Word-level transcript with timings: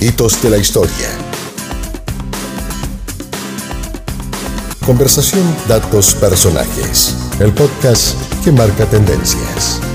Hitos 0.00 0.42
de 0.42 0.48
la 0.48 0.56
historia. 0.56 1.08
Conversación, 4.86 5.44
datos, 5.68 6.14
personajes. 6.14 7.14
El 7.38 7.52
podcast 7.52 8.16
que 8.42 8.50
marca 8.50 8.86
tendencias. 8.86 9.89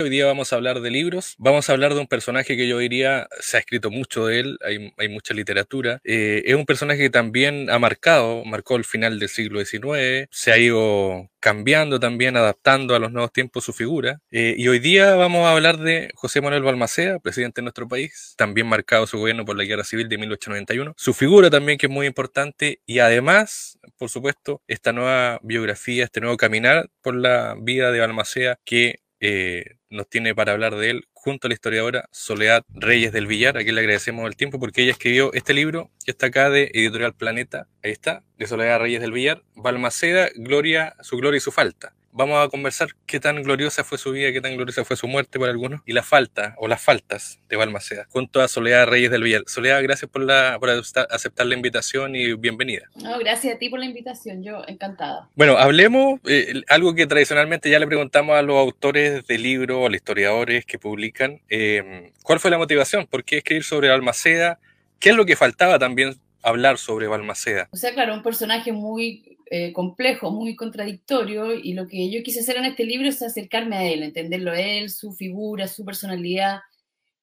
Hoy 0.00 0.08
día 0.08 0.24
vamos 0.24 0.50
a 0.50 0.56
hablar 0.56 0.80
de 0.80 0.90
libros, 0.90 1.34
vamos 1.36 1.68
a 1.68 1.74
hablar 1.74 1.92
de 1.92 2.00
un 2.00 2.06
personaje 2.06 2.56
que 2.56 2.66
yo 2.66 2.78
diría, 2.78 3.28
se 3.38 3.58
ha 3.58 3.60
escrito 3.60 3.90
mucho 3.90 4.24
de 4.24 4.40
él, 4.40 4.58
hay, 4.64 5.08
mucha 5.10 5.34
literatura, 5.34 6.00
eh, 6.04 6.42
es 6.46 6.54
un 6.54 6.64
personaje 6.64 7.00
que 7.00 7.10
también 7.10 7.68
ha 7.68 7.78
marcado, 7.78 8.42
marcó 8.46 8.76
el 8.76 8.84
final 8.84 9.18
del 9.18 9.28
siglo 9.28 9.62
XIX, 9.62 10.26
se 10.30 10.52
ha 10.52 10.58
ido 10.58 11.28
cambiando 11.38 12.00
también, 12.00 12.38
adaptando 12.38 12.94
a 12.94 12.98
los 12.98 13.12
nuevos 13.12 13.30
tiempos 13.30 13.62
su 13.62 13.74
figura, 13.74 14.22
eh, 14.30 14.54
y 14.56 14.68
hoy 14.68 14.78
día 14.78 15.16
vamos 15.16 15.44
a 15.44 15.52
hablar 15.52 15.76
de 15.76 16.10
José 16.14 16.40
Manuel 16.40 16.62
Balmaceda, 16.62 17.18
presidente 17.18 17.60
de 17.60 17.64
nuestro 17.64 17.86
país, 17.86 18.32
también 18.38 18.68
marcado 18.68 19.06
su 19.06 19.18
gobierno 19.18 19.44
por 19.44 19.58
la 19.58 19.64
Guerra 19.64 19.84
Civil 19.84 20.08
de 20.08 20.16
1891, 20.16 20.94
su 20.96 21.12
figura 21.12 21.50
también 21.50 21.76
que 21.76 21.88
es 21.88 21.92
muy 21.92 22.06
importante, 22.06 22.80
y 22.86 23.00
además, 23.00 23.78
por 23.98 24.08
supuesto, 24.08 24.62
esta 24.66 24.94
nueva 24.94 25.40
biografía, 25.42 26.04
este 26.04 26.22
nuevo 26.22 26.38
caminar 26.38 26.88
por 27.02 27.14
la 27.14 27.54
vida 27.60 27.92
de 27.92 28.00
Balmaceda 28.00 28.58
que 28.64 29.00
eh, 29.20 29.76
nos 29.90 30.08
tiene 30.08 30.34
para 30.34 30.52
hablar 30.52 30.76
de 30.76 30.90
él 30.90 31.08
junto 31.12 31.46
a 31.46 31.48
la 31.48 31.54
historiadora 31.54 32.08
Soledad 32.12 32.64
Reyes 32.68 33.12
del 33.12 33.26
Villar, 33.26 33.58
a 33.58 33.62
quien 33.62 33.74
le 33.74 33.82
agradecemos 33.82 34.26
el 34.26 34.36
tiempo 34.36 34.58
porque 34.58 34.82
ella 34.82 34.92
escribió 34.92 35.32
este 35.34 35.52
libro 35.52 35.90
que 36.04 36.12
está 36.12 36.26
acá 36.26 36.48
de 36.48 36.70
Editorial 36.72 37.14
Planeta, 37.14 37.66
ahí 37.82 37.90
está, 37.90 38.22
de 38.38 38.46
Soledad 38.46 38.80
Reyes 38.80 39.00
del 39.00 39.12
Villar, 39.12 39.42
Balmaceda, 39.54 40.30
Gloria, 40.34 40.96
su 41.00 41.16
gloria 41.16 41.38
y 41.38 41.40
su 41.40 41.52
falta 41.52 41.94
vamos 42.12 42.44
a 42.44 42.48
conversar 42.48 42.88
qué 43.06 43.20
tan 43.20 43.42
gloriosa 43.42 43.84
fue 43.84 43.98
su 43.98 44.12
vida, 44.12 44.32
qué 44.32 44.40
tan 44.40 44.54
gloriosa 44.54 44.84
fue 44.84 44.96
su 44.96 45.06
muerte 45.06 45.38
para 45.38 45.52
algunos 45.52 45.80
y 45.86 45.92
la 45.92 46.02
falta 46.02 46.54
o 46.58 46.68
las 46.68 46.80
faltas 46.82 47.40
de 47.48 47.56
Balmaceda, 47.56 48.06
junto 48.10 48.40
a 48.40 48.48
Soledad 48.48 48.86
Reyes 48.86 49.10
del 49.10 49.22
Villar. 49.22 49.42
Soledad, 49.46 49.82
gracias 49.82 50.10
por, 50.10 50.22
la, 50.22 50.56
por 50.58 50.70
aceptar 50.70 51.46
la 51.46 51.54
invitación 51.54 52.16
y 52.16 52.34
bienvenida. 52.34 52.88
No, 52.96 53.18
gracias 53.18 53.54
a 53.54 53.58
ti 53.58 53.68
por 53.68 53.78
la 53.78 53.86
invitación, 53.86 54.42
yo 54.42 54.62
encantada. 54.66 55.28
Bueno, 55.34 55.56
hablemos, 55.56 56.20
eh, 56.26 56.62
algo 56.68 56.94
que 56.94 57.06
tradicionalmente 57.06 57.70
ya 57.70 57.78
le 57.78 57.86
preguntamos 57.86 58.36
a 58.36 58.42
los 58.42 58.56
autores 58.56 59.26
de 59.26 59.38
libros, 59.38 59.86
a 59.86 59.88
los 59.88 59.96
historiadores 59.96 60.64
que 60.64 60.78
publican, 60.78 61.40
eh, 61.48 62.12
¿cuál 62.22 62.40
fue 62.40 62.50
la 62.50 62.58
motivación? 62.58 63.06
¿Por 63.06 63.24
qué 63.24 63.38
escribir 63.38 63.64
sobre 63.64 63.88
Balmaceda? 63.88 64.58
¿Qué 64.98 65.10
es 65.10 65.16
lo 65.16 65.24
que 65.24 65.36
faltaba 65.36 65.78
también 65.78 66.16
hablar 66.42 66.78
sobre 66.78 67.06
Balmaceda? 67.06 67.68
O 67.70 67.76
sea, 67.76 67.92
claro, 67.94 68.14
un 68.14 68.22
personaje 68.22 68.72
muy 68.72 69.38
eh, 69.50 69.72
complejo, 69.72 70.30
muy 70.30 70.54
contradictorio, 70.54 71.52
y 71.54 71.72
lo 71.74 71.88
que 71.88 72.08
yo 72.08 72.22
quise 72.22 72.40
hacer 72.40 72.56
en 72.56 72.66
este 72.66 72.84
libro 72.84 73.08
es 73.08 73.20
acercarme 73.20 73.76
a 73.76 73.84
él, 73.84 74.04
entenderlo 74.04 74.52
a 74.52 74.60
él, 74.60 74.90
su 74.90 75.12
figura, 75.12 75.66
su 75.66 75.84
personalidad, 75.84 76.60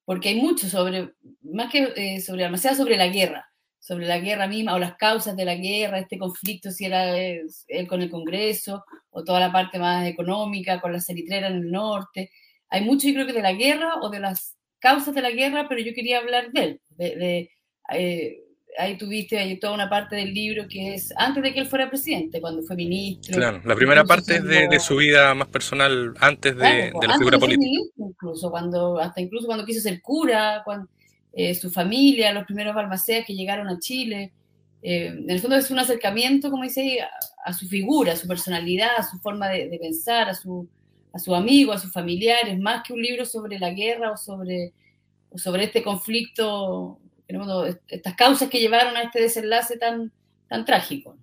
porque 0.04 0.28
hay 0.28 0.40
mucho 0.40 0.68
sobre, 0.68 1.14
más 1.42 1.72
que 1.72 1.92
eh, 1.96 2.20
sobre 2.20 2.44
demasiado 2.44 2.76
sobre 2.76 2.98
la 2.98 3.08
guerra, 3.08 3.50
sobre 3.78 4.06
la 4.06 4.18
guerra 4.18 4.46
misma 4.46 4.74
o 4.74 4.78
las 4.78 4.96
causas 4.96 5.36
de 5.36 5.46
la 5.46 5.54
guerra, 5.54 5.98
este 5.98 6.18
conflicto, 6.18 6.70
si 6.70 6.84
era 6.84 7.16
él 7.18 7.88
con 7.88 8.02
el 8.02 8.10
Congreso, 8.10 8.84
o 9.10 9.24
toda 9.24 9.40
la 9.40 9.50
parte 9.50 9.78
más 9.78 10.06
económica, 10.06 10.80
con 10.80 10.92
la 10.92 11.00
ceritrera 11.00 11.48
en 11.48 11.54
el 11.54 11.70
norte. 11.70 12.30
Hay 12.68 12.84
mucho, 12.84 13.08
yo 13.08 13.14
creo 13.14 13.26
que 13.26 13.32
de 13.32 13.42
la 13.42 13.54
guerra 13.54 13.94
o 14.02 14.10
de 14.10 14.20
las 14.20 14.56
causas 14.78 15.14
de 15.14 15.22
la 15.22 15.30
guerra, 15.30 15.66
pero 15.66 15.80
yo 15.80 15.94
quería 15.94 16.18
hablar 16.18 16.52
de 16.52 16.62
él, 16.62 16.80
de, 16.90 17.50
eh, 17.94 18.44
ahí 18.76 18.98
tuviste 18.98 19.38
ahí 19.38 19.58
toda 19.58 19.74
una 19.74 19.88
parte 19.88 20.16
del 20.16 20.34
libro 20.34 20.66
que 20.68 20.94
es 20.94 21.12
antes 21.16 21.42
de 21.42 21.52
que 21.52 21.60
él 21.60 21.66
fuera 21.66 21.88
presidente, 21.88 22.40
cuando 22.40 22.62
fue 22.62 22.76
ministro. 22.76 23.36
Claro, 23.36 23.60
la 23.64 23.74
primera 23.74 24.04
parte 24.04 24.36
es 24.36 24.44
de, 24.44 24.80
su 24.80 24.96
vida 24.96 25.34
más 25.34 25.48
personal 25.48 26.14
antes 26.20 26.56
de, 26.56 26.92
la 26.92 27.18
figura 27.18 27.38
política. 27.38 27.66
incluso, 27.96 28.50
cuando, 28.50 28.98
hasta 28.98 29.20
incluso 29.20 29.46
cuando 29.46 29.64
quiso 29.64 29.80
ser 29.80 30.00
cura, 30.00 30.62
cuando, 30.64 30.88
eh, 31.32 31.54
su 31.54 31.70
familia, 31.70 32.32
los 32.32 32.44
primeros 32.44 32.74
balmaceas 32.74 33.24
que 33.24 33.34
llegaron 33.34 33.68
a 33.68 33.78
Chile. 33.78 34.32
Eh, 34.82 35.06
en 35.06 35.30
el 35.30 35.40
fondo 35.40 35.56
es 35.56 35.70
un 35.70 35.78
acercamiento, 35.78 36.50
como 36.50 36.64
dice, 36.64 36.98
a, 37.44 37.52
su 37.52 37.68
figura, 37.68 38.12
a 38.12 38.16
su 38.16 38.26
personalidad, 38.26 38.96
a 38.96 39.02
su 39.02 39.18
forma 39.18 39.48
de, 39.48 39.78
pensar, 39.80 40.28
a 40.28 40.34
su, 40.34 40.68
a 41.12 41.18
su 41.18 41.34
amigo, 41.34 41.72
a 41.72 41.78
sus 41.78 41.92
familiares, 41.92 42.58
más 42.58 42.82
que 42.82 42.92
un 42.92 43.02
libro 43.02 43.24
sobre 43.24 43.58
la 43.58 43.70
guerra 43.70 44.12
o 44.12 44.16
sobre, 44.16 44.72
o 45.30 45.38
sobre 45.38 45.64
este 45.64 45.82
conflicto 45.82 46.98
estas 47.88 48.14
causas 48.14 48.48
que 48.48 48.58
llevaron 48.58 48.96
a 48.96 49.02
este 49.02 49.20
desenlace 49.20 49.76
tan, 49.76 50.12
tan 50.48 50.64
trágico. 50.64 51.16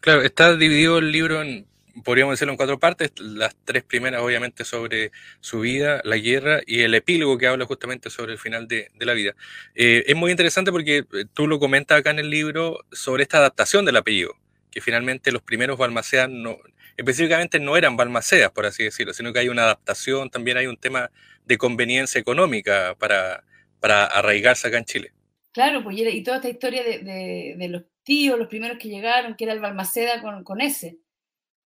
Claro, 0.00 0.22
está 0.22 0.56
dividido 0.56 0.98
el 0.98 1.12
libro 1.12 1.42
en, 1.42 1.66
podríamos 2.04 2.32
decirlo 2.32 2.52
en 2.52 2.56
cuatro 2.56 2.78
partes, 2.78 3.12
las 3.18 3.54
tres 3.64 3.82
primeras 3.82 4.22
obviamente 4.22 4.64
sobre 4.64 5.12
su 5.40 5.60
vida, 5.60 6.00
la 6.04 6.16
guerra 6.16 6.60
y 6.66 6.80
el 6.80 6.94
epílogo 6.94 7.38
que 7.38 7.46
habla 7.46 7.66
justamente 7.66 8.10
sobre 8.10 8.32
el 8.32 8.38
final 8.38 8.68
de, 8.68 8.90
la 8.98 9.12
vida. 9.12 9.34
Eh, 9.74 10.04
es 10.06 10.16
muy 10.16 10.30
interesante 10.30 10.72
porque 10.72 10.98
eh, 10.98 11.24
tú 11.34 11.46
lo 11.46 11.58
comentas 11.58 11.98
acá 11.98 12.10
en 12.10 12.18
el 12.20 12.30
libro 12.30 12.78
sobre 12.92 13.24
esta 13.24 13.38
adaptación 13.38 13.84
del 13.84 13.96
apellido, 13.96 14.34
que 14.70 14.80
finalmente 14.80 15.32
los 15.32 15.42
primeros 15.42 15.78
Balmaceas 15.78 16.28
no, 16.28 16.58
específicamente 16.96 17.58
no 17.60 17.76
eran 17.76 17.96
Balmaceas, 17.96 18.50
por 18.52 18.66
así 18.66 18.84
decirlo, 18.84 19.12
sino 19.12 19.32
que 19.32 19.40
hay 19.40 19.48
una 19.48 19.62
adaptación, 19.62 20.30
también 20.30 20.56
hay 20.56 20.66
un 20.66 20.76
tema 20.76 21.10
de 21.44 21.58
conveniencia 21.58 22.20
económica 22.20 22.94
para, 22.98 23.42
para 23.80 24.06
arraigarse 24.06 24.68
acá 24.68 24.78
en 24.78 24.84
Chile. 24.84 25.12
Claro, 25.52 25.82
pues 25.82 25.96
y, 25.98 26.22
toda 26.22 26.36
esta 26.36 26.48
historia 26.48 26.82
de, 26.84 27.68
los 27.68 27.82
tíos, 28.02 28.38
los 28.38 28.48
primeros 28.48 28.78
que 28.78 28.88
llegaron, 28.88 29.34
que 29.34 29.44
era 29.44 29.52
el 29.52 29.60
Balmaceda 29.60 30.22
con, 30.22 30.44
con 30.44 30.60
ese. 30.60 30.98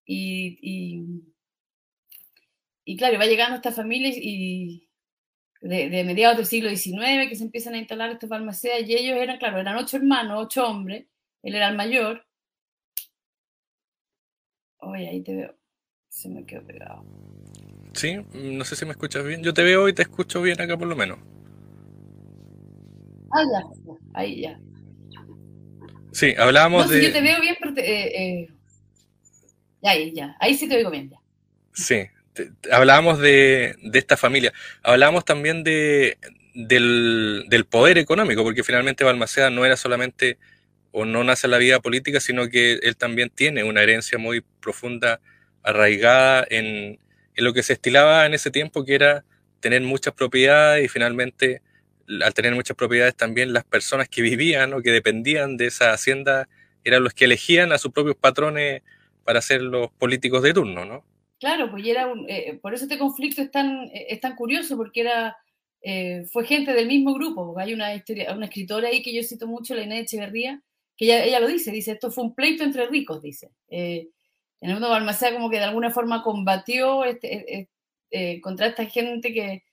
Y, 0.05 0.57
y, 2.85 2.97
claro, 2.97 3.17
va 3.17 3.25
llegando 3.25 3.55
esta 3.55 3.71
familia 3.71 4.09
y 4.13 4.89
de, 5.61 6.03
mediados 6.03 6.37
del 6.37 6.45
siglo 6.45 6.69
XIX 6.69 7.29
que 7.29 7.35
se 7.35 7.43
empiezan 7.43 7.73
a 7.73 7.77
instalar 7.77 8.11
estos 8.11 8.29
Balmacedas 8.29 8.87
y 8.87 8.95
ellos 8.95 9.17
eran, 9.17 9.37
claro, 9.37 9.59
eran 9.59 9.77
ocho 9.77 9.97
hermanos, 9.97 10.43
ocho 10.43 10.67
hombres, 10.67 11.05
él 11.41 11.55
era 11.55 11.69
el 11.69 11.75
mayor. 11.75 12.25
Oye, 14.79 15.07
ahí 15.07 15.21
te 15.23 15.35
veo, 15.35 15.55
se 16.09 16.29
me 16.29 16.45
quedó 16.45 16.65
pegado. 16.65 17.05
Sí, 17.93 18.17
no 18.33 18.65
sé 18.65 18.75
si 18.75 18.85
me 18.85 18.91
escuchas 18.91 19.25
bien. 19.25 19.43
Yo 19.43 19.53
te 19.53 19.63
veo 19.63 19.87
y 19.87 19.93
te 19.93 20.01
escucho 20.01 20.41
bien 20.41 20.59
acá 20.59 20.77
por 20.77 20.87
lo 20.87 20.95
menos. 20.95 21.19
Ah, 23.33 23.43
ya, 23.51 23.63
ahí 24.13 24.41
ya. 24.41 24.59
Sí, 26.11 26.35
hablábamos 26.37 26.89
de. 26.89 27.03
yo 27.03 27.11
te 27.11 27.21
veo 27.21 27.41
bien, 27.41 27.55
pero. 27.59 27.73
Eh, 27.77 27.83
eh, 27.83 28.47
ahí, 29.83 30.13
ya. 30.13 30.35
Ahí 30.39 30.53
sí 30.53 30.69
te 30.69 30.75
oigo 30.77 30.91
bien, 30.91 31.09
ya. 31.09 31.17
Sí, 31.73 32.05
hablábamos 32.71 33.19
de, 33.19 33.75
esta 33.93 34.15
familia. 34.17 34.53
Hablábamos 34.83 35.25
también 35.25 35.63
de, 35.63 36.17
del, 36.53 37.65
poder 37.69 37.97
económico, 37.97 38.43
porque 38.43 38.63
finalmente 38.63 39.03
Balmaceda 39.03 39.49
no 39.49 39.65
era 39.65 39.75
solamente 39.75 40.37
o 40.91 41.05
no 41.05 41.23
nace 41.23 41.47
en 41.47 41.51
la 41.51 41.57
vida 41.57 41.79
política, 41.79 42.19
sino 42.19 42.47
que 42.49 42.73
él 42.73 42.95
también 42.95 43.31
tiene 43.31 43.63
una 43.63 43.81
herencia 43.81 44.19
muy 44.19 44.43
profunda, 44.61 45.19
arraigada 45.63 46.45
en, 46.51 46.99
en 47.35 47.43
lo 47.43 47.53
que 47.53 47.63
se 47.63 47.73
estilaba 47.73 48.27
en 48.27 48.35
ese 48.35 48.51
tiempo, 48.51 48.85
que 48.85 48.93
era 48.93 49.25
tener 49.59 49.81
muchas 49.81 50.13
propiedades 50.13 50.85
y 50.85 50.89
finalmente 50.89 51.63
al 52.07 52.33
tener 52.33 52.53
muchas 52.53 52.75
propiedades 52.75 53.15
también 53.15 53.53
las 53.53 53.63
personas 53.63 54.09
que 54.09 54.21
vivían 54.21 54.73
o 54.73 54.81
que 54.81 54.91
dependían 54.91 55.57
de 55.57 55.67
esa 55.67 55.93
hacienda 55.93 56.47
eran 56.83 57.03
los 57.03 57.13
que 57.13 57.25
elegían 57.25 57.71
a 57.71 57.77
sus 57.77 57.91
propios 57.91 58.15
patrones 58.15 58.81
para 59.23 59.41
ser 59.41 59.61
los 59.61 59.91
políticos 59.91 60.43
de 60.43 60.53
turno, 60.53 60.85
¿no? 60.85 61.03
Claro, 61.39 61.71
pues 61.71 61.85
era 61.85 62.07
eh, 62.27 62.59
por 62.61 62.73
eso 62.73 62.85
este 62.85 62.97
conflicto 62.97 63.41
es 63.41 63.51
tan, 63.51 63.83
eh, 63.93 64.07
es 64.09 64.19
tan 64.19 64.35
curioso, 64.35 64.77
porque 64.77 65.01
era, 65.01 65.37
eh, 65.81 66.25
fue 66.31 66.45
gente 66.45 66.73
del 66.73 66.87
mismo 66.87 67.13
grupo, 67.13 67.57
hay 67.57 67.73
una, 67.73 67.93
historia, 67.95 68.33
una 68.33 68.45
escritora 68.45 68.87
ahí 68.87 69.01
que 69.01 69.13
yo 69.13 69.23
cito 69.23 69.47
mucho, 69.47 69.75
la 69.75 69.83
Inés 69.83 70.03
Echeverría, 70.03 70.61
que 70.95 71.05
ella, 71.05 71.23
ella 71.23 71.39
lo 71.39 71.47
dice, 71.47 71.71
dice, 71.71 71.91
esto 71.91 72.11
fue 72.11 72.25
un 72.25 72.35
pleito 72.35 72.63
entre 72.63 72.87
ricos, 72.87 73.21
dice. 73.21 73.49
en 73.69 74.09
el 74.61 74.73
mundo 74.73 74.89
Balmaceda 74.89 75.33
como 75.33 75.49
que 75.49 75.57
de 75.57 75.65
alguna 75.65 75.91
forma 75.91 76.23
combatió 76.23 77.03
este, 77.03 77.69
contra 78.41 78.67
esta 78.67 78.85
gente 78.85 79.33
que, 79.33 79.63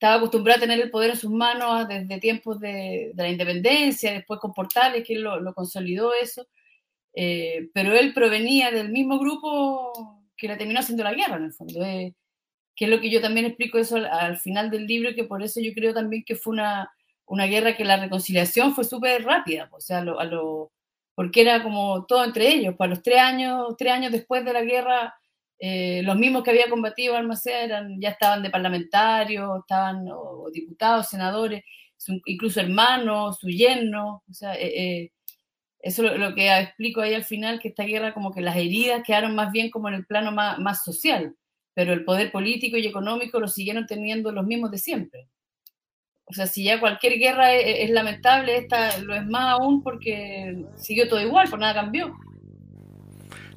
estaba 0.00 0.14
acostumbrado 0.14 0.56
a 0.56 0.60
tener 0.62 0.80
el 0.80 0.90
poder 0.90 1.10
en 1.10 1.16
sus 1.18 1.30
manos 1.30 1.86
desde 1.86 2.18
tiempos 2.18 2.58
de, 2.58 3.12
la 3.14 3.28
independencia, 3.28 4.14
después 4.14 4.40
con 4.40 4.54
Portales, 4.54 5.06
que 5.06 5.12
él 5.12 5.20
lo, 5.20 5.52
consolidó 5.52 6.14
eso, 6.14 6.46
eh, 7.12 7.68
pero 7.74 7.92
él 7.92 8.14
provenía 8.14 8.70
del 8.70 8.88
mismo 8.88 9.18
grupo 9.18 10.24
que 10.38 10.48
la 10.48 10.56
terminó 10.56 10.80
haciendo 10.80 11.04
la 11.04 11.12
guerra, 11.12 11.36
en 11.36 11.44
el 11.44 11.52
fondo, 11.52 11.84
eh, 11.84 12.14
que 12.74 12.86
es 12.86 12.90
lo 12.90 12.98
que 12.98 13.10
yo 13.10 13.20
también 13.20 13.44
explico 13.44 13.76
eso 13.76 13.96
al, 13.96 14.38
final 14.38 14.70
del 14.70 14.86
libro, 14.86 15.14
que 15.14 15.24
por 15.24 15.42
eso 15.42 15.60
yo 15.60 15.74
creo 15.74 15.92
también 15.92 16.24
que 16.24 16.34
fue 16.34 16.54
una, 16.54 16.90
una 17.26 17.44
guerra 17.44 17.76
que 17.76 17.84
la 17.84 17.98
reconciliación 17.98 18.74
fue 18.74 18.84
súper 18.84 19.22
rápida, 19.22 19.68
o 19.70 19.82
sea, 19.82 19.98
a 19.98 20.24
lo, 20.24 20.72
porque 21.14 21.42
era 21.42 21.62
como 21.62 22.06
todo 22.06 22.24
entre 22.24 22.48
ellos, 22.48 22.74
para 22.74 22.88
los 22.88 23.02
tres 23.02 23.18
años, 23.18 23.74
tres 23.76 23.92
años 23.92 24.12
después 24.12 24.46
de 24.46 24.54
la 24.54 24.62
guerra, 24.62 25.14
eh, 25.62 26.02
los 26.04 26.16
mismos 26.16 26.42
que 26.42 26.50
había 26.50 26.70
combatido 26.70 27.16
Almaceda 27.16 27.62
eran, 27.62 28.00
ya 28.00 28.08
estaban 28.08 28.42
de 28.42 28.48
parlamentarios, 28.48 29.60
estaban 29.60 30.06
diputados, 30.52 31.08
senadores, 31.08 31.62
incluso 32.24 32.60
hermanos, 32.60 33.38
su 33.38 33.48
yerno, 33.48 34.22
o 34.28 34.32
sea, 34.32 34.54
eh, 34.54 34.72
eh, 34.74 35.12
eso 35.80 36.06
es 36.06 36.18
lo, 36.18 36.34
que 36.34 36.50
explico 36.50 37.02
ahí 37.02 37.12
al 37.12 37.24
final, 37.24 37.60
que 37.60 37.68
esta 37.68 37.84
guerra 37.84 38.14
como 38.14 38.32
que 38.32 38.40
las 38.40 38.56
heridas 38.56 39.02
quedaron 39.06 39.34
más 39.34 39.52
bien 39.52 39.70
como 39.70 39.88
en 39.88 39.94
el 39.94 40.06
plano 40.06 40.32
más, 40.32 40.58
más 40.58 40.82
social, 40.82 41.36
pero 41.74 41.92
el 41.92 42.04
poder 42.06 42.32
político 42.32 42.78
y 42.78 42.86
económico 42.86 43.38
lo 43.38 43.48
siguieron 43.48 43.86
teniendo 43.86 44.32
los 44.32 44.46
mismos 44.46 44.70
de 44.70 44.78
siempre. 44.78 45.28
o 46.26 46.32
sea, 46.32 46.46
si 46.46 46.64
ya 46.64 46.80
cualquier 46.80 47.18
guerra 47.18 47.52
es, 47.52 47.90
lamentable, 47.90 48.56
esta 48.56 48.98
lo 48.98 49.14
es 49.14 49.26
más 49.26 49.52
aún 49.54 49.82
porque 49.82 50.64
siguió 50.76 51.08
todo 51.08 51.20
igual, 51.20 51.50
por 51.50 51.58
nada 51.58 51.74
cambió. 51.74 52.14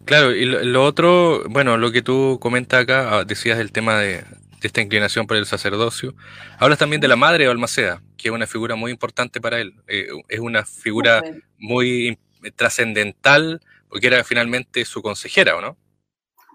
Claro, 0.06 0.36
y 0.36 0.46
lo, 0.46 0.84
otro, 0.84 1.44
bueno, 1.50 1.78
lo 1.78 1.92
que 1.92 2.02
tú 2.02 2.38
comentas 2.42 2.84
acá, 2.84 3.18
ah, 3.20 3.26
decías 3.26 3.58
del 3.58 3.72
tema 3.72 4.00
de, 4.00 4.24
esta 4.62 4.82
inclinación 4.82 5.28
por 5.28 5.38
el 5.38 5.46
sacerdocio. 5.46 6.16
Hablas 6.58 6.80
también 6.80 7.02
de 7.02 7.08
la 7.08 7.16
madre 7.16 7.44
de 7.44 7.48
Balmaceda, 7.50 8.02
que 8.18 8.30
es 8.30 8.34
una 8.34 8.48
figura 8.48 8.76
muy 8.76 8.92
importante 8.92 9.42
para 9.42 9.60
él. 9.60 9.76
Eh, 9.88 10.08
es 10.30 10.40
una 10.40 10.66
figura 10.66 11.22
muy 11.58 12.18
trascendental 12.56 13.62
porque 13.90 14.08
era 14.08 14.24
finalmente 14.24 14.86
su 14.86 15.02
consejera, 15.02 15.56
¿o 15.56 15.62
no? 15.62 15.78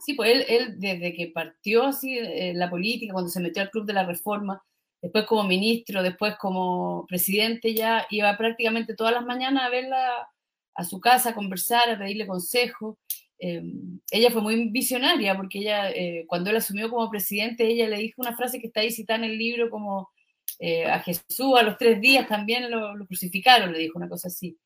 Sí, 0.04 0.14
pues 0.14 0.30
él, 0.30 0.44
él 0.48 0.74
desde 0.78 1.14
que 1.14 1.28
partió 1.28 1.84
así 1.86 2.18
en 2.18 2.58
la 2.58 2.70
política, 2.70 3.12
cuando 3.12 3.30
se 3.30 3.40
metió 3.40 3.62
al 3.62 3.70
Club 3.70 3.84
de 3.84 3.92
la 3.92 4.04
Reforma, 4.04 4.62
después 5.00 5.24
como 5.26 5.44
ministro, 5.44 6.02
después 6.02 6.36
como 6.36 7.06
presidente, 7.06 7.74
ya 7.74 8.06
iba 8.10 8.36
prácticamente 8.36 8.94
todas 8.94 9.12
las 9.12 9.24
mañanas 9.24 9.64
a 9.64 9.70
verla 9.70 10.28
a 10.74 10.84
su 10.84 11.00
casa, 11.00 11.30
a 11.30 11.34
conversar, 11.34 11.90
a 11.90 11.98
pedirle 11.98 12.26
consejo. 12.26 12.98
Em, 13.38 14.00
ella 14.10 14.30
fue 14.30 14.42
muy 14.42 14.68
visionaria 14.70 15.36
porque 15.36 15.58
ella, 15.60 15.90
eh, 15.90 16.24
cuando 16.26 16.50
él 16.50 16.56
asumió 16.56 16.90
como 16.90 17.10
presidente, 17.10 17.66
ella 17.66 17.88
le 17.88 17.98
dijo 17.98 18.20
una 18.20 18.36
frase 18.36 18.60
que 18.60 18.66
está 18.66 18.80
ahí 18.80 18.90
citada 18.90 19.18
en 19.18 19.30
el 19.30 19.38
libro 19.38 19.70
como 19.70 20.10
eh, 20.58 20.84
a 20.86 20.98
Jesús 21.00 21.56
a 21.56 21.62
los 21.62 21.78
tres 21.78 22.00
días 22.00 22.26
también 22.28 22.70
lo, 22.70 23.06
crucificaron, 23.06 23.72
le 23.72 23.78
dijo 23.78 23.98
una 23.98 24.08
cosa 24.08 24.28
así. 24.28 24.58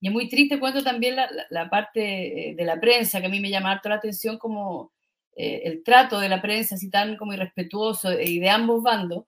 Y 0.00 0.08
es 0.08 0.12
muy 0.12 0.28
triste 0.28 0.58
cuando 0.60 0.82
también 0.82 1.16
la, 1.16 1.28
la, 1.50 1.70
parte 1.70 2.50
eh, 2.50 2.54
de 2.54 2.64
la 2.64 2.80
prensa, 2.80 3.20
que 3.20 3.26
a 3.26 3.30
mí 3.30 3.40
me 3.40 3.50
llama 3.50 3.72
harto 3.72 3.88
la 3.88 3.96
atención 3.96 4.38
como 4.38 4.92
el 5.38 5.82
trato 5.84 6.18
de 6.18 6.30
la 6.30 6.40
prensa 6.40 6.76
así 6.76 6.88
tan 6.88 7.16
como 7.18 7.34
irrespetuoso 7.34 8.10
y 8.18 8.38
de 8.38 8.48
ambos 8.48 8.82
bandos, 8.82 9.26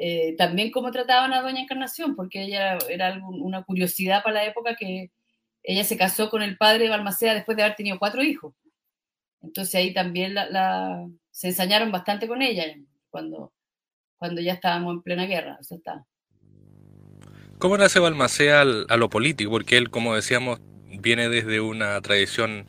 eh, 0.00 0.36
también 0.38 0.70
cómo 0.70 0.92
trataban 0.92 1.32
a 1.32 1.42
Doña 1.42 1.60
Encarnación, 1.60 2.14
porque 2.14 2.44
ella 2.44 2.78
era 2.88 3.20
una 3.26 3.64
curiosidad 3.64 4.22
para 4.22 4.36
la 4.36 4.44
época 4.44 4.76
que 4.76 5.10
ella 5.68 5.84
se 5.84 5.98
casó 5.98 6.30
con 6.30 6.42
el 6.42 6.56
padre 6.56 6.84
de 6.84 6.88
Balmaceda 6.88 7.34
después 7.34 7.54
de 7.54 7.62
haber 7.62 7.76
tenido 7.76 7.98
cuatro 7.98 8.22
hijos. 8.22 8.54
Entonces 9.42 9.74
ahí 9.74 9.92
también 9.92 10.32
la, 10.32 11.06
se 11.30 11.48
ensañaron 11.48 11.92
bastante 11.92 12.26
con 12.26 12.40
ella 12.40 12.64
cuando, 13.10 13.52
cuando 14.16 14.40
ya 14.40 14.54
estábamos 14.54 14.94
en 14.94 15.02
plena 15.02 15.26
guerra. 15.26 15.58
está. 15.60 16.06
¿Cómo 17.58 17.76
nace 17.76 17.98
Balmaceda 17.98 18.62
a 18.62 18.96
lo 18.96 19.10
político? 19.10 19.50
Porque 19.50 19.76
él, 19.76 19.90
como 19.90 20.14
decíamos, 20.14 20.58
viene 20.86 21.28
desde 21.28 21.60
una 21.60 22.00
tradición 22.00 22.66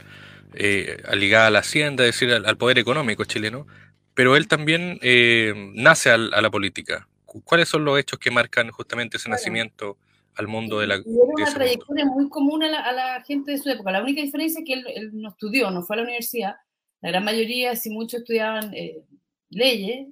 eh, 0.55 1.01
ligada 1.13 1.47
a 1.47 1.51
la 1.51 1.59
hacienda, 1.59 2.03
es 2.05 2.19
decir, 2.19 2.33
al, 2.33 2.57
poder 2.57 2.79
económico 2.79 3.23
chileno, 3.23 3.65
pero 4.13 4.35
él 4.35 4.49
también 4.49 4.99
eh, 5.01 5.53
nace 5.73 6.11
a 6.11 6.17
la 6.17 6.49
política. 6.49 7.07
¿Cuáles 7.23 7.69
son 7.69 7.85
los 7.85 7.97
hechos 7.97 8.19
que 8.19 8.29
marcan 8.29 8.71
justamente 8.71 9.15
ese 9.15 9.29
nacimiento 9.29 9.97
al 10.35 10.47
mundo 10.47 10.79
de 10.79 10.87
la... 10.87 10.95
era 10.95 11.05
una 11.05 11.53
trayectoria 11.53 12.05
muy 12.05 12.29
común 12.29 12.63
a 12.63 12.91
la, 12.91 13.23
gente 13.23 13.51
de 13.51 13.57
su 13.57 13.69
época. 13.69 13.91
La 13.91 14.01
única 14.01 14.21
diferencia 14.21 14.59
es 14.59 14.65
que 14.65 14.73
él, 14.73 15.11
no 15.13 15.29
estudió, 15.29 15.71
no 15.71 15.83
fue 15.83 15.95
a 15.95 15.97
la 15.97 16.03
universidad. 16.03 16.55
La 17.01 17.09
gran 17.09 17.23
mayoría, 17.23 17.75
si 17.75 17.89
muchos 17.89 18.21
estudiaban 18.21 18.73
eh, 18.73 19.03
leyes, 19.49 20.07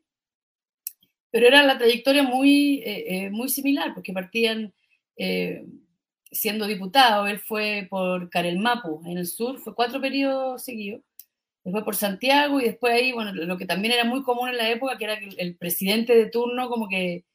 pero 1.29 1.47
era 1.47 1.63
la 1.63 1.77
trayectoria 1.77 2.23
muy, 2.23 2.81
eh, 2.85 3.25
eh, 3.25 3.29
muy 3.29 3.49
similar, 3.49 3.93
porque 3.93 4.13
partían 4.13 4.73
siendo 6.29 6.67
diputado. 6.67 7.25
Él 7.25 7.39
fue 7.39 7.87
por 7.89 8.29
Carelmapu, 8.29 9.01
en 9.05 9.17
el 9.17 9.25
sur, 9.25 9.57
fue 9.59 9.73
cuatro 9.73 9.99
periodos 9.99 10.63
seguidos 10.63 11.01
después 11.67 11.83
por 11.83 11.95
Santiago 11.95 12.61
y 12.61 12.65
después 12.65 12.93
ahí, 12.93 13.11
bueno, 13.11 13.33
lo 13.33 13.57
que 13.57 13.65
también 13.65 13.93
era 13.93 14.05
muy 14.05 14.23
común 14.23 14.47
en 14.47 14.57
la 14.57 14.69
época, 14.69 14.97
que 14.97 15.03
era 15.03 15.19
que 15.19 15.29
el 15.37 15.57
presidente 15.57 16.15
de 16.15 16.29
turno 16.29 16.69
como 16.69 16.87
que 16.87 17.25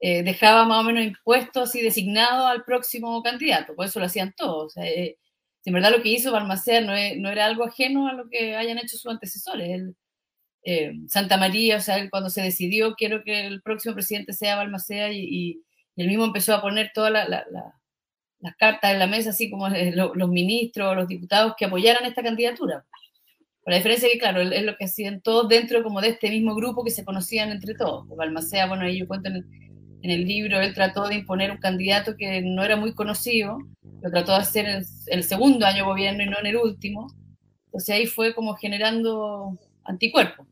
eh, 0.00 0.22
dejaba 0.22 0.64
más 0.64 0.80
o 0.80 0.84
menos 0.84 1.04
impuestos 1.04 1.74
y 1.74 1.82
designado 1.82 2.46
al 2.46 2.64
próximo 2.64 3.22
candidato, 3.22 3.74
por 3.74 3.86
eso 3.86 4.00
lo 4.00 4.06
hacían 4.06 4.34
todos. 4.36 4.76
O 4.76 4.82
eh, 4.82 5.18
en 5.64 5.74
verdad 5.74 5.90
lo 5.90 6.02
que 6.02 6.10
hizo 6.10 6.32
Balmaceda 6.32 6.80
no, 6.80 6.92
no, 7.20 7.30
era 7.30 7.46
algo 7.46 7.64
ajeno 7.64 8.08
a 8.08 8.12
lo 8.12 8.28
que 8.28 8.56
hayan 8.56 8.78
hecho 8.78 8.96
sus 8.96 9.10
antecesores. 9.10 9.94
Eh, 10.64 10.92
Santa 11.08 11.36
María, 11.36 11.76
o 11.78 11.80
sea, 11.80 11.98
él 11.98 12.10
cuando 12.10 12.30
se 12.30 12.42
decidió, 12.42 12.94
quiero 12.94 13.22
que 13.24 13.46
el 13.46 13.62
próximo 13.62 13.94
presidente 13.94 14.32
sea 14.32 14.56
Balmaceda 14.56 15.10
y, 15.12 15.20
y, 15.20 15.62
él 15.96 16.08
mismo 16.08 16.24
empezó 16.24 16.54
a 16.54 16.60
poner 16.60 16.90
todas 16.94 17.12
las 17.12 18.56
cartas 18.58 18.92
en 18.92 18.98
la 18.98 19.06
mesa, 19.06 19.30
así 19.30 19.50
como 19.50 19.68
los 19.68 20.28
ministros, 20.28 20.94
los 20.94 21.08
diputados 21.08 21.54
que 21.58 21.64
apoyaran 21.64 22.04
esta 22.04 22.22
candidatura 22.22 22.84
la 23.66 23.76
diferencia 23.76 24.08
que, 24.08 24.18
claro, 24.18 24.40
es 24.40 24.62
lo 24.62 24.76
que 24.76 24.84
hacían 24.84 25.20
todos 25.20 25.48
dentro 25.48 25.82
como 25.82 26.00
de 26.00 26.10
este 26.10 26.30
mismo 26.30 26.54
grupo 26.54 26.84
que 26.84 26.90
se 26.90 27.04
conocían 27.04 27.50
entre 27.50 27.74
todos. 27.74 28.06
Balmacea, 28.08 28.66
bueno, 28.66 28.84
ahí 28.84 29.00
yo 29.00 29.08
cuento 29.08 29.28
en 29.28 29.36
el, 29.36 29.46
libro, 30.02 30.60
él 30.60 30.74
trató 30.74 31.08
de 31.08 31.16
imponer 31.16 31.50
un 31.50 31.58
candidato 31.58 32.16
que 32.16 32.42
no 32.42 32.64
era 32.64 32.76
muy 32.76 32.94
conocido, 32.94 33.58
lo 34.02 34.10
trató 34.10 34.32
de 34.32 34.38
hacer 34.38 34.66
en 34.66 34.84
el, 35.06 35.24
segundo 35.24 35.66
año 35.66 35.78
de 35.78 35.82
gobierno 35.82 36.22
y 36.22 36.26
no 36.26 36.38
en 36.38 36.46
el 36.46 36.56
último. 36.56 37.08
Entonces 37.66 37.94
ahí 37.94 38.06
fue 38.06 38.34
como 38.34 38.54
generando 38.54 39.58
anticuerpos. 39.84 40.46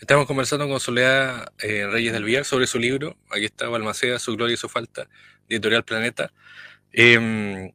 Estamos 0.00 0.26
conversando 0.26 0.68
con 0.68 0.78
Soledad 0.78 1.48
eh, 1.60 1.86
Reyes 1.86 2.12
del 2.12 2.24
Villar 2.24 2.44
sobre 2.44 2.66
su 2.66 2.78
libro. 2.78 3.16
Aquí 3.30 3.46
está 3.46 3.68
Balmaceda, 3.68 4.18
su 4.18 4.36
gloria 4.36 4.54
y 4.54 4.56
su 4.56 4.68
falta, 4.68 5.08
Editorial 5.48 5.84
Planeta. 5.84 6.32
Eh, 6.92 7.72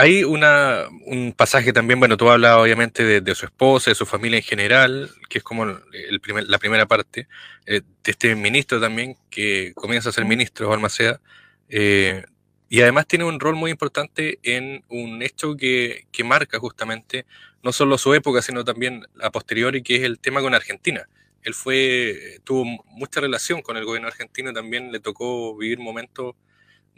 hay 0.00 0.24
una, 0.24 0.88
un 1.04 1.34
pasaje 1.34 1.74
también, 1.74 1.98
bueno, 1.98 2.16
tú 2.16 2.30
hablas 2.30 2.56
obviamente 2.56 3.20
de, 3.20 3.34
su 3.34 3.44
esposa, 3.44 3.90
de 3.90 3.94
su 3.94 4.06
familia 4.06 4.38
en 4.38 4.42
general, 4.42 5.10
que 5.28 5.38
es 5.38 5.44
como 5.44 5.64
el 5.64 6.20
primer, 6.22 6.48
la 6.48 6.58
primera 6.58 6.86
parte, 6.86 7.28
eh, 7.66 7.82
de 8.02 8.10
este 8.10 8.34
ministro 8.34 8.80
también, 8.80 9.16
que 9.28 9.74
comienza 9.74 10.08
a 10.08 10.12
ser 10.12 10.24
ministro, 10.24 10.70
Balmaceda, 10.70 11.20
eh, 11.68 12.24
y 12.70 12.80
además 12.80 13.08
tiene 13.08 13.24
un 13.26 13.40
rol 13.40 13.56
muy 13.56 13.70
importante 13.70 14.38
en 14.42 14.84
un 14.88 15.22
hecho 15.22 15.54
que, 15.54 16.06
que, 16.10 16.24
marca 16.24 16.58
justamente 16.58 17.26
no 17.62 17.70
solo 17.70 17.98
su 17.98 18.14
época, 18.14 18.40
sino 18.40 18.64
también 18.64 19.06
a 19.20 19.30
posteriori, 19.30 19.82
que 19.82 19.96
es 19.96 20.02
el 20.04 20.18
tema 20.18 20.40
con 20.40 20.54
Argentina. 20.54 21.06
Él 21.42 21.52
fue, 21.52 22.38
tuvo 22.44 22.64
mucha 22.86 23.20
relación 23.20 23.60
con 23.60 23.76
el 23.76 23.84
gobierno 23.84 24.08
argentino, 24.08 24.54
también 24.54 24.92
le 24.92 25.00
tocó 25.00 25.54
vivir 25.58 25.78
momentos 25.78 26.36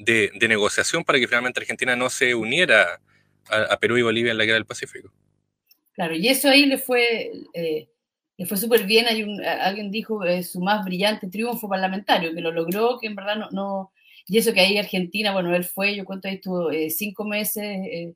de, 0.04 0.30
negociación 0.48 1.04
para 1.04 1.18
que 1.18 1.26
finalmente 1.26 1.60
Argentina 1.60 1.96
no 1.96 2.10
se 2.10 2.34
uniera 2.34 3.00
a, 3.48 3.76
Perú 3.78 3.98
y 3.98 4.02
Bolivia 4.02 4.32
en 4.32 4.38
la 4.38 4.44
guerra 4.44 4.56
del 4.56 4.66
Pacífico. 4.66 5.12
Claro, 5.92 6.14
y 6.14 6.28
eso 6.28 6.48
ahí 6.48 6.66
le 6.66 6.78
fue, 6.78 7.32
eh, 7.54 7.88
fue 8.46 8.56
súper 8.56 8.84
bien. 8.84 9.06
Hay 9.06 9.22
alguien 9.44 9.90
dijo 9.90 10.24
eh, 10.24 10.42
su 10.42 10.60
más 10.60 10.84
brillante 10.84 11.28
triunfo 11.28 11.68
parlamentario, 11.68 12.34
que 12.34 12.40
lo 12.40 12.50
logró, 12.50 12.98
que 12.98 13.08
en 13.08 13.14
verdad 13.14 13.36
no, 13.36 13.50
no, 13.50 13.92
Y 14.26 14.38
eso 14.38 14.52
que 14.52 14.60
ahí 14.60 14.78
Argentina, 14.78 15.32
bueno, 15.32 15.54
él 15.54 15.64
fue, 15.64 15.94
yo 15.94 16.04
cuento 16.04 16.28
ahí 16.28 16.34
estuvo 16.34 16.70
eh, 16.70 16.90
cinco 16.90 17.24
meses 17.24 18.14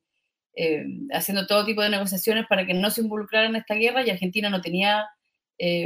haciendo 1.13 1.47
todo 1.47 1.67
tipo 1.67 1.83
de 1.83 1.91
negociaciones 1.91 2.47
para 2.49 2.65
que 2.67 2.73
no 2.73 2.91
se 2.91 3.03
involucrara 3.03 3.47
en 3.47 3.57
esta 3.57 3.75
guerra 3.75 4.03
y 4.03 4.09
Argentina 4.09 4.49
no 4.49 4.63
tenía 4.63 5.07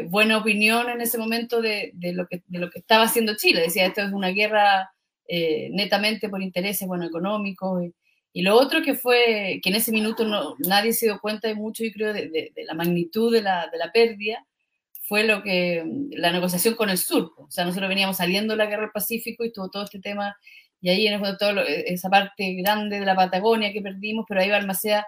buena 0.07 0.38
opinión 0.38 0.88
en 0.88 1.00
ese 1.00 1.19
momento 1.19 1.61
de, 1.61 1.90
de, 1.95 2.12
lo 2.12 2.28
que, 2.28 2.45
de 2.47 2.61
lo 2.61 2.71
que 2.71 2.78
estaba 2.78 3.04
haciendo 3.04 3.37
Chile. 3.37 3.62
Decía, 3.62 3.87
esto 3.87 4.02
es 4.02 4.12
una 4.12 4.28
guerra 4.28 4.92
eh, 5.33 5.69
netamente 5.71 6.29
por 6.29 6.43
intereses 6.43 6.89
bueno, 6.89 7.05
económicos. 7.05 7.85
Y, 8.33 8.43
lo 8.43 8.57
otro 8.57 8.83
que 8.83 8.95
fue 8.95 9.61
que 9.63 9.71
en 9.71 9.77
ese 9.77 9.93
minuto 9.93 10.25
no, 10.25 10.57
nadie 10.59 10.93
se 10.93 11.07
dio 11.07 11.21
cuenta 11.21 11.47
de 11.47 11.55
mucho, 11.55 11.85
yo 11.85 11.93
creo, 11.93 12.13
de, 12.13 12.53
la 12.67 12.75
magnitud 12.75 13.33
de 13.33 13.43
la, 13.43 13.69
de 13.71 13.79
la, 13.79 13.93
pérdida, 13.93 14.45
fue 15.03 15.23
lo 15.25 15.43
que 15.45 15.85
la 16.11 16.33
negociación 16.33 16.75
con 16.75 16.91
el 16.91 16.99
sur. 16.99 17.33
O 17.37 17.49
sea, 17.49 17.65
nosotros 17.65 17.89
veníamos 17.89 18.17
saliendo 18.17 18.55
de 18.55 18.59
la 18.59 18.67
guerra 18.67 18.83
del 18.83 18.91
Pacífico 18.91 19.45
y 19.45 19.49
estuvo 19.49 19.71
todo 19.71 19.85
este 19.85 20.01
tema, 20.01 20.37
y 20.81 20.91
ahí 20.91 21.07
en 21.07 21.23
todo 21.39 21.61
esa 21.61 22.11
parte 22.11 22.55
grande 22.55 22.99
de 22.99 23.07
la 23.07 23.15
Patagonia 23.15 23.73
que 23.73 23.83
perdimos, 23.83 24.25
pero 24.29 24.41
ahí 24.41 24.51
Balmaceda, 24.51 25.07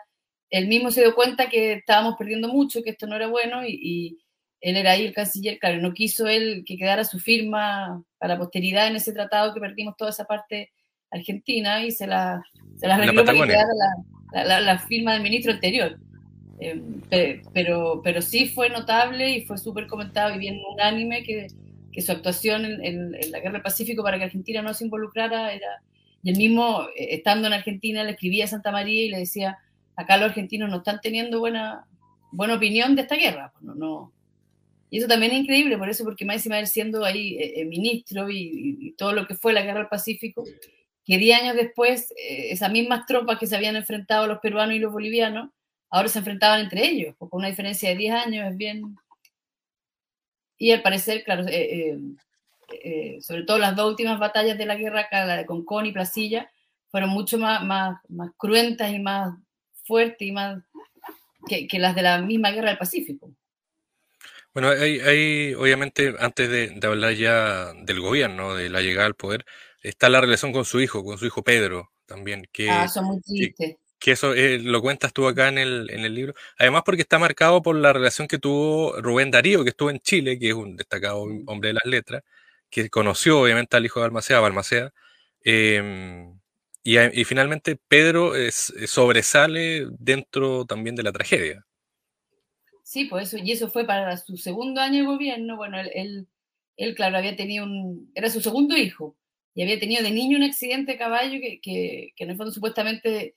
él 0.50 0.68
mismo 0.68 0.92
se 0.92 1.00
dio 1.00 1.16
cuenta 1.16 1.48
que 1.48 1.72
estábamos 1.74 2.14
perdiendo 2.16 2.48
mucho, 2.48 2.82
que 2.82 2.90
esto 2.90 3.06
no 3.08 3.16
era 3.16 3.26
bueno, 3.26 3.66
y 3.66 4.21
él 4.62 4.76
era 4.76 4.92
ahí 4.92 5.04
el 5.04 5.12
canciller, 5.12 5.58
claro, 5.58 5.80
no 5.80 5.92
quiso 5.92 6.28
él 6.28 6.62
que 6.64 6.76
quedara 6.76 7.04
su 7.04 7.18
firma 7.18 8.02
para 8.18 8.38
posteridad 8.38 8.86
en 8.86 8.96
ese 8.96 9.12
tratado 9.12 9.52
que 9.52 9.60
perdimos 9.60 9.96
toda 9.96 10.10
esa 10.10 10.24
parte 10.24 10.70
argentina 11.10 11.84
y 11.84 11.90
se 11.90 12.06
la, 12.06 12.42
se 12.76 12.86
la 12.86 12.94
arregló 12.94 13.24
para 13.24 13.38
que 13.38 13.44
quedara 13.44 14.46
la, 14.46 14.60
la, 14.60 14.78
firma 14.78 15.14
del 15.14 15.22
ministro 15.22 15.52
anterior. 15.52 15.98
Eh, 16.60 17.42
pero, 17.52 18.00
pero 18.04 18.22
sí 18.22 18.48
fue 18.48 18.70
notable 18.70 19.30
y 19.30 19.44
fue 19.44 19.58
súper 19.58 19.88
comentado 19.88 20.32
y 20.34 20.38
bien 20.38 20.60
unánime 20.72 21.24
que, 21.24 21.48
que 21.90 22.00
su 22.00 22.12
actuación 22.12 22.64
en, 22.64 23.12
la 23.32 23.40
guerra 23.40 23.54
del 23.54 23.62
Pacífico 23.62 24.04
para 24.04 24.16
que 24.16 24.24
Argentina 24.24 24.62
no 24.62 24.72
se 24.74 24.84
involucrara 24.84 25.52
era... 25.52 25.82
Y 26.22 26.30
él 26.30 26.36
mismo, 26.36 26.82
eh, 26.96 27.08
estando 27.16 27.48
en 27.48 27.54
Argentina, 27.54 28.04
le 28.04 28.12
escribía 28.12 28.44
a 28.44 28.48
Santa 28.48 28.70
María 28.70 29.04
y 29.04 29.08
le 29.08 29.18
decía, 29.18 29.58
acá 29.96 30.16
los 30.18 30.28
argentinos 30.28 30.70
no 30.70 30.76
están 30.76 31.00
teniendo 31.02 31.40
buena, 31.40 31.84
buena 32.30 32.54
opinión 32.54 32.94
de 32.94 33.02
esta 33.02 33.16
guerra. 33.16 33.50
Pues 33.52 33.64
no, 33.64 33.74
no, 33.74 34.12
y 34.92 34.98
eso 34.98 35.08
también 35.08 35.32
es 35.32 35.38
increíble, 35.38 35.78
por 35.78 35.88
eso, 35.88 36.04
porque 36.04 36.26
más 36.26 36.44
él 36.44 36.66
siendo 36.66 37.02
ahí 37.02 37.38
eh, 37.38 37.62
eh, 37.62 37.64
ministro 37.64 38.28
y, 38.28 38.94
todo 38.98 39.14
lo 39.14 39.26
que 39.26 39.34
fue 39.34 39.54
la 39.54 39.62
guerra 39.62 39.78
del 39.78 39.88
Pacífico, 39.88 40.44
que 41.02 41.16
10 41.16 41.40
años 41.40 41.56
después, 41.56 42.10
eh, 42.10 42.50
esas 42.50 42.70
mismas 42.70 43.06
tropas 43.06 43.38
que 43.38 43.46
se 43.46 43.56
habían 43.56 43.74
enfrentado 43.74 44.26
los 44.26 44.40
peruanos 44.40 44.74
y 44.74 44.80
los 44.80 44.92
bolivianos, 44.92 45.48
ahora 45.88 46.08
se 46.08 46.18
enfrentaban 46.18 46.60
entre 46.60 46.84
ellos, 46.84 47.14
con 47.16 47.30
una 47.32 47.48
diferencia 47.48 47.88
de 47.88 47.96
10 47.96 48.14
años 48.14 48.50
es 48.50 48.56
bien... 48.58 48.94
Y 50.58 50.72
al 50.72 50.82
parecer, 50.82 51.24
claro, 51.24 51.44
sobre 51.44 53.42
todo 53.44 53.56
las 53.56 53.74
dos 53.74 53.88
últimas 53.88 54.18
batallas 54.18 54.58
de 54.58 54.66
la 54.66 54.76
guerra, 54.76 55.08
la 55.10 55.38
de 55.38 55.46
Concón 55.46 55.86
y 55.86 55.92
Placilla, 55.92 56.52
fueron 56.90 57.08
mucho 57.08 57.38
más, 57.38 57.64
más, 57.64 57.98
más 58.10 58.30
cruentas 58.36 58.92
y 58.92 58.98
más 58.98 59.34
fuertes 59.84 60.28
y 60.28 60.32
más 60.32 60.62
que, 61.48 61.78
las 61.78 61.94
de 61.94 62.02
la 62.02 62.18
misma 62.18 62.50
guerra 62.50 62.68
del 62.68 62.78
Pacífico. 62.78 63.32
Bueno, 64.54 64.68
hay, 64.68 65.54
obviamente, 65.54 66.14
antes 66.18 66.48
de, 66.48 66.86
hablar 66.86 67.14
ya 67.14 67.72
del 67.74 68.00
gobierno, 68.00 68.54
de 68.54 68.68
la 68.68 68.82
llegada 68.82 69.06
al 69.06 69.14
poder, 69.14 69.46
está 69.80 70.08
la 70.08 70.20
relación 70.20 70.52
con 70.52 70.64
su 70.64 70.80
hijo, 70.80 71.04
con 71.04 71.18
su 71.18 71.26
hijo 71.26 71.42
Pedro 71.42 71.90
también. 72.06 72.46
Que, 72.52 72.68
ah, 72.70 72.88
son 72.88 73.06
muy 73.06 73.20
tristes. 73.22 73.76
Que, 73.98 74.12
eso 74.12 74.34
eh, 74.34 74.58
lo 74.58 74.82
cuentas 74.82 75.12
tú 75.12 75.26
acá 75.26 75.48
en 75.48 75.58
el, 75.58 75.88
en 75.90 76.00
el 76.00 76.14
libro. 76.14 76.34
Además, 76.58 76.82
porque 76.84 77.02
está 77.02 77.18
marcado 77.18 77.62
por 77.62 77.76
la 77.76 77.92
relación 77.92 78.28
que 78.28 78.38
tuvo 78.38 79.00
Rubén 79.00 79.30
Darío, 79.30 79.62
que 79.64 79.70
estuvo 79.70 79.90
en 79.90 80.00
Chile, 80.00 80.38
que 80.38 80.48
es 80.48 80.54
un 80.54 80.76
destacado 80.76 81.22
hombre 81.46 81.68
de 81.68 81.74
las 81.74 81.86
letras, 81.86 82.22
que 82.70 82.90
conoció 82.90 83.40
obviamente 83.40 83.76
al 83.76 83.84
hijo 83.86 84.00
de 84.00 84.06
Balmaceda, 84.06 84.40
Balmaceda. 84.40 84.92
Em, 85.44 86.38
y, 86.84 87.24
finalmente 87.24 87.76
Pedro 87.88 88.34
es, 88.34 88.74
sobresale 88.86 89.86
dentro 89.98 90.64
también 90.66 90.96
de 90.96 91.04
la 91.04 91.12
tragedia. 91.12 91.64
Sí, 92.82 93.04
pues 93.06 93.28
eso, 93.28 93.42
y 93.42 93.52
eso 93.52 93.70
fue 93.70 93.86
para 93.86 94.16
su 94.16 94.36
segundo 94.36 94.80
año 94.80 95.00
de 95.00 95.06
gobierno. 95.06 95.56
Bueno, 95.56 95.78
él, 95.80 96.28
él, 96.76 96.94
claro, 96.94 97.16
había 97.18 97.36
tenido 97.36 97.64
un, 97.64 98.10
era 98.14 98.28
su 98.30 98.40
segundo 98.40 98.76
hijo, 98.76 99.16
y 99.54 99.62
había 99.62 99.78
tenido 99.78 100.02
de 100.02 100.10
niño 100.10 100.36
un 100.36 100.44
accidente 100.44 100.92
de 100.92 100.98
caballo 100.98 101.38
que, 101.40 101.60
que, 101.60 102.12
en 102.16 102.30
el 102.30 102.36
fondo 102.36 102.52
supuestamente 102.52 103.36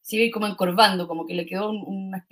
se 0.00 0.16
iba 0.16 0.24
a 0.24 0.26
ir 0.26 0.32
como 0.32 0.46
encorvando, 0.46 1.08
como 1.08 1.26
que 1.26 1.34
le 1.34 1.46
quedó 1.46 1.70
una, 1.70 2.26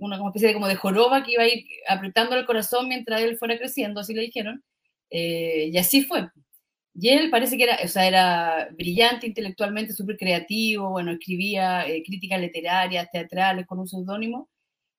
una, 0.00 0.26
especie 0.28 0.48
de, 0.48 0.54
como 0.54 0.68
de 0.68 0.76
joroba 0.76 1.24
que 1.24 1.32
iba 1.32 1.42
a 1.44 1.48
ir 1.48 1.66
apretando 1.88 2.36
el 2.36 2.46
corazón 2.46 2.88
mientras 2.88 3.22
él 3.22 3.38
fuera 3.38 3.58
creciendo, 3.58 4.00
así 4.00 4.14
le 4.14 4.22
dijeron. 4.22 4.64
Eh, 5.10 5.70
y 5.72 5.78
así 5.78 6.04
fue. 6.04 6.28
Y 6.94 7.08
él 7.10 7.30
parece 7.30 7.56
que 7.56 7.64
era, 7.64 7.78
o 7.84 7.88
sea, 7.88 8.06
era 8.06 8.68
brillante 8.72 9.26
intelectualmente, 9.26 9.92
súper 9.92 10.16
creativo, 10.16 10.90
bueno, 10.90 11.12
escribía 11.12 11.86
eh, 11.88 12.02
críticas 12.06 12.40
literarias, 12.40 13.10
teatrales 13.10 13.66
con 13.66 13.80
un 13.80 13.88
seudónimo. 13.88 14.48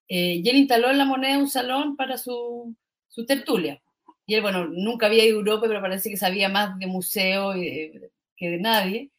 Eh, 0.08 0.42
y 0.44 0.50
él 0.50 0.58
instaló 0.58 0.92
en 0.92 0.98
la 0.98 1.06
moneda 1.06 1.38
un 1.38 1.50
salón 1.50 1.96
para 1.96 2.18
su, 2.18 2.76
su, 3.08 3.26
tertulia. 3.26 3.82
Y 4.26 4.36
él, 4.36 4.42
bueno, 4.42 4.66
nunca 4.68 5.08
había 5.08 5.26
ido 5.26 5.38
a 5.38 5.40
Europa, 5.40 5.68
pero 5.68 5.82
parece 5.82 6.10
que 6.10 6.18
sabía 6.18 6.50
más 6.50 6.78
de 6.80 6.88
museo 6.88 7.54
eh, 7.54 8.12
que 8.36 8.50
de 8.50 8.58
nadie. 8.60 9.12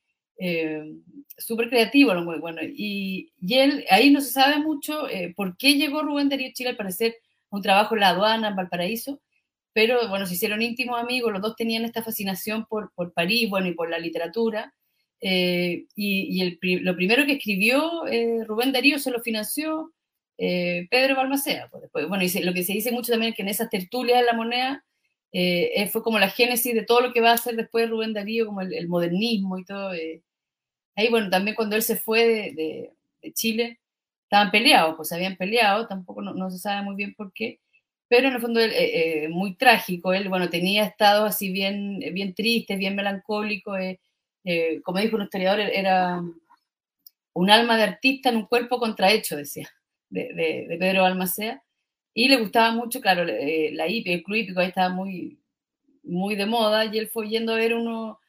súper 1.39 1.69
creativo, 1.69 2.15
muy 2.15 2.39
bueno. 2.39 2.61
Y, 2.63 3.33
él, 3.49 3.85
ahí 3.91 4.11
no 4.11 4.21
se 4.21 4.31
sabe 4.31 4.59
mucho 4.59 5.07
por 5.37 5.57
qué 5.57 5.75
llegó 5.75 6.03
Rubén 6.03 6.29
Darío 6.29 6.51
Chile, 6.53 6.71
al 6.71 6.77
parecer, 6.77 7.17
un 7.51 7.63
trabajo 7.63 7.95
en 7.95 8.01
la 8.01 8.11
aduana, 8.11 8.49
en 8.49 8.57
Valparaíso, 8.57 9.21
pero 9.73 10.09
bueno, 10.09 10.27
se 10.27 10.35
hicieron 10.35 10.63
íntimos 10.63 11.01
amigos, 11.01 11.33
los 11.33 11.43
dos 11.43 11.57
tenían 11.57 11.85
esta 11.85 12.03
fascinación 12.03 12.67
por, 12.67 12.93
por 12.95 13.13
París, 13.13 13.51
bueno, 13.51 13.69
y 13.69 13.75
por 13.75 13.91
la 13.91 13.99
literatura, 13.99 14.75
eh, 15.21 15.87
y, 15.95 16.41
el, 16.43 16.59
lo 16.83 16.95
primero 16.95 17.25
que 17.25 17.33
escribió 17.33 18.07
eh, 18.07 18.45
Rubén 18.45 18.73
Darío 18.73 18.99
se 18.99 19.11
lo 19.11 19.21
financió 19.21 19.93
eh, 20.39 20.87
Pedro 20.91 21.17
Balmaceda. 21.17 21.71
Pues 21.93 22.09
bueno, 22.09 22.25
y 22.25 22.43
lo 22.43 22.53
que 22.53 22.63
se 22.65 22.73
dice 22.73 22.93
mucho 22.93 23.13
también 23.13 23.31
es 23.31 23.37
que 23.37 23.43
en 23.43 23.49
esas 23.49 23.71
tertulias 23.71 24.21
de 24.21 24.27
la 24.27 24.33
moneda 24.35 24.85
fue 25.93 26.03
como 26.03 26.19
la 26.19 26.31
génesis 26.31 26.75
de 26.75 26.85
todo 26.85 27.03
lo 27.03 27.13
que 27.13 27.21
va 27.21 27.31
a 27.31 27.35
hacer 27.35 27.57
después 27.57 27.91
Rubén 27.91 28.15
Darío, 28.15 28.47
como 28.47 28.63
el, 28.63 28.89
modernismo 28.89 29.59
y 29.59 29.65
todo. 29.65 29.91
ahí, 30.95 31.11
bueno, 31.11 31.29
también 31.29 31.55
cuando 31.55 31.77
él 31.77 31.83
se 31.83 31.97
fue 31.97 32.53
de, 32.55 32.93
Chile, 33.35 33.81
estaban 34.23 34.51
peleados, 34.51 34.95
pues 34.97 35.13
habían 35.13 35.37
peleado, 35.37 35.87
tampoco 35.87 36.23
no, 36.23 36.51
se 36.51 36.59
sabe 36.59 36.83
muy 36.83 36.95
bien 36.97 37.15
por 37.15 37.33
qué 37.33 37.61
pero 38.09 38.29
en 38.29 38.35
el 38.35 38.41
fondo 38.41 38.61
eh, 38.61 39.25
eh, 39.25 39.29
muy 39.29 39.57
trágico. 39.57 40.13
Él, 40.13 40.29
bueno, 40.29 40.49
tenía 40.49 40.85
estados 40.85 41.29
así 41.29 41.51
bien, 41.51 41.99
bien 42.13 42.35
tristes, 42.35 42.79
bien 42.79 42.95
melancólicos. 42.95 43.79
Eh, 44.45 44.81
como 44.85 45.01
dijo 45.01 45.17
un 45.17 45.23
historiador, 45.23 45.61
era 45.61 46.23
un 47.35 47.51
alma 47.51 47.77
de 47.77 47.83
artista 47.83 48.29
en 48.31 48.37
un 48.37 48.47
cuerpo 48.47 48.79
contrahecho, 48.79 49.37
decía, 49.37 49.69
de, 50.11 50.67
de, 50.69 50.77
Pedro 50.79 51.05
Almacea. 51.05 51.63
Y 52.15 52.29
le 52.29 52.39
gustaba 52.39 52.73
mucho, 52.73 53.01
claro, 53.01 53.25
la 53.25 53.89
hippie, 53.89 54.15
el 54.15 54.23
club 54.23 54.37
hípico 54.37 54.61
ahí 54.61 54.69
estaba 54.69 54.89
muy, 54.89 55.39
muy 56.03 56.35
de 56.35 56.47
moda 56.47 56.87
y 56.87 56.99
él 56.99 57.09
fue 57.09 57.29
yendo 57.29 57.53
a 57.53 57.57
ver 57.57 57.75
uno, 57.75 58.21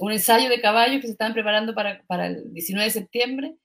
un 0.00 0.12
ensayo 0.12 0.48
de 0.48 0.60
caballos 0.60 1.00
que 1.00 1.06
se 1.06 1.12
estaban 1.12 1.34
preparando 1.34 1.74
para, 1.74 2.02
para 2.06 2.26
el 2.26 2.52
19 2.52 2.86
de 2.86 2.90
septiembre 2.90 3.56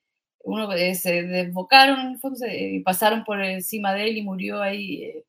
uno 0.44 0.72
eh, 0.74 0.96
se 0.96 1.24
desbocaron 1.24 2.20
y 2.50 2.80
pasaron 2.80 3.24
por 3.24 3.44
encima 3.44 3.94
de 3.94 4.10
él 4.10 4.18
y 4.18 4.22
murió 4.24 4.62
ahí. 4.62 5.04
Eh, 5.04 5.26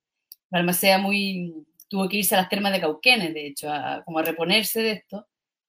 Balmaceda 0.51 0.99
muy, 0.99 1.55
tuvo 1.89 2.09
que 2.09 2.19
irse 2.19 2.35
a 2.35 2.39
las 2.39 2.49
termas 2.49 2.73
de 2.73 2.81
Cauquenes, 2.81 3.35
de 3.35 3.47
hecho, 3.47 3.69
como 4.05 4.19
a 4.19 4.23
reponerse 4.23 4.83
de 4.83 4.93
esto. 4.93 5.29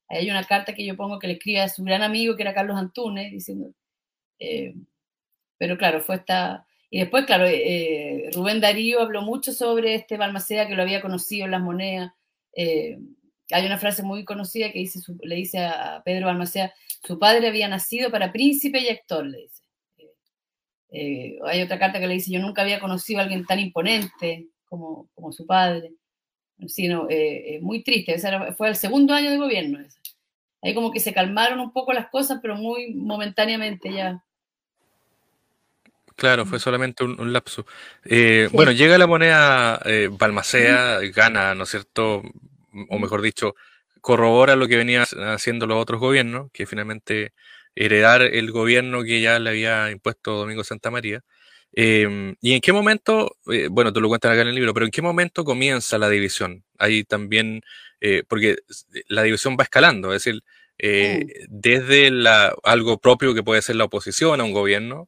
hay 0.10 0.30
una 0.30 0.44
carta 0.44 0.74
que 0.74 0.86
yo 0.86 0.98
pongo 0.98 1.20
que 1.20 1.28
le 1.28 1.34
escribe 1.34 1.62
a 1.62 1.70
su 1.70 1.84
gran 1.84 2.02
amigo, 2.02 2.36
que 2.36 2.44
era 2.44 2.54
Carlos 2.54 2.78
Antunes, 2.78 3.32
diciendo, 3.32 3.72
eh, 4.40 4.74
pero 5.62 5.78
claro, 5.78 6.02
fue 6.02 6.16
esta... 6.16 6.66
Y 6.90 7.02
después, 7.02 7.28
claro, 7.28 7.46
Rubén 8.34 8.62
Darío 8.62 9.00
habló 9.00 9.22
mucho 9.22 9.54
sobre 9.54 9.94
este 9.94 10.18
Balmaceda 10.18 10.68
que 10.68 10.74
lo 10.74 10.82
había 10.82 11.02
conocido 11.02 11.46
en 11.46 11.52
las 11.52 11.62
monedas. 11.62 12.14
hay 12.58 13.66
una 13.66 13.78
frase 13.78 14.02
muy 14.02 14.26
conocida 14.26 14.72
que 14.72 14.80
dice, 14.80 15.00
le 15.22 15.36
dice 15.36 15.60
a 15.60 16.02
Pedro 16.04 16.26
Balmaceda, 16.26 16.74
su 17.04 17.20
padre 17.20 17.48
había 17.48 17.68
nacido 17.68 18.10
para 18.10 18.32
príncipe 18.32 18.80
y 18.80 18.90
actor, 18.90 19.28
le 19.28 19.38
dice. 19.38 19.62
Eh, 20.00 20.10
eh, 20.90 21.40
hay 21.46 21.62
otra 21.62 21.78
carta 21.78 22.00
que 22.00 22.08
le 22.08 22.16
dice, 22.16 22.32
yo 22.32 22.40
nunca 22.40 22.64
había 22.64 22.80
conocido 22.80 23.20
a 23.20 23.24
alguien 23.24 23.46
tan 23.46 23.60
imponente 23.60 24.48
como, 24.66 25.10
como 25.14 25.32
su 25.32 25.46
padre. 25.46 25.94
Sino, 26.68 27.06
eh, 27.08 27.60
muy 27.62 27.84
triste, 27.84 28.18
fue 28.58 28.70
el 28.70 28.76
segundo 28.76 29.14
año 29.14 29.30
de 29.30 29.38
gobierno. 29.38 29.80
Ahí 30.64 30.74
como 30.74 30.92
que 30.92 31.00
se 31.00 31.14
calmaron 31.14 31.60
un 31.60 31.72
poco 31.72 31.94
las 31.94 32.10
cosas, 32.10 32.40
pero 32.42 32.56
muy 32.56 32.96
momentáneamente 32.96 33.94
ya. 33.94 34.24
Claro, 36.22 36.46
fue 36.46 36.60
solamente 36.60 37.04
un, 37.04 37.34
lapso. 37.34 37.66
Bueno, 38.52 38.72
llega 38.72 39.00
la 39.00 39.08
moneda 39.08 39.82
Balmacea, 40.12 41.00
gana, 41.16 41.56
¿no 41.56 41.64
es 41.64 41.70
cierto? 41.72 42.22
O 42.90 43.00
mejor 43.00 43.24
dicho, 43.24 43.56
corrobora 44.02 44.56
lo 44.56 44.68
que 44.68 44.78
venían 44.78 45.04
haciendo 45.04 45.66
los 45.66 45.82
otros 45.82 46.00
gobiernos, 46.00 46.52
que 46.52 46.68
finalmente 46.68 47.34
heredar 47.76 48.22
el 48.22 48.52
gobierno 48.52 49.04
que 49.04 49.22
ya 49.22 49.40
le 49.40 49.50
había 49.50 49.90
impuesto 49.90 50.34
Domingo 50.34 50.64
Santa 50.64 50.92
María. 50.92 51.24
Em, 51.74 52.36
¿Y 52.42 52.54
en 52.54 52.62
qué 52.62 52.74
momento, 52.74 53.38
eh, 53.52 53.68
bueno, 53.72 53.94
tú 53.94 54.02
lo 54.02 54.10
cuentas 54.10 54.32
acá 54.32 54.42
en 54.42 54.50
el 54.50 54.56
libro, 54.56 54.74
pero 54.74 54.86
en 54.86 54.92
qué 54.92 55.02
momento 55.02 55.46
comienza 55.46 55.98
la 55.98 56.10
división? 56.10 56.64
Ahí 56.78 57.04
también, 57.04 57.64
eh, 58.02 58.24
porque 58.28 58.58
la 59.08 59.24
división 59.24 59.56
va 59.60 59.64
escalando, 59.64 60.14
es 60.14 60.24
decir, 60.24 60.44
eh, 60.78 61.46
desde 61.48 62.12
la, 62.12 62.54
algo 62.64 63.00
propio 63.00 63.34
que 63.34 63.44
puede 63.44 63.62
ser 63.62 63.78
la 63.78 63.86
oposición 63.86 64.42
a 64.42 64.44
un 64.44 64.52
gobierno, 64.52 65.08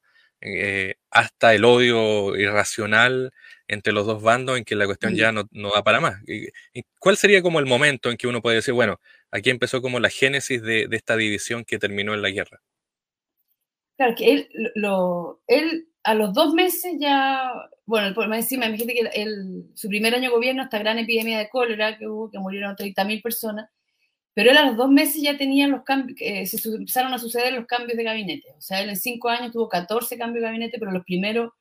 hasta 1.10 1.54
el 1.54 1.64
odio 1.64 2.36
irracional 2.36 3.32
entre 3.68 3.94
los 3.94 4.06
dos 4.06 4.22
bandos 4.22 4.58
en 4.58 4.66
que 4.66 4.76
la 4.76 4.86
cuestión 4.86 5.16
ya 5.16 5.32
no, 5.32 5.44
no 5.52 5.72
da 5.72 5.84
para 5.84 6.02
más. 6.02 6.22
¿Cuál 7.00 7.18
sería 7.18 7.42
como 7.42 7.60
el 7.60 7.66
momento 7.66 8.10
en 8.10 8.18
que 8.18 8.28
uno 8.28 8.42
puede 8.42 8.58
decir, 8.58 8.74
bueno, 8.74 9.00
aquí 9.32 9.50
empezó 9.50 9.82
como 9.82 10.00
la 10.00 10.10
génesis 10.10 10.62
de, 10.62 10.88
esta 10.92 11.16
división 11.16 11.64
que 11.66 11.80
terminó 11.80 12.14
en 12.14 12.22
la 12.22 12.30
guerra? 12.30 12.62
Claro, 13.98 14.16
que 14.16 14.32
él, 14.32 14.50
lo, 14.76 15.42
él 15.48 15.88
a 16.04 16.14
los 16.14 16.34
dos 16.34 16.54
meses 16.54 16.94
ya, 17.00 17.54
bueno, 17.86 18.14
por 18.14 18.32
encima, 18.34 18.66
imagínate 18.66 18.94
que 18.94 19.22
el, 19.22 19.66
su 19.74 19.88
primer 19.88 20.14
año 20.14 20.30
de 20.30 20.36
gobierno, 20.36 20.64
esta 20.64 20.80
gran 20.80 21.00
epidemia 21.00 21.40
de 21.40 21.50
cólera 21.50 21.98
que 21.98 22.08
hubo, 22.08 22.30
que 22.30 22.40
murieron 22.40 22.76
30.000 22.76 23.22
personas, 23.22 23.70
pero 24.34 24.52
él 24.52 24.58
a 24.58 24.66
los 24.66 24.78
dos 24.78 24.90
meses 24.90 25.22
ya 25.22 25.38
tenía 25.38 25.68
los 25.68 25.84
cambios, 25.84 26.18
eh, 26.22 26.46
se 26.46 26.70
empezaron 26.70 27.14
a 27.14 27.20
suceder 27.20 27.54
los 27.54 27.66
cambios 27.66 27.98
de 27.98 28.04
gabinete. 28.04 28.48
O 28.58 28.62
sea, 28.62 28.82
él 28.82 28.90
en 28.90 28.98
cinco 28.98 29.30
años 29.30 29.52
tuvo 29.52 29.70
14 29.70 30.18
cambios 30.18 30.42
de 30.42 30.48
gabinete, 30.48 30.80
pero 30.80 30.92
los 30.92 31.04
primeros 31.04 31.52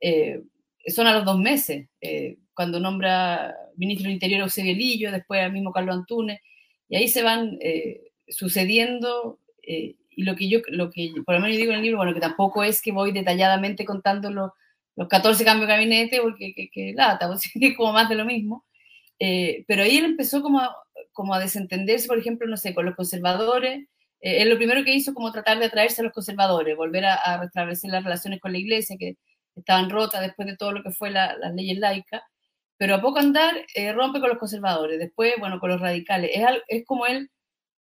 eh, 0.00 0.42
son 0.86 1.06
a 1.06 1.14
los 1.14 1.24
dos 1.24 1.38
meses, 1.38 1.88
eh, 2.00 2.38
cuando 2.54 2.80
nombra 2.80 3.54
ministro 3.76 4.04
del 4.04 4.14
Interior 4.14 4.40
Eusebio 4.40 4.74
Lillo, 4.74 5.12
después 5.12 5.40
al 5.40 5.52
mismo 5.52 5.72
Carlos 5.72 5.96
Antunes, 5.96 6.40
y 6.88 6.96
ahí 6.96 7.08
se 7.08 7.22
van 7.22 7.58
eh, 7.60 8.12
sucediendo, 8.28 9.38
eh, 9.62 9.96
y 10.10 10.24
lo 10.24 10.36
que 10.36 10.48
yo, 10.48 10.60
lo 10.68 10.90
que 10.90 11.12
por 11.24 11.34
lo 11.34 11.40
menos 11.40 11.54
yo 11.54 11.60
digo 11.60 11.72
en 11.72 11.78
el 11.78 11.84
libro, 11.84 11.98
bueno, 11.98 12.14
que 12.14 12.20
tampoco 12.20 12.62
es 12.64 12.82
que 12.82 12.92
voy 12.92 13.12
detalladamente 13.12 13.84
contando 13.84 14.30
los, 14.30 14.50
los 14.96 15.08
14 15.08 15.44
cambios 15.44 15.68
de 15.68 15.74
gabinete, 15.74 16.20
porque 16.20 16.52
que, 16.54 16.68
que 16.68 16.92
lata, 16.94 17.30
o 17.30 17.36
sea, 17.36 17.50
que 17.58 17.68
es 17.68 17.76
como 17.76 17.92
más 17.92 18.08
de 18.08 18.16
lo 18.16 18.24
mismo, 18.24 18.64
pero 19.66 19.82
ahí 19.82 19.98
él 19.98 20.04
empezó 20.04 20.42
como 20.42 20.60
a, 20.60 20.74
como 21.12 21.34
a 21.34 21.40
desentenderse, 21.40 22.08
por 22.08 22.18
ejemplo, 22.18 22.46
no 22.48 22.56
sé, 22.56 22.74
con 22.74 22.86
los 22.86 22.96
conservadores, 22.96 23.86
él 24.20 24.48
lo 24.48 24.56
primero 24.56 24.84
que 24.84 24.94
hizo 24.94 25.14
como 25.14 25.32
tratar 25.32 25.58
de 25.58 25.66
atraerse 25.66 26.00
a 26.00 26.04
los 26.04 26.12
conservadores, 26.12 26.76
volver 26.76 27.04
a, 27.06 27.14
a 27.14 27.40
restablecer 27.40 27.90
las 27.90 28.04
relaciones 28.04 28.40
con 28.40 28.52
la 28.52 28.58
iglesia, 28.58 28.96
que 28.98 29.16
estaban 29.56 29.90
rotas 29.90 30.20
después 30.20 30.46
de 30.48 30.56
todo 30.56 30.72
lo 30.72 30.82
que 30.82 30.90
fue 30.90 31.10
las 31.10 31.36
leyes 31.54 31.78
laicas, 31.78 32.22
pero 32.76 32.96
a 32.96 33.00
poco 33.00 33.18
andar 33.18 33.54
eh, 33.74 33.92
rompe 33.92 34.20
con 34.20 34.28
los 34.28 34.38
conservadores, 34.38 34.98
después, 34.98 35.34
bueno, 35.38 35.60
con 35.60 35.70
los 35.70 35.80
radicales. 35.80 36.30
Es, 36.34 36.44
es 36.68 36.84
como 36.84 37.06
él 37.06 37.30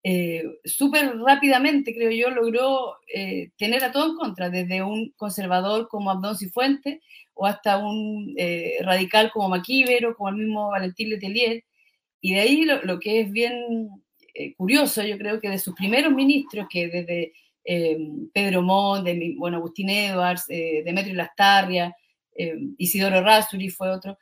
eh, 0.04 0.44
súper 0.64 1.18
rápidamente, 1.20 1.94
creo 1.94 2.12
yo, 2.12 2.30
logró 2.30 2.96
eh, 3.14 3.52
tener 3.58 3.84
a 3.84 3.92
todo 3.92 4.12
en 4.12 4.16
contra, 4.16 4.50
desde 4.50 4.82
un 4.82 5.12
conservador 5.18 5.88
como 5.90 6.10
Abdón 6.10 6.38
Cifuentes 6.38 7.00
o 7.34 7.46
hasta 7.46 7.78
un 7.78 8.36
radical 8.82 9.32
como 9.32 9.50
Maquívero, 9.50 10.16
como 10.16 10.30
el 10.30 10.36
mismo 10.36 10.70
Valentín 10.70 11.10
Letelier. 11.10 11.64
y 12.22 12.34
de 12.34 12.40
ahí 12.42 12.66
lo, 12.66 13.00
que 13.00 13.22
es 13.22 13.32
bien 13.32 13.90
eh, 14.34 14.54
curioso, 14.56 15.04
yo 15.04 15.18
creo 15.18 15.40
que 15.40 15.50
de 15.50 15.60
sus 15.60 15.74
primeros 15.76 16.14
ministros, 16.14 16.68
que 16.70 16.88
desde 16.90 17.34
eh, 17.64 17.98
Pedro 18.34 18.62
Montt, 18.62 19.06
de, 19.06 19.36
bueno, 19.38 19.58
Agustín 19.58 19.90
Edwards, 19.90 20.48
Demetrio 20.48 21.16
Lastarria, 21.16 21.96
Isidoro 22.78 23.22
Rasuri 23.22 23.70
fue 23.70 23.90
otro, 23.90 24.18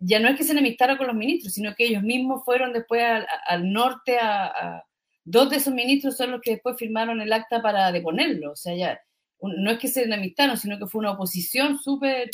ya 0.00 0.20
no 0.20 0.28
es 0.28 0.36
que 0.36 0.44
se 0.44 0.52
enemistara 0.52 0.98
con 0.98 1.06
los 1.06 1.16
ministros, 1.16 1.54
sino 1.54 1.74
que 1.74 1.86
ellos 1.86 2.02
mismos 2.02 2.44
fueron 2.44 2.72
después 2.72 3.02
al, 3.46 3.72
norte 3.72 4.18
a, 4.18 4.82
Dos 5.28 5.50
de 5.50 5.56
esos 5.56 5.74
ministros 5.74 6.16
son 6.16 6.30
los 6.30 6.40
que 6.40 6.52
después 6.52 6.76
firmaron 6.78 7.20
el 7.20 7.32
acta 7.32 7.60
para 7.60 7.90
deponerlo, 7.90 8.52
o 8.52 8.56
sea, 8.56 8.76
ya 8.76 9.00
no 9.40 9.72
es 9.72 9.78
que 9.80 9.88
se 9.88 10.04
enemistaron, 10.04 10.56
sino 10.56 10.78
que 10.78 10.86
fue 10.86 11.00
una 11.00 11.10
oposición 11.12 11.80
súper 11.80 12.30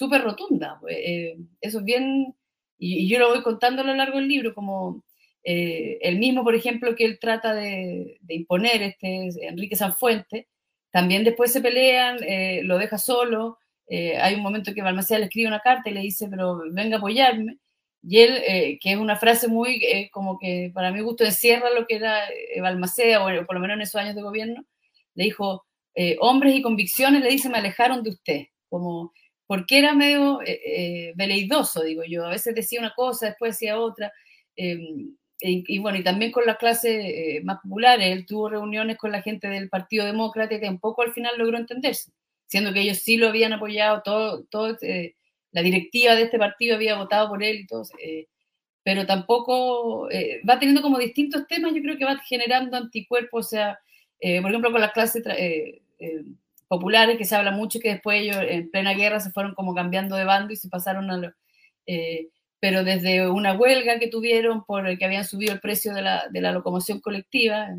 súper 0.00 0.22
rotunda. 0.22 0.78
Pues, 0.80 0.96
eh, 0.98 1.36
eso 1.60 1.78
es 1.80 1.84
bien, 1.84 2.34
y, 2.78 3.08
yo 3.08 3.18
lo 3.18 3.28
voy 3.28 3.42
contando 3.42 3.82
a 3.82 3.84
lo 3.84 3.94
largo 3.94 4.18
del 4.18 4.28
libro, 4.28 4.54
como 4.54 5.04
eh, 5.44 5.98
el 6.00 6.18
mismo, 6.18 6.42
por 6.42 6.54
ejemplo, 6.54 6.96
que 6.96 7.04
él 7.04 7.18
trata 7.20 7.54
de, 7.54 8.18
imponer, 8.28 8.82
este 8.82 9.28
Enrique 9.46 9.76
Sanfuente, 9.76 10.48
también 10.90 11.22
después 11.24 11.52
se 11.52 11.60
pelean, 11.60 12.18
eh, 12.26 12.62
lo 12.64 12.78
deja 12.78 12.98
solo, 12.98 13.58
hay 13.90 14.34
un 14.34 14.42
momento 14.42 14.72
que 14.72 14.82
Balmaceda 14.82 15.18
le 15.18 15.24
escribe 15.26 15.48
una 15.48 15.60
carta 15.60 15.90
y 15.90 15.94
le 15.94 16.00
dice, 16.00 16.28
pero 16.28 16.62
venga 16.72 16.96
a 16.96 16.98
apoyarme, 16.98 17.58
y 18.02 18.20
él, 18.20 18.78
que 18.80 18.92
es 18.92 18.96
una 18.96 19.16
frase 19.16 19.48
muy, 19.48 20.08
como 20.12 20.38
que 20.38 20.70
para 20.72 20.92
mi 20.92 21.00
gusto 21.00 21.24
encierra 21.24 21.70
lo 21.70 21.86
que 21.86 21.96
era 21.96 22.20
Balmaceda, 22.60 23.24
o 23.24 23.46
por 23.46 23.56
lo 23.56 23.60
menos 23.60 23.76
en 23.76 23.82
esos 23.82 23.96
años 23.96 24.14
de 24.14 24.22
gobierno, 24.22 24.64
le 25.14 25.24
dijo, 25.24 25.66
hombres 26.20 26.54
y 26.54 26.62
convicciones, 26.62 27.22
le 27.22 27.30
dice, 27.30 27.48
me 27.48 27.58
alejaron 27.58 28.02
de 28.02 28.10
usted, 28.10 28.44
como 28.68 29.12
porque 29.50 29.80
era 29.80 29.96
medio 29.96 30.40
eh, 30.42 30.60
eh, 30.64 31.12
veleidoso, 31.16 31.82
digo 31.82 32.04
yo. 32.04 32.24
A 32.24 32.30
veces 32.30 32.54
decía 32.54 32.78
una 32.78 32.94
cosa, 32.94 33.26
después 33.26 33.54
decía 33.54 33.80
otra. 33.80 34.12
Em, 34.54 35.16
y, 35.40 35.78
bueno, 35.80 35.98
y 35.98 36.04
también 36.04 36.30
con 36.30 36.46
las 36.46 36.56
clases 36.56 37.04
eh, 37.04 37.40
más 37.42 37.58
populares. 37.60 38.16
Él 38.16 38.26
tuvo 38.26 38.48
reuniones 38.48 38.96
con 38.96 39.10
la 39.10 39.22
gente 39.22 39.48
del 39.48 39.68
Partido 39.68 40.06
Demócrata 40.06 40.54
y 40.54 40.60
tampoco 40.60 41.02
al 41.02 41.12
final 41.12 41.36
logró 41.36 41.58
entenderse, 41.58 42.12
siendo 42.50 42.72
que 42.72 42.80
ellos 42.82 42.98
sí 42.98 43.16
lo 43.16 43.28
habían 43.28 43.52
apoyado, 43.52 44.02
todo, 44.02 44.44
todo 44.44 44.76
la 45.52 45.62
directiva 45.62 46.14
de 46.14 46.22
este 46.22 46.38
partido 46.38 46.76
había 46.76 46.96
votado 46.96 47.28
por 47.28 47.42
él 47.42 47.60
y 47.60 47.66
todo. 47.66 47.84
pero 48.82 49.06
tampoco 49.06 50.08
va 50.48 50.58
teniendo 50.58 50.82
como 50.82 50.98
distintos 50.98 51.46
temas, 51.46 51.72
yo 51.74 51.82
creo 51.82 51.96
que 51.96 52.04
va 52.04 52.18
generando 52.18 52.76
anticuerpos, 52.76 53.46
o 53.46 53.48
sea, 53.50 53.78
por 54.20 54.50
ejemplo, 54.50 54.72
con 54.72 54.80
las 54.80 54.92
clases 54.92 55.22
populares, 56.68 57.18
que 57.18 57.24
se 57.24 57.34
habla 57.36 57.50
mucho, 57.52 57.80
que 57.80 57.90
después 57.90 58.20
ellos 58.20 58.36
en 58.40 58.70
plena 58.70 58.94
guerra 58.94 59.20
se 59.20 59.30
fueron 59.30 59.54
como 59.54 59.74
cambiando 59.74 60.16
de 60.16 60.24
bando 60.24 60.52
y 60.52 60.56
se 60.56 60.68
pasaron 60.68 61.10
a 61.10 61.16
lo, 61.16 61.32
eh, 61.86 62.28
pero 62.60 62.84
desde 62.84 63.28
una 63.28 63.54
huelga 63.54 63.98
que 63.98 64.06
tuvieron 64.06 64.64
por 64.64 64.86
el 64.86 64.96
que 64.96 65.04
habían 65.04 65.24
subido 65.24 65.52
el 65.52 65.60
precio 65.60 65.92
de 65.92 66.02
la, 66.02 66.28
de 66.30 66.40
la 66.40 66.52
locomoción 66.52 67.00
colectiva 67.00 67.70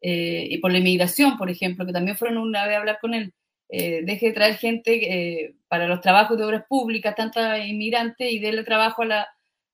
eh, 0.00 0.46
y 0.50 0.58
por 0.58 0.72
la 0.72 0.78
inmigración, 0.78 1.36
por 1.36 1.50
ejemplo, 1.50 1.84
que 1.84 1.92
también 1.92 2.16
fueron 2.16 2.38
una 2.38 2.66
vez 2.66 2.76
a 2.76 2.80
hablar 2.80 2.98
con 3.02 3.12
él, 3.12 3.34
eh, 3.72 4.02
deje 4.04 4.26
de 4.26 4.32
traer 4.32 4.56
gente 4.56 5.54
para 5.66 5.86
los 5.86 6.00
trabajos 6.00 6.36
de 6.36 6.44
obras 6.44 6.64
públicas, 6.68 7.14
tanta 7.14 7.58
inmigrante, 7.58 8.30
y 8.30 8.38
déle 8.38 8.62
trabajo 8.62 9.02
a 9.02 9.06
la, 9.06 9.28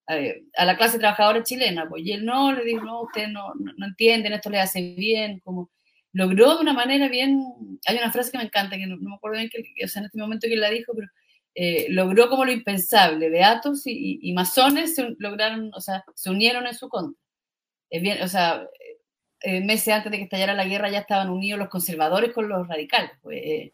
a, 0.06 0.64
la 0.64 0.76
clase 0.76 0.98
trabajadora 0.98 1.42
chilena. 1.42 1.88
Pues, 1.88 2.04
y 2.04 2.12
él 2.12 2.24
no, 2.24 2.52
le 2.52 2.64
dijo, 2.64 2.84
no, 2.84 3.02
ustedes 3.02 3.28
no, 3.30 3.52
no, 3.54 3.86
entienden, 3.86 4.32
esto 4.32 4.50
le 4.50 4.60
hace 4.60 4.94
bien, 4.96 5.40
como 5.40 5.70
logró 6.12 6.54
de 6.56 6.62
una 6.62 6.72
manera 6.72 7.08
bien, 7.08 7.42
hay 7.86 7.96
una 7.96 8.12
frase 8.12 8.32
que 8.32 8.38
me 8.38 8.44
encanta, 8.44 8.76
que 8.76 8.86
no, 8.86 8.96
me 8.96 9.14
acuerdo 9.14 9.38
bien, 9.38 9.50
que, 9.50 9.84
o 9.84 9.88
sea, 9.88 10.00
en 10.00 10.06
este 10.06 10.18
momento 10.18 10.46
quién 10.46 10.60
la 10.60 10.70
dijo, 10.70 10.92
pero 10.94 11.08
eh, 11.54 11.86
logró 11.90 12.28
como 12.28 12.44
lo 12.44 12.52
impensable, 12.52 13.30
Beatos 13.30 13.86
y, 13.86 14.20
y, 14.22 14.32
masones 14.32 14.94
se 14.94 15.16
lograron, 15.18 15.72
o 15.74 15.80
sea, 15.80 16.04
se 16.14 16.30
unieron 16.30 16.66
en 16.66 16.74
su 16.74 16.88
contra. 16.88 17.20
Es 17.90 18.02
bien, 18.02 18.22
o 18.22 18.28
sea, 18.28 18.66
eh, 19.40 19.60
meses 19.60 19.94
antes 19.94 20.10
de 20.12 20.18
que 20.18 20.24
estallara 20.24 20.54
la 20.54 20.64
guerra 20.66 20.90
ya 20.90 21.00
estaban 21.00 21.30
unidos 21.30 21.58
los 21.58 21.68
conservadores 21.68 22.32
con 22.32 22.48
los 22.48 22.66
radicales, 22.68 23.10
pues, 23.22 23.38
eh, 23.42 23.72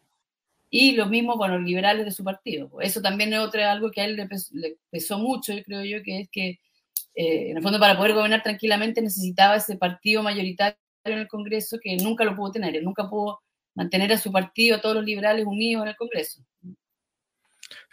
y 0.77 0.91
los 0.91 1.09
mismos, 1.09 1.37
bueno, 1.37 1.57
liberales 1.57 2.03
de 2.03 2.11
su 2.11 2.21
partido. 2.21 2.69
Eso 2.81 3.01
también 3.01 3.31
es 3.31 3.39
otro, 3.39 3.63
algo 3.63 3.91
que 3.91 4.01
a 4.01 4.05
él 4.05 4.17
le, 4.17 4.77
pesó, 4.91 5.17
mucho, 5.17 5.53
yo 5.53 5.63
creo 5.63 5.85
yo, 5.85 6.03
que 6.03 6.19
es 6.19 6.29
que, 6.29 6.59
en 7.13 7.55
el 7.55 7.63
fondo, 7.63 7.79
para 7.79 7.95
poder 7.95 8.13
gobernar 8.13 8.43
tranquilamente 8.43 9.01
necesitaba 9.01 9.55
ese 9.55 9.77
partido 9.77 10.21
mayoritario 10.21 10.75
en 11.05 11.19
el 11.19 11.29
Congreso 11.29 11.77
que 11.81 11.95
nunca 11.95 12.25
lo 12.25 12.35
pudo 12.35 12.51
tener, 12.51 12.75
él 12.75 12.83
nunca 12.83 13.09
pudo 13.09 13.39
mantener 13.73 14.11
a 14.11 14.17
su 14.17 14.33
partido, 14.33 14.75
a 14.75 14.81
todos 14.81 14.95
los 14.95 15.05
liberales 15.05 15.45
unidos 15.45 15.83
en 15.83 15.89
el 15.89 15.95
Congreso. 15.95 16.43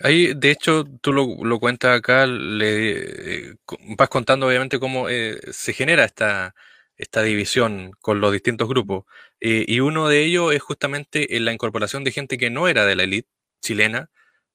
Ahí, 0.01 0.35
de 0.35 0.51
hecho, 0.51 0.85
tú 1.01 1.13
lo, 1.13 1.61
cuentas 1.61 1.97
acá, 1.97 2.27
le 2.27 3.51
eh, 3.51 3.55
vas 3.97 4.09
contando 4.09 4.49
obviamente 4.49 4.81
cómo 4.81 5.09
eh, 5.09 5.39
se 5.53 5.73
genera 5.73 6.05
esta, 6.05 6.53
esta 6.97 7.23
división 7.23 7.93
con 8.01 8.21
los 8.21 8.33
distintos 8.33 8.69
grupos. 8.69 9.05
Eh, 9.41 9.65
y 9.67 9.81
uno 9.81 10.09
de 10.09 10.25
ellos 10.25 10.55
es 10.55 10.63
justamente 10.63 11.27
la 11.41 11.53
incorporación 11.53 12.05
de 12.05 12.13
gente 12.13 12.39
que 12.39 12.51
no 12.51 12.69
era 12.69 12.87
de 12.87 12.97
la 12.97 13.05
élite 13.05 13.29
chilena 13.61 14.11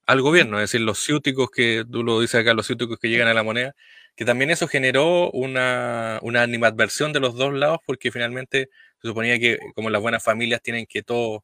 al 0.06 0.21
gobierno, 0.21 0.58
es 0.58 0.71
decir, 0.71 0.82
los 0.82 1.00
ciúticos 1.00 1.50
que 1.52 1.84
tú 1.89 2.04
lo 2.04 2.21
dices 2.21 2.39
acá, 2.41 2.54
los 2.54 2.65
ciúticos 2.65 2.97
que 2.97 3.10
llegan 3.10 3.28
a 3.28 3.34
la 3.34 3.43
moneda, 3.43 3.76
que 4.15 4.26
también 4.26 4.50
eso 4.50 4.67
generó 4.67 5.30
una, 5.32 6.19
una 6.21 6.41
animadversión 6.41 7.12
de 7.13 7.19
los 7.19 7.36
dos 7.36 7.54
lados 7.54 7.80
porque 7.86 8.12
finalmente 8.12 8.69
se 9.02 9.08
suponía 9.10 9.38
que 9.38 9.60
como 9.76 9.89
las 9.89 10.02
buenas 10.02 10.23
familias 10.23 10.62
tienen 10.62 10.86
que 10.88 11.04
todos 11.04 11.41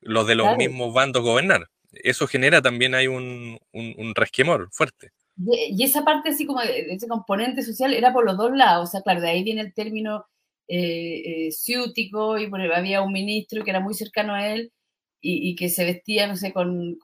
los 0.00 0.26
de 0.26 0.34
los 0.34 0.56
mismos 0.56 0.94
bandos 0.94 1.22
gobernar. 1.22 1.68
Eso 1.92 2.26
genera 2.26 2.62
también 2.62 2.94
hay 2.94 3.06
un, 3.06 3.58
un, 3.72 4.14
resquemor 4.14 4.68
fuerte. 4.72 5.12
Y, 5.38 5.82
esa 5.84 6.04
parte 6.04 6.30
así 6.30 6.46
como 6.46 6.60
ese 6.62 7.06
componente 7.06 7.62
social 7.62 7.92
era 7.92 8.12
por 8.12 8.24
los 8.24 8.36
dos 8.36 8.50
lados, 8.56 8.88
o 8.88 8.90
sea, 8.90 9.02
claro, 9.02 9.20
de 9.20 9.28
ahí 9.28 9.44
viene 9.44 9.60
el 9.60 9.74
término 9.74 10.26
eh, 10.68 11.46
eh 11.46 11.52
ciútico 11.52 12.38
y 12.38 12.50
había 12.74 13.02
un 13.02 13.12
ministro 13.12 13.64
que 13.64 13.70
era 13.70 13.80
muy 13.80 13.94
cercano 13.94 14.34
a 14.34 14.48
él 14.48 14.72
y, 15.20 15.56
que 15.56 15.68
se 15.68 15.84
vestía, 15.84 16.28
no 16.28 16.36
sé, 16.36 16.52
con, 16.52 16.98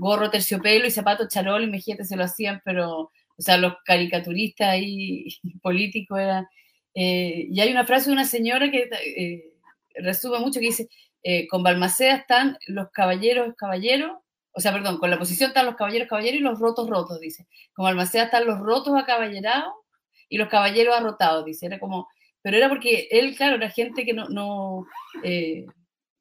gorro 0.00 0.30
terciopelo 0.30 0.86
y 0.86 0.90
zapatos 0.90 1.28
charol, 1.28 1.64
imagínate, 1.64 2.04
se 2.04 2.16
lo 2.16 2.24
hacían, 2.24 2.62
pero 2.64 3.10
o 3.38 3.42
sea, 3.42 3.56
los 3.56 3.74
caricaturistas 3.84 4.68
ahí 4.68 5.28
políticos 5.62 6.18
eran... 6.18 6.46
Eh, 6.94 7.46
y 7.50 7.60
hay 7.60 7.70
una 7.70 7.84
frase 7.84 8.06
de 8.06 8.14
una 8.14 8.24
señora 8.24 8.70
que 8.70 8.88
eh, 9.16 9.44
resume 9.94 10.40
mucho 10.40 10.58
que 10.58 10.66
dice, 10.66 10.88
eh, 11.22 11.46
con 11.46 11.62
Balmaceda 11.62 12.16
están 12.16 12.58
los 12.66 12.90
caballeros 12.90 13.54
caballeros, 13.56 14.18
o 14.52 14.60
sea, 14.60 14.72
perdón, 14.72 14.98
con 14.98 15.10
la 15.10 15.18
posición 15.18 15.48
están 15.50 15.66
los 15.66 15.76
caballeros 15.76 16.08
caballeros 16.08 16.40
y 16.40 16.42
los 16.42 16.58
rotos 16.58 16.88
rotos, 16.88 17.20
dice. 17.20 17.46
Con 17.72 17.84
Balmaceda 17.84 18.24
están 18.24 18.46
los 18.46 18.58
rotos 18.58 18.94
acaballerados 19.00 19.72
y 20.28 20.38
los 20.38 20.48
caballeros 20.48 20.96
arrotados, 20.96 21.44
dice. 21.44 21.66
Era 21.66 21.78
como, 21.78 22.08
pero 22.42 22.56
era 22.56 22.68
porque 22.68 23.08
él, 23.10 23.36
claro, 23.36 23.56
era 23.56 23.70
gente 23.70 24.04
que 24.04 24.12
no, 24.12 24.28
no 24.28 24.86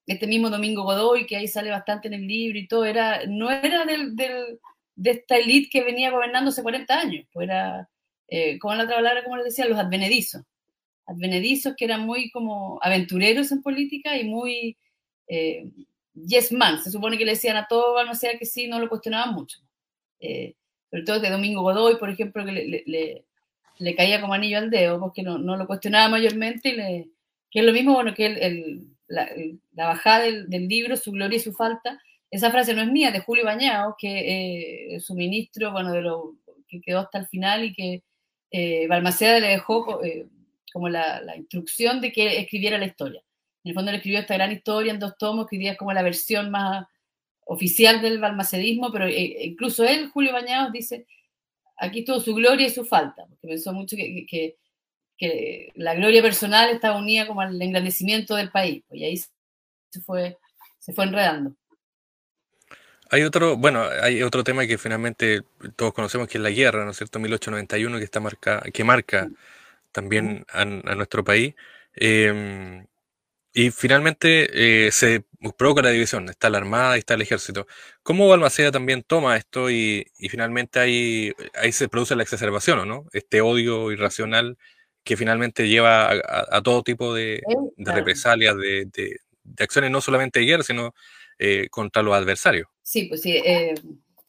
este 0.08 0.26
mismo 0.26 0.50
Domingo 0.50 0.84
Godoy, 0.84 1.26
que 1.26 1.36
ahí 1.36 1.48
sale 1.48 1.70
bastante 1.70 2.08
en 2.08 2.14
el 2.16 2.28
libro 2.28 2.58
y 2.58 2.68
todo, 2.68 2.86
era, 2.86 3.26
no 3.28 3.52
era 3.52 3.86
del, 3.86 4.16
de 4.16 5.12
esta 5.12 5.38
élite 5.38 5.70
que 5.70 5.84
venía 5.84 6.12
gobernando 6.12 6.50
hace 6.50 6.64
40 6.64 7.00
años. 7.00 7.28
Pues 7.34 7.50
era, 7.50 7.90
eh, 8.30 8.58
como 8.60 8.74
la 8.76 8.84
otra 8.84 8.96
palabra, 8.96 9.24
como 9.24 9.36
les 9.38 9.46
decía, 9.46 9.68
los 9.68 9.78
advenedizos. 9.78 10.44
Advenedizos 11.06 11.76
que 11.78 11.86
eran 11.86 12.06
muy 12.06 12.32
como 12.32 12.80
aventureros 12.82 13.52
en 13.52 13.62
política 13.62 14.18
y 14.18 14.24
muy 14.24 14.78
eh, 15.28 15.70
yes 16.14 16.54
man. 16.54 16.82
Se 16.82 16.90
supone 16.90 17.18
que 17.18 17.26
le 17.26 17.32
decían 17.32 17.58
a 17.58 17.68
todo, 17.68 18.04
no 18.06 18.16
sea 18.16 18.38
que 18.38 18.46
sí, 18.46 18.68
no 18.68 18.80
lo 18.80 18.90
cuestionaban 18.90 19.34
mucho. 19.34 19.60
Eh, 20.22 20.56
sobre 20.90 21.04
todo 21.04 21.20
de 21.20 21.30
Domingo 21.30 21.64
Godoy, 21.64 21.98
por 21.98 22.10
ejemplo, 22.10 22.46
que 22.46 22.52
le, 22.54 22.84
le, 22.86 23.26
caía 23.96 24.22
como 24.22 24.34
anillo 24.34 24.58
al 24.58 24.70
dedo, 24.70 25.00
porque 25.00 25.24
no, 25.24 25.38
no 25.38 25.56
lo 25.56 25.68
cuestionaba 25.68 26.10
mayormente, 26.10 26.70
y 26.70 26.76
le, 26.76 27.10
que 27.50 27.60
es 27.60 27.66
lo 27.66 27.74
mismo 27.74 27.94
bueno, 27.94 28.14
que 28.14 28.26
el, 28.26 28.88
la, 29.08 29.30
la, 29.74 29.88
bajada 29.88 30.26
del, 30.26 30.68
libro, 30.68 30.98
su 30.98 31.12
gloria 31.12 31.38
y 31.38 31.42
su 31.42 31.54
falta, 31.54 32.02
esa 32.30 32.52
frase 32.52 32.74
no 32.74 32.82
es 32.82 32.92
mía, 32.92 33.12
de 33.12 33.20
Julio 33.20 33.46
Bañados, 33.46 33.96
que 33.98 34.96
eh, 34.96 35.00
su 35.00 35.16
ministro, 35.16 35.72
bueno, 35.72 35.92
de 35.94 36.02
lo 36.02 36.36
que 36.68 36.82
quedó 36.82 37.00
hasta 37.00 37.20
el 37.20 37.28
final 37.28 37.64
y 37.64 37.74
que 37.74 38.04
eh, 38.52 38.88
Balmaceda 38.88 39.40
le 39.40 39.48
dejó 39.48 40.04
eh, 40.04 40.28
como 40.74 40.90
la, 40.90 41.22
instrucción 41.38 42.02
de 42.02 42.12
que 42.12 42.40
escribiera 42.40 42.78
la 42.78 42.86
historia. 42.86 43.22
En 43.64 43.70
el 43.70 43.76
fondo 43.76 43.92
le 43.92 43.98
escribió 43.98 44.20
esta 44.20 44.34
gran 44.34 44.52
historia 44.52 44.92
en 44.92 45.00
dos 45.00 45.18
tomos, 45.18 45.48
que 45.48 45.78
como 45.78 45.94
la 45.94 46.02
versión 46.02 46.52
más 46.52 46.86
oficial 47.46 48.02
del 48.02 48.20
balmacedismo, 48.20 48.92
pero 48.92 49.08
incluso 49.08 49.86
él, 49.86 50.10
Julio 50.10 50.34
Bañados, 50.34 50.74
dice, 50.74 51.06
aquí 51.78 52.00
estuvo 52.00 52.20
su 52.20 52.34
gloria 52.34 52.68
y 52.68 52.72
su 52.72 52.86
falta, 52.86 53.26
porque 53.28 53.48
pensó 53.48 53.74
mucho 53.74 53.96
que, 53.96 54.26
que, 54.28 54.56
la 55.76 55.96
gloria 55.96 56.22
personal 56.22 56.70
estaba 56.70 57.00
unida 57.00 57.26
como 57.26 57.42
al 57.42 57.60
engrandecimiento 57.60 58.36
del 58.36 58.52
país, 58.52 58.84
pues, 58.88 59.02
y 59.02 59.06
ahí 59.06 59.18
se 59.18 60.02
fue, 60.02 60.38
se 60.78 60.94
fue 60.94 61.06
enredando. 61.06 61.56
Hay 63.10 63.24
otro, 63.24 63.56
bueno, 63.58 63.84
hay 64.02 64.22
otro 64.22 64.44
tema 64.44 64.68
que 64.68 64.78
finalmente 64.78 65.42
todos 65.76 65.94
conocemos 65.94 66.28
que 66.28 66.38
es 66.38 66.44
la 66.44 66.50
guerra, 66.50 66.84
¿no 66.84 66.92
es 66.92 66.98
cierto? 66.98 67.20
1891 67.20 67.98
que 67.98 68.04
está 68.04 68.20
marca, 68.20 68.62
que 68.74 68.84
marca 68.84 69.30
también 69.92 70.46
a, 70.50 70.66
nuestro 70.66 71.24
país. 71.24 71.56
Em, 71.96 72.86
y 73.54 73.72
finalmente 73.72 74.88
eh, 74.88 74.92
se 74.92 75.24
provoca 75.58 75.82
la 75.82 75.90
división. 75.90 76.30
Está 76.30 76.50
la 76.50 76.58
Armada 76.58 76.96
y 76.96 77.00
está 77.00 77.14
el 77.14 77.22
Ejército. 77.22 77.68
¿Cómo 78.04 78.28
Balmaceda 78.28 78.72
también 78.72 79.04
toma 79.04 79.38
esto 79.38 79.70
y, 79.70 80.06
finalmente 80.30 80.80
ahí, 80.80 81.34
ahí 81.56 81.72
se 81.72 81.90
produce 81.90 82.16
la 82.16 82.24
exacerbación, 82.24 82.88
¿no? 82.88 83.06
Este 83.14 83.42
odio 83.42 83.92
irracional 83.92 84.58
que 85.04 85.16
finalmente 85.16 85.70
lleva 85.70 86.12
a, 86.12 86.62
todo 86.62 86.84
tipo 86.84 87.14
de, 87.14 87.42
represalias, 87.78 88.58
de, 88.58 89.18
acciones 89.58 89.90
no 89.90 90.02
solamente 90.02 90.42
de 90.42 90.46
guerra, 90.46 90.64
sino 90.64 90.94
eh, 91.40 91.70
contra 91.70 92.02
los 92.02 92.14
adversarios. 92.14 92.68
Sí, 92.82 93.06
pues 93.06 93.22
sí. 93.22 93.32
Eh, 93.38 93.76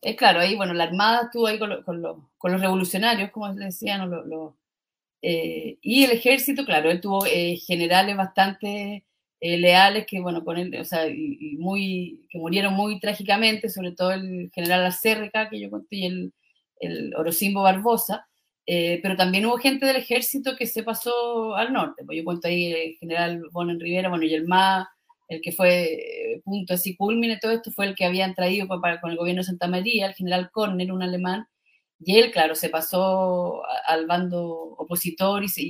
es 0.00 0.16
claro, 0.16 0.38
ahí, 0.38 0.54
bueno, 0.54 0.74
la 0.74 0.84
Armada 0.84 1.22
estuvo 1.24 1.48
ahí 1.48 1.58
con, 1.58 1.70
los 2.00 2.60
revolucionarios, 2.60 3.32
como 3.32 3.52
decían, 3.54 4.08
eh, 5.20 5.78
y 5.82 6.04
el 6.04 6.12
ejército, 6.12 6.64
claro, 6.64 6.92
él 6.92 7.00
tuvo 7.00 7.24
generales 7.66 8.16
bastante 8.16 9.04
leales 9.40 10.06
que, 10.06 10.20
bueno, 10.20 10.44
con 10.44 10.74
o 10.74 10.84
sea, 10.84 11.08
y, 11.08 11.56
muy, 11.58 12.26
que 12.30 12.38
murieron 12.38 12.74
muy 12.74 13.00
trágicamente, 13.00 13.68
sobre 13.68 13.92
todo 13.92 14.12
el 14.12 14.50
general 14.52 14.86
Acérrica, 14.86 15.48
que 15.48 15.60
yo 15.60 15.70
conté, 15.70 15.96
y 15.96 16.06
el, 16.06 16.32
el 16.80 17.14
Orocimbo 17.14 17.62
Barbosa, 17.62 18.26
pero 18.66 19.16
también 19.16 19.46
hubo 19.46 19.56
gente 19.58 19.86
del 19.86 19.96
ejército 19.96 20.56
que 20.56 20.66
se 20.66 20.82
pasó 20.82 21.54
al 21.56 21.72
norte, 21.72 22.04
pues 22.04 22.18
yo 22.18 22.24
cuento 22.24 22.48
ahí 22.48 22.72
el 22.72 22.96
general 22.98 23.42
Bonen 23.52 23.80
Rivera, 23.80 24.10
bueno, 24.10 24.24
y 24.24 24.34
el 24.34 24.46
más 24.46 24.86
el 25.28 25.42
que 25.42 25.52
fue 25.52 26.34
eh, 26.34 26.42
punto 26.44 26.74
así 26.74 26.96
culmine 26.96 27.38
todo 27.38 27.52
esto 27.52 27.70
fue 27.70 27.86
el 27.86 27.94
que 27.94 28.06
habían 28.06 28.34
traído 28.34 28.66
para, 28.80 29.00
con 29.00 29.10
el 29.10 29.16
gobierno 29.16 29.42
de 29.42 29.46
Santa 29.46 29.68
María, 29.68 30.06
el 30.06 30.14
general 30.14 30.50
Corner, 30.50 30.90
un 30.90 31.02
alemán, 31.02 31.46
y 32.00 32.18
él, 32.18 32.30
claro, 32.32 32.54
se 32.54 32.70
pasó 32.70 33.62
al 33.86 34.06
bando 34.06 34.40
opositor 34.78 35.44
y 35.44 35.48
se, 35.48 35.62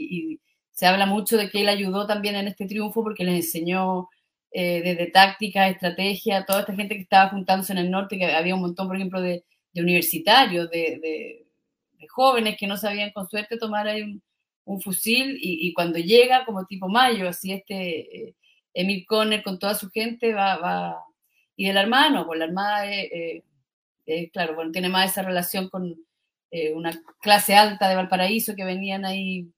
habla 0.87 1.07
mucho 1.07 1.37
de 1.37 1.51
que 1.51 1.63
él 1.63 1.69
ayudó 1.69 2.07
también 2.07 2.37
en 2.37 2.49
este 2.49 2.67
triunfo 2.67 3.03
porque 3.03 3.25
les 3.25 3.47
enseñó 3.47 4.09
eh, 4.51 4.83
desde 4.83 5.11
táctica, 5.11 5.69
estrategia, 5.69 6.45
toda 6.47 6.61
esta 6.61 6.75
gente 6.75 6.95
que 6.95 7.03
estaba 7.03 7.31
juntándose 7.31 7.73
en 7.73 7.79
el 7.79 7.91
norte, 7.91 8.19
que 8.19 8.27
había 8.27 8.55
un 8.55 8.61
montón, 8.61 8.87
por 8.87 8.97
ejemplo, 8.97 9.21
de, 9.21 9.45
universitarios, 9.75 10.69
de, 10.71 11.45
jóvenes 12.09 12.57
que 12.59 12.67
no 12.67 12.77
sabían 12.77 13.11
con 13.13 13.29
suerte 13.29 13.59
tomar 13.59 13.87
ahí 13.87 14.21
un, 14.65 14.81
fusil 14.83 15.39
y, 15.41 15.73
cuando 15.73 15.99
llega 15.99 16.45
como 16.45 16.67
tipo 16.67 16.89
mayo, 16.89 17.29
así 17.29 17.53
este... 17.53 18.29
Eh, 18.29 18.35
Emil 18.75 19.07
Conner 19.07 19.43
con 19.43 19.59
toda 19.59 19.75
su 19.75 19.91
gente 19.91 20.33
va, 20.33 20.57
va 20.59 21.05
y 21.57 21.67
de 21.67 21.73
la 21.73 21.81
Armada 21.81 22.11
no, 22.11 22.27
pues 22.27 22.39
la 22.39 22.45
Armada 22.45 22.85
claro, 24.33 24.55
bueno, 24.55 24.71
tiene 24.71 24.89
más 24.89 25.11
esa 25.11 25.23
relación 25.23 25.69
con 25.69 25.97
eh, 26.51 26.73
una 26.73 26.93
clase 27.21 27.55
alta 27.55 27.89
de 27.89 27.97
Valparaíso 27.97 28.55
que 28.55 28.65
venían 28.65 29.05
ahí 29.05 29.51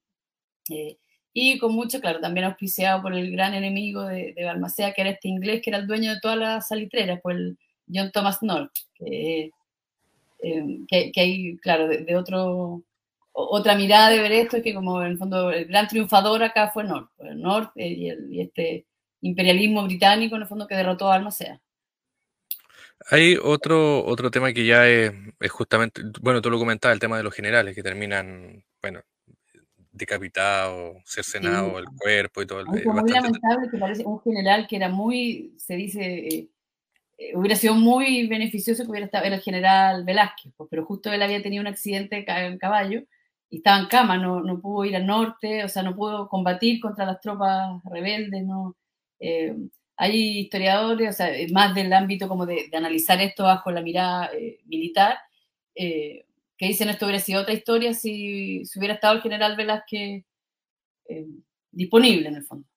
eh, 0.71 0.99
y 1.33 1.59
con 1.59 1.75
mucho, 1.75 2.01
claro, 2.01 2.21
también 2.21 2.47
auspiciado 2.47 3.03
por 3.03 3.15
el 3.15 3.31
gran 3.33 3.55
enemigo 3.55 4.05
de, 4.05 4.33
de, 4.35 4.45
Balmaceda, 4.45 4.93
que 4.93 5.03
era 5.03 5.11
este 5.11 5.29
inglés, 5.29 5.61
que 5.63 5.71
era 5.71 5.79
el 5.79 5.87
dueño 5.87 6.13
de 6.13 6.21
todas 6.21 6.37
las 6.37 6.69
salitreras, 6.69 7.21
pues 7.23 7.37
el 7.37 7.59
John 7.93 8.11
Thomas 8.13 8.43
North, 8.43 8.73
que, 8.95 9.51
eh, 10.43 11.13
hay, 11.17 11.57
claro, 11.59 11.89
de, 11.89 12.17
otro, 12.17 12.83
otra 13.33 13.75
mirada 13.75 14.11
de 14.11 14.21
ver 14.21 14.33
esto 14.33 14.57
es 14.57 14.63
que 14.63 14.75
como 14.75 15.03
en 15.03 15.13
el 15.13 15.19
fondo 15.19 15.51
el 15.51 15.67
gran 15.67 15.87
triunfador 15.89 16.43
acá 16.43 16.71
fue 16.73 16.85
North, 16.85 17.11
North 17.19 17.71
el, 17.77 18.33
y 18.33 18.41
este 18.41 18.87
imperialismo 19.21 19.85
británico, 19.85 20.37
en 20.37 20.43
el 20.43 20.49
fondo, 20.49 20.67
que 20.67 20.75
derrotó 20.75 21.11
a 21.11 21.17
Almacea. 21.17 21.61
Hay 23.11 23.37
otro, 23.43 24.05
otro 24.05 24.31
tema 24.31 24.53
que 24.53 24.67
ya 24.67 24.87
es, 24.87 25.13
justamente, 25.51 26.03
bueno, 26.21 26.43
tú 26.43 26.51
lo 26.51 26.59
comentabas, 26.59 26.95
el 26.95 27.01
tema 27.01 27.17
de 27.17 27.23
los 27.23 27.35
generales 27.35 27.75
que 27.75 27.83
terminan, 27.83 28.63
bueno, 28.83 29.01
decapitados, 29.93 30.97
cercenados, 31.05 31.81
el 31.81 31.87
cuerpo 31.97 32.43
y 32.43 32.47
todo. 32.47 32.61
Es 32.61 32.87
muy 32.87 33.11
lamentable 33.11 33.69
que 33.71 33.79
parece 33.79 34.05
un 34.05 34.21
general 34.21 34.67
que 34.69 34.77
era 34.77 34.89
muy, 34.89 35.55
se 35.59 35.75
dice, 35.77 36.01
eh, 36.03 36.49
eh, 37.19 37.37
hubiera 37.37 37.57
sido 37.57 37.75
muy 37.75 38.27
beneficioso 38.27 38.85
que 38.85 38.91
hubiera 38.91 39.07
estado 39.07 39.27
el 39.27 39.41
general 39.41 40.05
Velázquez, 40.05 40.53
pues, 40.57 40.69
pero 40.71 40.85
justo 40.85 41.13
él 41.13 41.23
había 41.23 41.43
tenido 41.43 41.61
un 41.61 41.67
accidente 41.67 42.25
en 42.27 42.59
caballo 42.59 43.03
y 43.51 43.59
estaba 43.59 43.81
en 43.81 43.87
cama, 43.87 44.17
no, 44.17 44.41
no 44.41 44.61
pudo 44.61 44.85
ir 44.85 44.97
al 44.97 45.07
norte, 45.07 45.65
o 45.65 45.69
sea, 45.69 45.83
no 45.83 45.97
pudo 45.97 46.29
combatir 46.29 46.81
contra 46.81 47.05
las 47.05 47.21
tropas 47.21 47.83
rebeldes, 47.85 48.45
no, 48.45 48.77
eh, 49.19 49.55
hay 49.97 50.39
historiadores, 50.41 51.11
o 51.11 51.13
sea, 51.13 51.31
más 51.53 51.75
del 51.75 51.93
ámbito 51.93 52.27
como 52.27 52.47
de, 52.47 52.71
analizar 52.73 53.21
esto 53.21 53.45
bajo 53.45 53.71
la 53.71 53.83
mirada 53.83 54.31
eh, 54.33 54.61
militar, 54.65 55.19
eh, 55.75 56.25
que 56.61 56.67
dicen 56.67 56.91
esto 56.91 57.07
hubiera 57.07 57.23
sido 57.23 57.41
otra 57.41 57.55
historia 57.55 57.95
si, 57.95 58.63
hubiera 58.77 58.93
estado 58.93 59.15
el 59.15 59.23
general 59.23 59.57
Velázquez 59.57 60.27
disponible 61.71 62.29
en 62.29 62.37
el 62.37 62.45
fondo. 62.45 62.69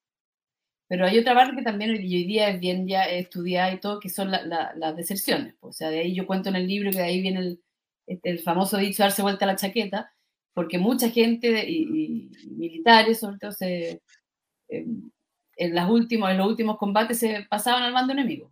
Pero 0.88 1.06
hay 1.06 1.20
otra 1.20 1.36
parte 1.36 1.58
que 1.58 1.64
también 1.64 1.92
hoy 1.92 1.98
día 1.98 2.48
es 2.48 2.62
bien 2.62 2.88
ya 2.88 3.04
estudiada 3.04 3.74
y 3.74 3.82
todo, 3.82 4.00
que 4.00 4.08
son 4.08 4.32
las 4.32 4.96
deserciones. 4.96 5.56
O 5.60 5.74
sea, 5.74 5.90
de 5.90 6.00
ahí 6.00 6.16
yo 6.16 6.26
cuento 6.26 6.48
en 6.48 6.56
el 6.56 6.66
libro 6.66 6.92
que 6.92 7.00
de 7.00 7.04
ahí 7.04 7.22
viene 7.22 7.40
el, 7.42 7.64
este, 8.08 8.38
famoso 8.38 8.78
dicho 8.78 9.04
darse 9.04 9.22
vuelta 9.22 9.44
a 9.44 9.50
la 9.50 9.58
chaqueta, 9.58 10.14
porque 10.54 10.78
mucha 10.78 11.10
gente 11.10 11.70
y, 11.70 12.32
militares, 12.52 13.20
sobre 13.20 13.38
todo, 13.38 13.52
se, 13.52 14.02
en, 14.70 15.12
las 15.76 15.90
últimos, 15.90 16.32
en 16.32 16.38
los 16.38 16.48
últimos 16.48 16.78
combates 16.78 17.20
se 17.20 17.46
pasaban 17.50 17.84
al 17.84 17.92
bando 17.92 18.14
enemigo. 18.14 18.50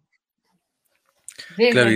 claro, 1.56 1.90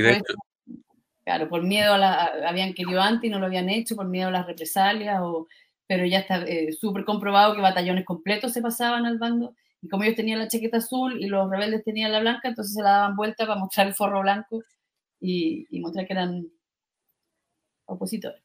por 1.50 1.64
miedo 1.64 1.94
a 1.94 1.98
la, 1.98 2.32
habían 2.48 2.74
querido 2.74 3.02
antes 3.02 3.28
y 3.28 3.32
no 3.32 3.40
lo 3.40 3.48
habían 3.48 3.70
hecho, 3.70 3.96
por 3.96 4.08
miedo 4.08 4.30
a 4.30 4.32
las 4.32 4.46
represalias, 4.46 5.20
o, 5.22 5.48
pero 5.88 6.06
ya 6.06 6.20
está 6.20 6.44
eh, 6.44 6.72
súper 6.74 7.04
comprobado 7.04 7.56
que 7.56 7.62
batallones 7.62 8.06
completos 8.06 8.54
se 8.54 8.62
pasaban 8.62 9.06
al 9.06 9.18
bando, 9.18 9.56
y 9.82 9.88
como 9.88 10.04
ellos 10.04 10.16
tenían 10.16 10.40
la 10.40 10.48
chaqueta 10.48 10.78
azul 10.78 11.22
y 11.22 11.28
los 11.28 11.50
rebeldes 11.50 11.84
tenían 11.84 12.12
la 12.12 12.20
blanca, 12.20 12.48
entonces 12.48 12.74
se 12.74 12.82
la 12.82 12.92
daban 12.92 13.16
vuelta 13.16 13.46
para 13.46 13.60
mostrar 13.60 13.88
el 13.88 13.94
forro 13.94 14.22
blanco 14.22 14.64
y, 15.20 15.68
mostrar 15.80 16.08
que 16.08 16.14
eran 16.14 16.48
opositores. 17.86 18.42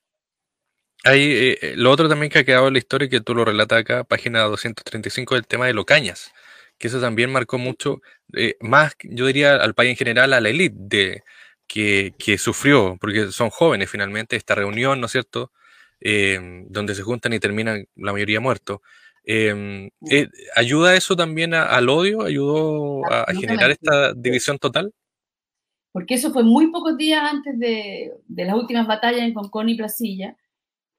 Hay, 1.05 1.23
eh, 1.23 1.59
eh, 1.63 1.75
lo 1.77 1.91
otro 1.91 2.09
también 2.09 2.31
que 2.31 2.41
ha 2.41 2.45
quedado 2.45 2.69
en 2.69 2.75
la 2.75 2.79
historia, 2.79 3.09
que 3.09 3.21
tú 3.21 3.35
lo 3.35 3.45
relatas 3.45 3.81
acá, 3.81 4.05
página 4.05 4.41
235, 4.41 5.37
el 5.37 5.47
tema 5.47 5.67
de 5.67 5.75
Locañas 5.75 6.33
que 6.81 6.89
eso 6.89 7.01
también 7.01 7.31
marcó 7.31 7.59
mucho, 7.59 8.01
eh, 8.35 8.57
más, 8.61 8.97
yo 9.03 9.27
diría, 9.27 9.57
al 9.57 9.75
país 9.75 9.91
en 9.91 9.97
general, 9.97 10.33
a 10.33 10.41
la 10.41 10.49
élite 10.49 10.75
de, 10.79 11.23
que, 11.73 12.15
que, 12.19 12.37
sufrió, 12.37 12.97
porque 13.01 13.31
son 13.31 13.51
jóvenes 13.51 13.89
finalmente, 13.89 14.35
esta 14.35 14.57
reunión, 14.57 15.01
¿no 15.01 15.07
es 15.07 15.13
cierto?, 15.13 15.53
em, 16.01 16.67
donde 16.69 16.95
se 16.95 17.03
juntan 17.03 17.33
y 17.33 17.39
terminan 17.39 17.87
la 17.95 18.13
mayoría 18.13 18.41
muertos. 18.41 18.81
Em, 19.23 19.91
eh, 20.11 20.29
¿Ayuda 20.57 20.97
eso 20.97 21.15
también 21.15 21.55
al 21.55 21.89
odio? 21.89 22.23
¿Ayudó 22.23 23.05
a, 23.07 23.27
generar 23.35 23.71
esta 23.71 24.15
división 24.15 24.59
total? 24.59 24.93
Porque 25.93 26.15
eso 26.15 26.33
fue 26.33 26.43
muy 26.43 26.73
pocos 26.73 26.97
días 26.97 27.23
antes 27.23 27.57
de, 27.59 28.15
de 28.27 28.45
las 28.45 28.57
últimas 28.57 28.87
batallas 28.87 29.23
en 29.23 29.35
Concón 29.35 29.69
y 29.69 29.77
Placilla. 29.77 30.37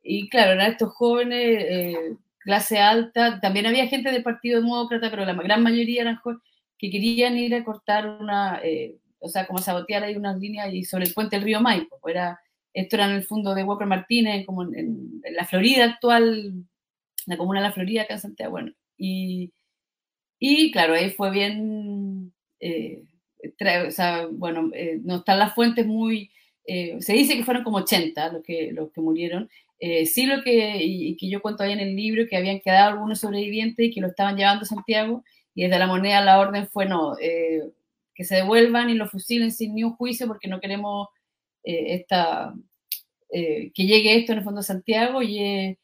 Y 0.04 0.30
claro, 0.30 0.54
eran 0.54 0.72
estos 0.72 0.94
jóvenes 0.94 1.40
eh, 1.42 2.16
clase 2.40 2.80
alta, 2.80 3.40
también 3.42 3.66
había 3.66 3.88
gente 3.88 4.12
del 4.12 4.24
Partido 4.24 4.62
Demócrata, 4.62 5.10
pero 5.10 5.26
la 5.26 5.34
gran 5.34 5.64
mayoría 5.64 6.04
eran 6.04 6.18
jóvenes 6.18 6.44
que 6.78 6.90
querían 6.90 7.38
ir 7.38 7.54
a 7.56 7.64
cortar 7.64 8.08
una, 8.08 8.60
eh, 8.64 8.96
o 9.22 9.30
sea, 9.30 9.48
como 9.48 9.60
sabotear 9.60 10.04
ahí 10.04 10.16
unas 10.16 10.38
líneas 10.40 10.74
y 10.74 10.84
sobre 10.84 11.06
el 11.06 11.14
puente 11.14 11.36
del 11.36 11.46
río 11.46 11.62
Maipo. 11.62 11.98
Era, 12.10 12.40
esto 12.74 12.96
era 12.96 13.06
en 13.06 13.14
el 13.14 13.24
fondo 13.24 13.56
de 13.56 13.64
Walker 13.64 13.88
Martínez, 13.88 14.46
como 14.46 14.64
en, 14.64 15.22
la 15.32 15.46
Florida 15.46 15.86
actual, 15.86 16.66
la 17.26 17.38
comuna 17.38 17.62
de 17.62 17.68
la 17.68 17.74
Florida, 17.74 18.04
acá 18.04 18.16
en 18.16 18.20
Santiago. 18.20 18.52
Bueno, 18.52 18.74
y, 18.98 19.54
y 20.40 20.72
claro, 20.72 20.94
ahí 20.96 21.12
fue 21.12 21.32
bien, 21.32 22.34
eh, 22.60 23.04
o 23.88 23.92
sea, 23.92 24.28
bueno, 24.32 24.72
eh, 24.74 25.00
no 25.04 25.18
están 25.18 25.40
las 25.40 25.54
fuentes 25.56 25.86
muy, 25.86 26.32
se 26.66 27.14
dice 27.14 27.36
que 27.36 27.44
fueron 27.44 27.64
como 27.64 27.78
80 27.78 28.32
los 28.32 28.44
que, 28.44 28.72
los 28.72 28.92
que 28.92 29.02
murieron, 29.02 29.50
eh, 29.84 30.06
sí 30.06 30.28
lo 30.28 30.44
que, 30.44 31.18
que 31.20 31.28
yo 31.28 31.42
cuento 31.42 31.64
ahí 31.64 31.72
en 31.72 31.80
el 31.80 31.96
libro, 31.96 32.28
que 32.30 32.38
habían 32.38 32.60
quedado 32.60 32.90
algunos 32.90 33.20
sobrevivientes 33.20 33.88
y 33.88 33.92
que 33.92 34.00
lo 34.00 34.08
estaban 34.08 34.38
llevando 34.38 34.62
a 34.62 34.68
Santiago, 34.68 35.24
y 35.56 35.64
desde 35.64 35.80
la 35.80 35.88
moneda 35.88 36.22
la 36.22 36.40
orden 36.40 36.68
fue 36.68 36.86
no, 36.86 37.18
eh, 37.20 37.64
que 38.14 38.24
se 38.24 38.36
devuelvan 38.36 38.90
y 38.90 38.96
lo 38.96 39.08
fusilen 39.08 39.52
sin 39.52 39.76
ni 39.76 39.84
un 39.84 39.96
juicio 39.96 40.28
porque 40.28 40.48
no 40.48 40.60
queremos 40.60 41.08
eh, 41.64 41.96
esta, 41.96 42.54
que 43.30 43.72
llegue 43.76 44.16
esto 44.16 44.34
en 44.34 44.40
el 44.40 44.44
fondo 44.44 44.60
a 44.60 44.64
Santiago 44.64 45.22
y 45.22 45.78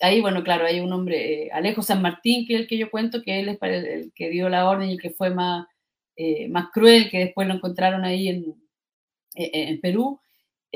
ahí, 0.00 0.20
bueno, 0.20 0.42
claro, 0.42 0.66
hay 0.66 0.80
un 0.80 0.92
hombre, 0.92 1.50
Alejo 1.52 1.82
San 1.82 2.02
Martín, 2.02 2.46
que 2.46 2.54
es 2.54 2.60
el 2.62 2.66
que 2.66 2.78
yo 2.78 2.90
cuento, 2.90 3.22
que 3.22 3.38
él 3.38 3.48
es 3.48 3.58
el, 3.62 4.12
que 4.12 4.28
dio 4.30 4.48
la 4.48 4.68
orden 4.68 4.88
y 4.90 4.94
el 4.94 5.00
que 5.00 5.10
fue 5.10 5.30
más, 5.30 5.66
más 6.48 6.70
cruel, 6.72 7.08
que 7.10 7.18
después 7.20 7.46
lo 7.46 7.54
encontraron 7.54 8.04
ahí 8.04 8.28
en, 8.28 8.56
en 9.34 9.80
Perú, 9.80 10.20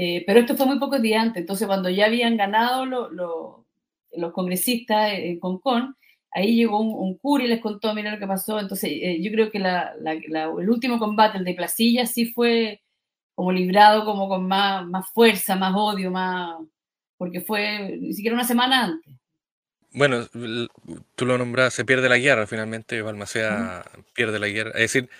eh, 0.03 0.25
pero 0.27 0.41
esto 0.41 0.57
fue 0.57 0.65
muy 0.67 0.79
pocos 0.79 1.03
días 1.03 1.23
antes, 1.23 1.43
entonces 1.43 1.67
cuando 1.67 1.91
ya 1.91 2.07
habían 2.07 2.37
ganado 2.37 2.87
los 2.87 4.33
congresistas 4.33 5.13
en 5.13 5.39
Concón, 5.39 5.95
ahí 6.33 6.57
llegó 6.57 6.81
un, 6.81 7.17
cura 7.19 7.45
y 7.45 7.49
les 7.49 7.61
contó, 7.61 7.95
mira 7.95 8.13
lo 8.13 8.19
que 8.19 8.27
pasó, 8.27 8.61
entonces 8.61 8.91
eh, 8.93 9.19
yo 9.23 9.31
creo 9.33 9.51
que 9.51 9.59
el 9.59 10.71
último 10.71 10.99
combate, 10.99 11.39
el 11.39 11.45
de 11.45 11.55
Placilla, 11.55 12.07
sí 12.07 12.27
fue 12.27 12.83
como 13.35 13.53
librado 13.53 14.05
como 14.05 14.29
con 14.29 14.47
más, 14.47 14.87
más 14.87 15.11
fuerza, 15.13 15.57
más 15.57 15.75
odio, 15.75 16.11
más 16.11 16.57
porque 17.17 17.43
fue 17.43 17.99
ni 18.01 18.15
siquiera 18.15 18.35
una 18.35 18.45
semana 18.45 18.85
antes. 18.85 19.15
Bueno, 19.93 20.27
tú 21.17 21.27
lo 21.27 21.37
nombras, 21.37 21.75
se 21.75 21.85
pierde 21.85 22.09
la 22.09 22.17
guerra, 22.17 22.47
finalmente 22.47 23.03
Balmaceda 23.03 23.85
pierde 24.15 24.39
la 24.39 24.47
guerra. 24.47 24.71
Es 24.71 24.93
decir, 24.93 25.11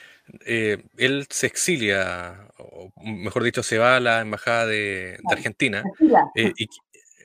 eh, 0.47 0.83
él 0.97 1.27
se 1.29 1.47
exilia, 1.47 2.49
o 2.57 2.91
mejor 3.03 3.43
dicho, 3.43 3.63
se 3.63 3.79
va 3.79 3.97
a 3.97 4.01
la 4.01 4.21
embajada 4.21 4.67
de, 4.67 5.19
Argentina. 5.29 5.83
Eh, 6.35 6.53
y, 6.57 6.69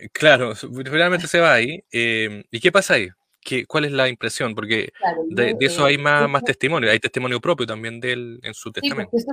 claro, 0.09 0.55
finalmente 0.55 1.27
se 1.27 1.39
va 1.39 1.53
ahí. 1.53 1.83
Eh, 1.91 2.43
¿Y 2.51 2.59
qué 2.59 2.71
pasa 2.71 2.95
ahí? 2.95 3.09
¿Qué, 3.45 3.65
¿Cuál 3.65 3.85
es 3.85 3.91
la 3.91 4.09
impresión? 4.09 4.55
Porque 4.55 4.91
de, 5.29 5.55
eso 5.59 5.85
hay 5.85 5.97
más, 5.97 6.27
más 6.27 6.43
testimonio, 6.43 6.89
hay 6.89 6.99
testimonio 6.99 7.39
propio 7.39 7.65
también 7.65 7.99
de 8.01 8.11
él 8.11 8.39
en 8.43 8.53
su 8.53 8.71
testamento. 8.71 9.11
Sí, 9.17 9.25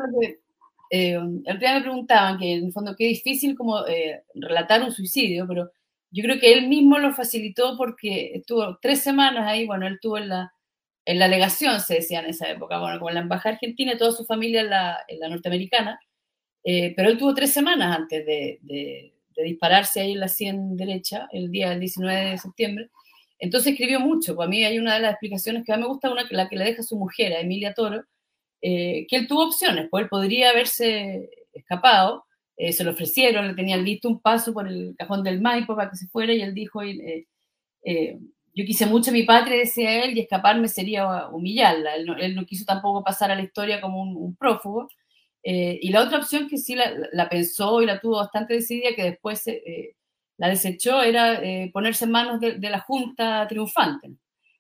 que, 0.91 1.15
el 1.15 1.59
día 1.59 1.75
me 1.75 1.81
preguntaban, 1.81 2.39
que 2.39 2.53
en 2.53 2.67
el 2.67 2.73
fondo 2.73 2.95
qué 2.97 3.07
difícil 3.07 3.57
como 3.57 3.83
relatar 4.35 4.83
un 4.83 4.93
suicidio, 4.93 5.47
pero 5.49 5.73
yo 6.11 6.23
creo 6.23 6.39
que 6.39 6.53
él 6.53 6.69
mismo 6.69 6.99
lo 6.99 7.15
facilitó 7.15 7.77
porque 7.79 8.33
estuvo 8.35 8.79
tres 8.81 9.01
semanas 9.01 9.49
ahí, 9.49 9.67
bueno, 9.67 9.87
él 9.87 9.95
estuvo 9.95 10.19
en 10.19 10.29
la, 10.29 10.53
en 11.07 11.19
la 11.19 11.27
legación, 11.27 11.81
se 11.81 11.95
decía 11.95 12.21
en 12.21 12.27
esa 12.27 12.51
época, 12.51 12.79
bueno, 12.79 13.01
con 13.01 13.15
la 13.15 13.21
embajada 13.21 13.55
argentina 13.55 13.95
y 13.95 13.99
toda 13.99 14.13
su 14.13 14.27
familia 14.27 14.61
en 14.61 14.71
la, 14.71 14.99
en 15.09 15.19
la 15.19 15.31
norteamericana, 15.31 15.99
eh, 16.65 16.93
pero 16.95 17.09
él 17.09 17.17
tuvo 17.17 17.35
tres 17.35 17.53
semanas 17.53 17.97
antes 17.97 18.25
de, 18.27 18.59
de, 18.63 19.09
dispararse 19.45 20.01
ahí 20.01 20.13
en 20.13 20.21
la 20.21 20.29
100 20.29 20.77
derecha, 20.77 21.27
el 21.33 21.51
día 21.51 21.71
del 21.71 21.81
19 21.81 22.31
de 22.31 22.39
septiembre. 22.39 22.91
Entonces 23.43 23.73
escribió 23.73 23.99
mucho, 23.99 24.37
pues 24.37 24.47
a 24.47 24.49
mí 24.49 24.65
hay 24.65 24.79
una 24.79 24.95
de 24.95 25.01
las 25.01 25.11
explicaciones 25.15 25.65
que 25.65 25.73
a 25.73 25.77
mí 25.77 25.83
me 25.83 25.89
gusta, 25.89 26.13
una, 26.13 26.25
la 26.31 26.49
que 26.49 26.55
le 26.55 26.65
deja 26.65 26.85
su 26.85 26.97
mujer, 26.97 27.33
a 27.33 27.41
Emilia 27.41 27.75
Toro, 27.75 28.05
eh, 28.61 29.05
que 29.09 29.17
él 29.17 29.27
tuvo 29.27 29.47
opciones, 29.49 29.89
pues 29.91 30.05
él 30.05 30.09
podría 30.09 30.51
haberse 30.51 31.29
escapado, 31.53 32.25
eh, 32.57 32.73
se 32.73 32.85
lo 32.85 32.93
ofrecieron, 32.93 33.49
le 33.49 33.55
tenían 33.55 33.85
listo 33.85 34.09
un 34.09 34.21
paso 34.21 34.53
por 34.55 34.69
el 34.69 34.95
cajón 34.97 35.25
del 35.25 35.41
Maipo 35.41 35.75
para 35.75 35.91
que 35.91 35.97
se 35.97 36.07
fuera 36.07 36.33
y 36.33 36.41
él 36.41 36.55
dijo, 36.55 36.83
eh, 36.85 37.27
yo 38.55 38.65
quise 38.65 38.87
mucho 38.87 39.11
a 39.11 39.15
mi 39.15 39.25
patria, 39.25 39.57
decía 39.57 40.05
él, 40.05 40.17
y 40.17 40.21
escaparme 40.21 40.69
sería 40.69 41.27
humillarla. 41.27 41.97
Él 41.97 42.37
no, 42.37 42.47
quiso 42.47 42.65
tampoco 42.65 43.03
pasar 43.03 43.33
a 43.33 43.35
la 43.35 43.43
historia 43.43 43.81
como 43.81 44.03
un, 44.03 44.37
prófugo. 44.37 44.89
y 45.43 45.91
la 45.91 46.03
otra 46.03 46.19
opción 46.19 46.49
que 46.49 46.59
sí 46.59 46.77
la, 46.77 47.29
pensó 47.29 47.83
y 47.83 47.87
la 47.87 47.99
tuvo 47.99 48.19
bastante 48.19 48.55
decidida, 48.55 48.95
que 48.95 49.03
después 49.03 49.45
la 50.43 50.49
desechó, 50.49 51.03
era 51.03 51.41
ponerse 51.73 52.05
en 52.05 52.11
manos 52.11 52.41
de, 52.41 52.59
la 52.59 52.81
Junta 52.81 53.47
triunfante. 53.47 54.11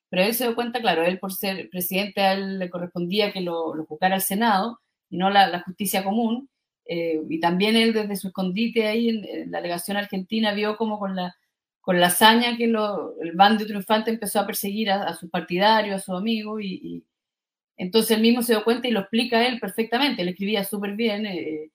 Pero 0.08 0.22
él 0.22 0.32
se 0.32 0.44
dio 0.44 0.54
cuenta, 0.54 0.80
claro, 0.80 1.02
él 1.02 1.18
por 1.18 1.32
ser 1.32 1.68
presidente, 1.70 2.20
a 2.20 2.34
él 2.34 2.60
le 2.60 2.70
correspondía 2.70 3.32
que 3.32 3.40
lo, 3.40 3.74
lo 3.74 3.84
juzgara 3.84 4.14
el 4.14 4.22
Senado 4.22 4.78
y 5.10 5.16
no 5.16 5.28
la, 5.28 5.60
justicia 5.66 6.04
común. 6.04 6.48
Eh, 6.84 7.20
y 7.28 7.40
también 7.40 7.74
él 7.74 7.92
desde 7.92 8.14
su 8.14 8.28
escondite 8.28 8.86
ahí 8.86 9.08
en, 9.08 9.50
la 9.50 9.58
delegación 9.58 9.96
argentina 9.96 10.52
vio 10.54 10.76
como 10.76 11.00
con 11.00 11.16
la, 11.16 11.34
con 11.80 11.98
la 11.98 12.06
hazaña 12.06 12.56
que 12.56 12.66
el 12.66 13.32
bando 13.34 13.66
triunfante 13.66 14.12
empezó 14.12 14.38
a 14.38 14.46
perseguir 14.46 14.88
a, 14.92 15.14
sus 15.14 15.30
partidarios, 15.30 15.96
a 15.96 16.04
sus 16.04 16.16
amigos, 16.16 16.62
y, 16.62 17.04
entonces 17.76 18.12
él 18.12 18.22
mismo 18.22 18.42
se 18.42 18.52
dio 18.52 18.62
cuenta 18.62 18.86
y 18.86 18.92
lo 18.92 19.00
explica 19.00 19.44
él 19.44 19.58
perfectamente, 19.58 20.22
él 20.22 20.28
escribía 20.28 20.62
súper 20.62 20.92
bien. 20.94 21.26
Eh, 21.26 21.72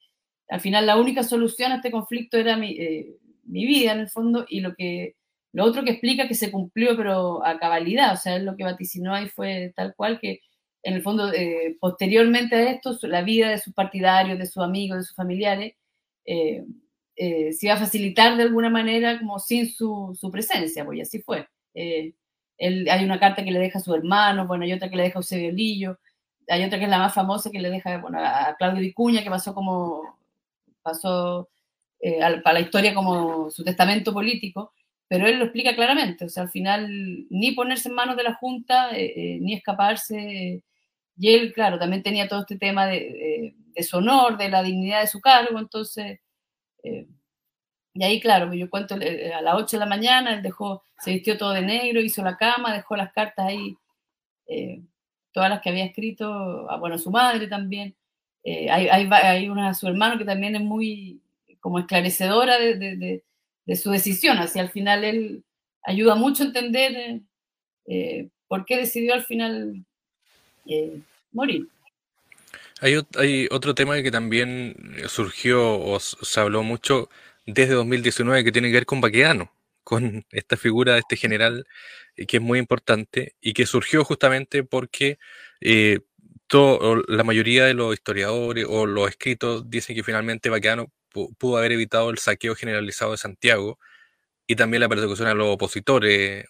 al 0.48 0.62
final 0.62 0.86
la 0.86 0.96
única 0.98 1.24
solución 1.24 1.74
a 1.74 1.78
este 1.78 1.91
conflicto 1.91 2.38
era 2.38 2.58
eh, 2.63 3.17
mi, 3.48 3.66
vida 3.66 3.94
en 3.94 4.00
el 4.02 4.10
fondo 4.10 4.46
y 4.48 4.62
lo 4.62 4.76
que 4.76 5.16
lo 5.54 5.66
otro 5.66 5.84
que 5.84 5.92
explica 5.92 6.28
que 6.28 6.36
se 6.36 6.52
cumplió 6.52 6.96
pero 6.98 7.46
a 7.46 7.58
cabalidad, 7.60 8.14
o 8.14 8.18
sea, 8.18 8.38
lo 8.40 8.56
que 8.56 8.64
vaticinó 8.64 9.14
ahí 9.14 9.28
fue 9.30 9.74
tal 9.76 9.96
cual 9.96 10.20
que 10.20 10.42
en 10.84 10.94
el 10.94 11.02
fondo, 11.02 11.34
eh, 11.34 11.76
posteriormente 11.80 12.56
a 12.56 12.72
esto, 12.72 12.98
la 13.08 13.22
vida 13.22 13.50
de 13.50 13.58
sus 13.58 13.74
partidarios, 13.74 14.40
de 14.40 14.46
sus 14.46 14.64
amigos, 14.64 15.00
de 15.00 15.04
sus 15.04 15.16
familiares, 15.16 15.74
eh, 16.26 16.64
eh, 17.16 17.52
se 17.54 17.66
iba 17.68 17.76
a 17.76 17.80
facilitar 17.80 18.38
de 18.38 18.44
alguna 18.44 18.70
manera 18.70 19.20
como 19.20 19.40
sin 19.40 19.70
su, 19.70 20.18
su 20.20 20.32
presencia, 20.32 20.86
pues 20.86 21.02
así 21.02 21.22
fue. 21.22 21.48
Él, 21.74 22.88
hay 22.90 23.04
una 23.04 23.20
carta 23.20 23.44
que 23.44 23.52
le 23.52 23.60
deja 23.60 23.80
a 23.80 23.82
su 23.82 23.94
hermano, 23.94 24.48
bueno, 24.48 24.64
hay 24.64 24.74
otra 24.74 24.90
que 24.90 24.96
le 24.96 25.04
deja 25.04 25.20
a 25.20 25.22
Eusebio 25.22 25.52
Lillo, 25.52 26.00
hay 26.48 26.64
otra 26.64 26.80
que 26.80 26.86
es 26.86 26.90
la 26.90 27.00
más 27.00 27.14
famosa 27.14 27.52
que 27.52 27.60
le 27.60 27.70
deja 27.70 27.98
bueno, 27.98 28.20
a 28.22 28.56
Claudio 28.58 28.82
Vicuña, 28.82 29.24
que 29.24 29.30
pasó 29.30 29.54
como, 29.54 30.18
pasó 30.82 31.50
para 32.44 32.54
la 32.54 32.60
historia 32.60 32.94
como 32.94 33.50
su 33.50 33.64
testamento 33.64 34.14
político, 34.14 34.74
pero 35.08 35.28
él 35.28 35.40
lo 35.40 35.46
explica 35.46 35.76
claramente, 35.76 36.26
o 36.26 36.30
sea, 36.30 36.44
al 36.44 36.50
final 36.50 36.88
ni 37.30 37.54
ponerse 37.54 37.90
en 37.90 37.96
manos 37.96 38.18
de 38.18 38.24
la 38.24 38.36
Junta, 38.36 38.92
ni 38.92 39.54
escaparse, 39.54 40.64
y 41.18 41.34
él, 41.34 41.54
claro, 41.54 41.80
también 41.80 42.04
tenía 42.04 42.28
todo 42.28 42.42
este 42.42 42.58
tema 42.58 42.86
de, 42.86 43.56
su 43.82 43.98
honor, 43.98 44.38
de 44.38 44.50
la 44.50 44.62
dignidad 44.64 45.02
de 45.02 45.08
su 45.08 45.20
cargo, 45.20 45.60
entonces, 45.60 46.20
eh, 46.84 47.08
y 47.94 48.04
ahí, 48.04 48.20
claro, 48.20 48.54
yo 48.54 48.70
cuento 48.70 48.96
eh, 49.02 49.34
a 49.34 49.42
las 49.42 49.56
8 49.56 49.78
de 49.78 49.80
la 49.80 49.88
mañana, 49.88 50.34
él 50.34 50.44
dejó, 50.44 50.84
se 51.00 51.12
vistió 51.12 51.38
todo 51.38 51.54
de 51.54 51.64
negro, 51.64 52.02
hizo 52.02 52.24
la 52.24 52.38
cama, 52.38 52.74
dejó 52.74 52.96
las 52.96 53.12
cartas 53.14 53.48
ahí, 53.48 53.76
eh, 54.48 54.84
todas 55.32 55.50
las 55.50 55.62
que 55.62 55.70
había 55.70 55.86
escrito, 55.86 56.70
a, 56.70 56.78
bueno, 56.78 56.96
a 56.96 57.00
su 57.00 57.10
madre 57.12 57.48
también. 57.48 57.96
hay, 58.46 58.88
hay, 58.88 59.10
hay, 59.12 59.50
una, 59.50 59.74
su 59.74 59.88
hermano 59.88 60.18
que 60.18 60.26
también 60.26 60.56
es 60.56 60.62
muy 60.62 61.22
como 61.60 61.80
esclarecedora 61.80 62.60
de, 62.60 63.24
su 63.76 63.91
decisión, 63.91 64.38
así 64.38 64.60
al 64.60 64.70
final 64.70 65.04
él 65.04 65.43
ayuda 65.84 66.15
mucho 66.15 66.43
a 66.43 66.48
entender 66.48 67.22
por 68.48 68.65
qué 68.65 68.78
decidió 68.78 69.13
al 69.13 69.26
final 69.26 69.86
eh, 70.65 71.00
morir. 71.32 71.67
Hay, 72.80 73.48
otro 73.50 73.74
tema 73.74 74.02
que 74.02 74.12
también 74.12 74.76
surgió 75.08 75.80
o 75.80 76.00
se 76.00 76.39
habló 76.39 76.62
mucho 76.62 77.10
desde 77.46 77.74
2019 77.74 78.43
que 78.43 78.52
tiene 78.52 78.67
que 78.67 78.76
ver 78.76 78.86
con 78.86 79.02
Baquedano, 79.02 79.52
con 79.84 80.26
esta 80.32 80.58
figura 80.58 80.93
de 80.93 81.00
este 81.00 81.15
general 81.15 81.65
eh, 82.15 82.28
que 82.28 82.38
es 82.38 82.43
muy 82.43 82.60
importante 82.60 83.36
y 83.41 83.54
que 83.54 83.65
surgió 83.65 84.04
justamente 84.04 84.63
porque 84.63 85.17
eh, 85.62 86.02
la 87.08 87.24
mayoría 87.24 87.65
de 87.65 87.74
los 87.74 87.93
historiadores 87.93 88.65
o 88.70 88.86
los 88.86 89.10
escritos 89.10 89.70
dicen 89.70 89.96
que 89.96 90.04
finalmente 90.04 90.50
Baquedano 90.50 90.91
pudo 91.12 91.58
haber 91.58 91.72
evitado 91.72 92.10
el 92.10 92.17
saqueo 92.17 92.56
generalizado 92.56 93.12
de 93.12 93.17
Santiago 93.17 93.80
y 94.46 94.56
también 94.56 94.82
la 94.82 94.89
persecución 94.89 95.28
a 95.28 95.34
los 95.34 95.48
opositores, 95.48 96.46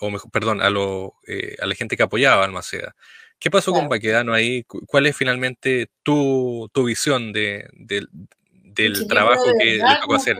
o 0.00 0.10
mejor, 0.10 0.30
perdón, 0.30 0.62
a, 0.62 0.66
a 0.66 1.66
la 1.66 1.74
gente 1.74 1.96
que 1.96 2.02
apoyaba 2.02 2.42
a 2.42 2.46
Almaceda. 2.46 2.94
¿Qué 3.38 3.50
pasó 3.50 3.72
con 3.72 3.88
Baquedano 3.88 4.34
ahí? 4.34 4.64
¿Cuál 4.64 5.06
es 5.06 5.16
finalmente 5.16 5.90
tu, 6.02 6.68
tu 6.72 6.84
visión 6.84 7.32
de, 7.32 7.68
del 7.72 9.06
trabajo 9.06 9.44
que 9.58 9.76
le 9.76 9.96
tocó 10.00 10.14
hacer? 10.14 10.38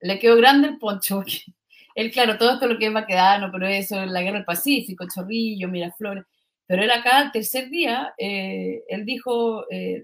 le 0.00 0.18
quedó 0.18 0.36
grande 0.36 0.68
el 0.68 0.78
poncho. 0.78 1.22
Él, 1.94 2.12
claro, 2.12 2.38
todo 2.38 2.52
esto 2.52 2.68
lo 2.68 2.78
que 2.78 2.86
es 2.86 2.92
Baquedano, 2.92 3.50
pero 3.50 3.66
eso, 3.66 4.06
la 4.06 4.22
guerra 4.22 4.36
del 4.36 4.44
Pacífico, 4.44 5.04
Chorrillo, 5.12 5.68
Miraflores. 5.68 6.24
Pero 6.64 6.84
él 6.84 6.90
acá, 6.92 7.22
el 7.22 7.32
tercer 7.32 7.70
día, 7.70 8.14
eh, 8.16 8.84
él 8.88 9.04
dijo, 9.04 9.64
eh, 9.68 10.00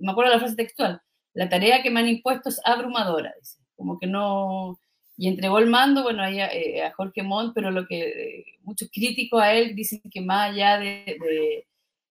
me 0.00 0.10
acuerdo 0.10 0.32
de 0.32 0.36
la 0.36 0.40
frase 0.40 0.56
textual, 0.56 1.00
la 1.40 1.48
tarea 1.48 1.82
que 1.82 1.90
me 1.90 2.00
han 2.00 2.08
impuesto 2.08 2.50
es 2.50 2.60
abrumadora, 2.66 3.32
dice. 3.40 3.56
Como 3.74 3.98
que 3.98 4.06
no, 4.06 4.78
y 5.16 5.26
entregó 5.26 5.58
el 5.58 5.68
mando, 5.68 6.02
bueno, 6.02 6.22
a, 6.22 6.30
eh, 6.30 6.82
a 6.82 6.92
Jorge 6.92 7.22
Montt, 7.22 7.54
pero 7.54 7.70
lo 7.70 7.86
que 7.86 8.00
eh, 8.40 8.44
muchos 8.62 8.90
críticos 8.92 9.40
a 9.40 9.54
él 9.54 9.74
dicen 9.74 10.02
que 10.10 10.20
más 10.20 10.50
allá 10.50 10.78
de, 10.78 11.66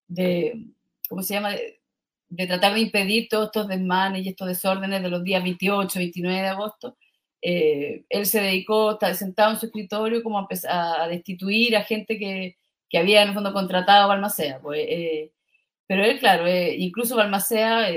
de, 0.08 0.68
¿cómo 1.10 1.22
se 1.24 1.34
llama?, 1.34 1.52
de, 1.52 2.48
tratar 2.48 2.74
de 2.74 2.80
impedir 2.80 3.28
todos 3.28 3.48
estos 3.48 3.68
desmanes 3.68 4.26
y 4.26 4.30
estos 4.30 4.48
desórdenes 4.48 5.04
de 5.04 5.10
los 5.10 5.22
días 5.26 5.44
28, 5.44 6.00
29 6.00 6.42
de 6.42 6.48
agosto, 6.48 6.98
eh, 7.42 8.06
él 8.08 8.26
se 8.26 8.40
dedicó, 8.40 8.92
estar 8.94 9.14
sentado 9.14 9.52
en 9.52 9.60
su 9.60 9.66
escritorio, 9.66 10.24
como 10.24 10.40
a, 10.40 10.48
a 11.04 11.08
destituir 11.10 11.76
a 11.76 11.84
gente 11.84 12.18
que, 12.18 12.56
que, 12.90 12.98
había 12.98 13.24
en 13.24 13.30
el 13.30 13.34
fondo 13.34 13.52
contratado 13.52 14.06
a 14.06 14.08
Balmacea. 14.08 14.62
Pues, 14.62 14.88
pero 15.88 16.04
él, 16.04 16.20
claro, 16.20 16.46
incluso 16.48 17.16
Balmacea, 17.16 17.88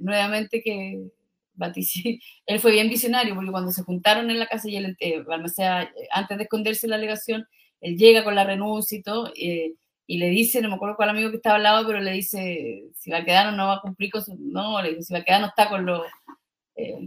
nuevamente 0.00 0.62
que 0.62 1.10
él 2.46 2.60
fue 2.60 2.72
bien 2.72 2.88
visionario 2.88 3.34
porque 3.34 3.50
cuando 3.50 3.72
se 3.72 3.82
juntaron 3.82 4.30
en 4.30 4.38
la 4.38 4.46
casa 4.46 4.68
y 4.68 4.76
él, 4.76 4.96
eh, 5.00 5.22
eh, 5.24 5.86
antes 6.12 6.36
de 6.36 6.44
esconderse 6.44 6.86
en 6.86 6.90
la 6.90 6.96
alegación, 6.96 7.46
él 7.80 7.96
llega 7.96 8.24
con 8.24 8.34
la 8.34 8.44
renuncia 8.44 8.98
y 8.98 9.02
todo, 9.02 9.32
eh, 9.36 9.74
y 10.06 10.18
le 10.18 10.28
dice, 10.30 10.60
no 10.60 10.68
me 10.68 10.76
acuerdo 10.76 10.96
cuál 10.96 11.10
amigo 11.10 11.30
que 11.30 11.36
estaba 11.36 11.56
al 11.56 11.62
lado, 11.62 11.86
pero 11.86 12.00
le 12.00 12.12
dice, 12.12 12.84
si 12.94 13.10
Baquedano 13.10 13.56
no 13.56 13.68
va 13.68 13.74
a 13.74 13.80
cumplir 13.80 14.10
con 14.10 14.24
su, 14.24 14.36
no, 14.38 14.82
le 14.82 14.90
dice, 14.90 15.02
si 15.02 15.14
está 15.16 15.68
con 15.68 15.86
los, 15.86 16.02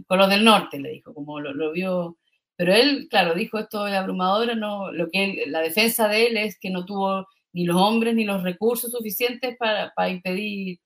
con 0.06 0.18
los 0.18 0.28
del 0.28 0.44
norte, 0.44 0.80
le 0.80 0.90
dijo, 0.90 1.14
como 1.14 1.40
lo, 1.40 1.72
vio, 1.72 2.16
pero 2.56 2.74
él, 2.74 3.06
claro, 3.08 3.34
dijo 3.34 3.58
esto 3.58 3.84
de 3.84 3.96
abrumadora, 3.96 4.54
no, 4.54 4.90
lo 4.92 5.08
que 5.10 5.44
la 5.46 5.60
defensa 5.60 6.08
de 6.08 6.26
él 6.26 6.36
es 6.36 6.58
que 6.58 6.70
no 6.70 6.84
tuvo 6.84 7.26
ni 7.56 7.64
los 7.64 7.76
hombres 7.76 8.14
ni 8.14 8.24
los 8.24 8.42
recursos 8.42 8.92
suficientes 8.92 9.56
para, 9.56 9.90
para 9.94 10.10
impedir, 10.10 10.78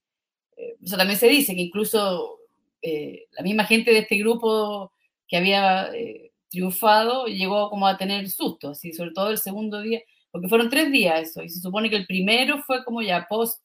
eso 0.81 0.97
también 0.97 1.19
se 1.19 1.27
dice, 1.27 1.57
que 1.57 1.63
incluso 1.63 2.39
eh, 2.81 3.27
la 3.33 3.43
misma 3.43 3.65
gente 3.65 3.93
de 3.93 3.99
este 3.99 4.17
grupo 4.19 4.93
que 5.27 5.37
había 5.37 5.93
eh, 5.93 6.31
triunfado 6.49 7.27
llegó 7.27 7.71
como 7.71 7.89
a 7.89 7.97
tener 7.99 8.29
susto, 8.31 8.71
así, 8.71 8.93
sobre 8.93 9.11
todo 9.11 9.31
el 9.31 9.39
segundo 9.39 9.83
día, 9.83 10.01
porque 10.31 10.49
fueron 10.49 10.71
tres 10.71 10.93
días 10.93 11.31
eso, 11.31 11.43
y 11.43 11.49
se 11.49 11.61
supone 11.61 11.91
que 11.91 11.97
el 11.97 12.07
primero 12.07 12.63
fue 12.63 12.85
como 12.85 13.03
ya 13.03 13.27
post 13.29 13.61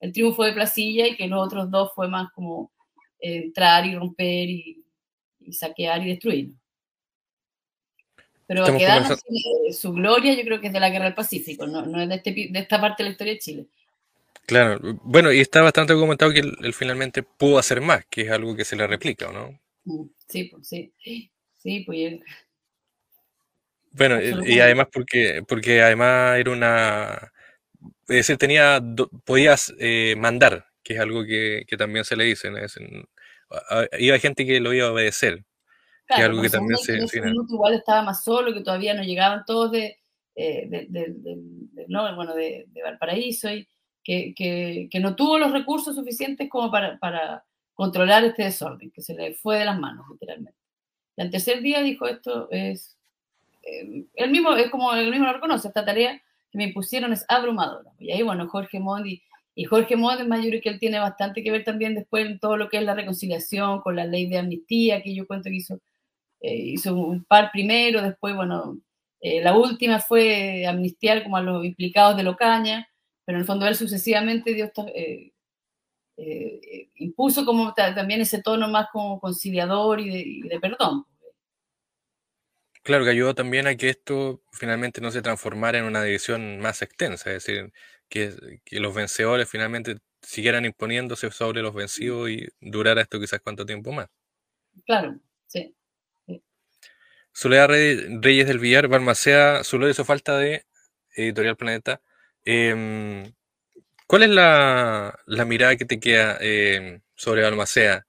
el 0.00 0.12
triunfo 0.12 0.42
de 0.42 0.52
Placilla 0.52 1.06
y 1.06 1.16
que 1.16 1.28
los 1.28 1.44
otros 1.44 1.70
dos 1.70 1.92
fue 1.94 2.08
más 2.08 2.30
como 2.32 2.72
entrar 3.20 3.86
y 3.86 3.94
romper 3.94 4.50
y, 4.50 4.84
saquear 5.52 6.02
y 6.02 6.10
destruir. 6.10 6.52
Pero 8.48 8.64
a 8.64 8.78
quedarnos 8.78 9.20
su 9.78 9.92
gloria 9.92 10.34
yo 10.34 10.42
creo 10.42 10.58
que 10.58 10.68
es 10.68 10.72
de 10.72 10.80
la 10.80 10.88
Guerra 10.88 11.04
del 11.04 11.14
Pacífico, 11.14 11.66
no, 11.66 11.84
no 11.84 12.00
es 12.00 12.08
de, 12.08 12.14
este, 12.14 12.32
de 12.32 12.58
esta 12.58 12.80
parte 12.80 13.02
de 13.02 13.10
la 13.10 13.12
historia 13.12 13.34
de 13.34 13.38
Chile. 13.38 13.66
Claro, 14.46 14.80
bueno, 15.02 15.30
y 15.30 15.40
está 15.40 15.60
bastante 15.60 15.92
documentado 15.92 16.32
que 16.32 16.40
él, 16.40 16.72
finalmente 16.72 17.22
pudo 17.22 17.58
hacer 17.58 17.82
más, 17.82 18.06
que 18.06 18.22
es 18.22 18.30
algo 18.30 18.56
que 18.56 18.64
se 18.64 18.76
le 18.76 18.86
replica, 18.86 19.30
¿no? 19.30 19.60
Mm, 19.84 20.06
sí, 20.26 20.44
pues 20.44 20.66
sí. 20.66 20.90
Sí, 21.58 21.80
pues 21.84 22.20
Bueno, 23.92 24.18
y 24.46 24.60
además 24.60 24.86
porque, 24.90 25.42
porque 25.46 25.82
además 25.82 26.38
era 26.38 26.50
una... 26.50 27.32
Es 28.08 28.16
decir, 28.16 28.38
tenía, 28.38 28.82
podías 29.26 29.74
eh, 29.78 30.14
mandar, 30.16 30.64
que 30.82 30.94
es 30.94 31.00
algo 31.00 31.26
que, 31.26 31.66
también 31.76 32.06
se 32.06 32.16
le 32.16 32.24
dice. 32.24 32.50
iba 33.98 34.18
gente 34.18 34.46
que 34.46 34.60
lo 34.60 34.72
iba 34.72 34.86
a 34.86 34.92
obedecer. 34.92 35.44
Que 36.08 36.22
es 36.22 36.28
algo 36.28 36.42
que 36.42 36.50
también 36.50 36.78
se... 36.78 36.98
igual 37.48 37.74
estaba 37.74 38.02
más 38.02 38.24
solo, 38.24 38.54
que 38.54 38.62
todavía 38.62 38.94
no 38.94 39.02
llegaban 39.02 39.44
todos 39.46 39.72
de, 39.72 39.98
eh, 40.40 40.88
no, 41.88 42.14
bueno, 42.14 42.34
de, 42.34 42.66
Valparaíso 42.82 43.50
y 43.50 43.68
que, 44.04 44.88
no 45.00 45.16
tuvo 45.16 45.38
los 45.38 45.52
recursos 45.52 45.96
suficientes 45.96 46.48
como 46.48 46.70
para, 46.70 47.44
controlar 47.74 48.24
este 48.24 48.44
desorden, 48.44 48.90
que 48.90 49.02
se 49.02 49.14
le 49.14 49.34
fue 49.34 49.58
de 49.58 49.64
las 49.64 49.78
manos, 49.78 50.04
literalmente. 50.10 50.58
Y 51.16 51.22
al 51.22 51.30
tercer 51.30 51.60
día 51.60 51.80
dijo, 51.80 52.08
esto 52.08 52.48
es, 52.50 52.98
eh, 53.62 54.04
el 54.14 54.30
mismo, 54.32 54.52
es 54.56 54.68
como 54.70 54.92
el 54.94 55.10
mismo 55.10 55.26
lo 55.26 55.32
reconoce, 55.32 55.68
esta 55.68 55.84
tarea 55.84 56.20
que 56.50 56.58
me 56.58 56.64
impusieron 56.64 57.12
es 57.12 57.24
abrumadora. 57.28 57.92
Y 58.00 58.10
ahí, 58.10 58.22
bueno, 58.22 58.48
Jorge 58.48 58.80
Mondi, 58.80 59.22
y 59.54 59.64
Jorge 59.64 59.96
Mondi, 59.96 60.24
más 60.24 60.42
yo 60.42 60.50
creo 60.50 60.62
que 60.62 60.68
él 60.70 60.78
tiene 60.78 60.98
bastante 60.98 61.42
que 61.42 61.50
ver 61.50 61.64
también 61.64 61.94
después 61.94 62.26
en 62.26 62.38
todo 62.38 62.56
lo 62.56 62.68
que 62.68 62.78
es 62.78 62.84
la 62.84 62.94
reconciliación 62.94 63.80
con 63.80 63.96
la 63.96 64.06
ley 64.06 64.28
de 64.28 64.38
amnistía, 64.38 65.02
que 65.02 65.14
yo 65.14 65.26
cuento 65.26 65.50
que 65.50 65.56
hizo, 65.56 65.80
eh, 66.40 66.54
hizo 66.54 66.94
un 66.94 67.24
par 67.24 67.50
primero, 67.52 68.02
después, 68.02 68.34
bueno, 68.34 68.78
eh, 69.20 69.42
la 69.42 69.56
última 69.56 69.98
fue 70.00 70.66
amnistiar 70.66 71.22
como 71.22 71.36
a 71.36 71.42
los 71.42 71.64
implicados 71.64 72.16
de 72.16 72.22
Locaña, 72.22 72.88
pero 73.24 73.36
en 73.36 73.40
el 73.40 73.46
fondo 73.46 73.66
él 73.66 73.74
sucesivamente 73.74 74.54
dio, 74.54 74.70
eh, 74.94 75.32
eh, 76.16 76.90
impuso 76.96 77.44
como 77.44 77.72
también 77.74 78.20
ese 78.20 78.42
tono 78.42 78.68
más 78.68 78.88
como 78.92 79.20
conciliador 79.20 80.00
y 80.00 80.42
de, 80.42 80.60
perdón. 80.60 81.04
Claro, 82.82 83.04
que 83.04 83.10
ayudó 83.10 83.34
también 83.34 83.66
a 83.66 83.76
que 83.76 83.90
esto 83.90 84.42
finalmente 84.52 85.00
no 85.00 85.10
se 85.10 85.22
transformara 85.22 85.78
en 85.78 85.84
una 85.84 86.02
división 86.02 86.58
más 86.58 86.82
extensa, 86.82 87.30
es 87.32 87.44
decir, 87.44 87.72
que, 88.08 88.34
los 88.72 88.94
vencedores 88.94 89.48
finalmente 89.48 89.98
siguieran 90.22 90.64
imponiéndose 90.64 91.30
sobre 91.30 91.62
los 91.62 91.74
vencidos 91.74 92.30
y 92.30 92.48
durara 92.60 93.02
esto 93.02 93.20
quizás 93.20 93.40
cuánto 93.40 93.66
tiempo 93.66 93.92
más. 93.92 94.08
Claro, 94.86 95.20
sí. 95.46 95.74
Soledad 97.38 97.68
Reyes 97.68 98.48
del 98.48 98.58
Villar, 98.58 98.88
Balmacea, 98.88 99.62
solo 99.62 99.88
hizo 99.88 100.04
falta 100.04 100.36
de 100.38 100.66
Editorial 101.14 101.56
Planeta. 101.56 102.02
Em, 102.44 103.32
¿Cuál 104.08 104.24
es 104.24 104.30
la, 104.30 105.16
mirada 105.46 105.76
que 105.76 105.84
te 105.84 106.00
queda 106.00 106.36
em, 106.40 107.00
sobre 107.14 107.42
Balmacea 107.42 108.06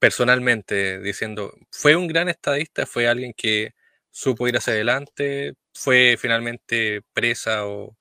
personalmente, 0.00 1.00
diciendo, 1.00 1.54
fue 1.70 1.96
un 1.96 2.08
gran 2.08 2.28
estadista, 2.28 2.86
fue 2.86 3.08
alguien 3.08 3.34
que 3.36 3.74
supo 4.10 4.48
ir 4.48 4.56
hacia 4.56 4.72
adelante, 4.74 5.54
fue 5.74 6.16
finalmente 6.18 7.02
presa 7.12 7.66
o, 7.66 7.96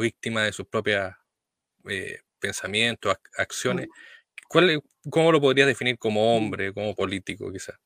víctima 0.00 0.44
de 0.44 0.52
sus 0.52 0.66
propios 0.66 1.12
eh, 1.88 2.20
pensamientos, 2.40 3.16
acciones? 3.38 3.88
¿Cuál, 4.48 4.82
¿Cómo 5.10 5.32
lo 5.32 5.40
podrías 5.40 5.68
definir 5.68 5.98
como 5.98 6.36
hombre, 6.36 6.74
como 6.74 6.94
político 6.96 7.52
quizás? 7.52 7.76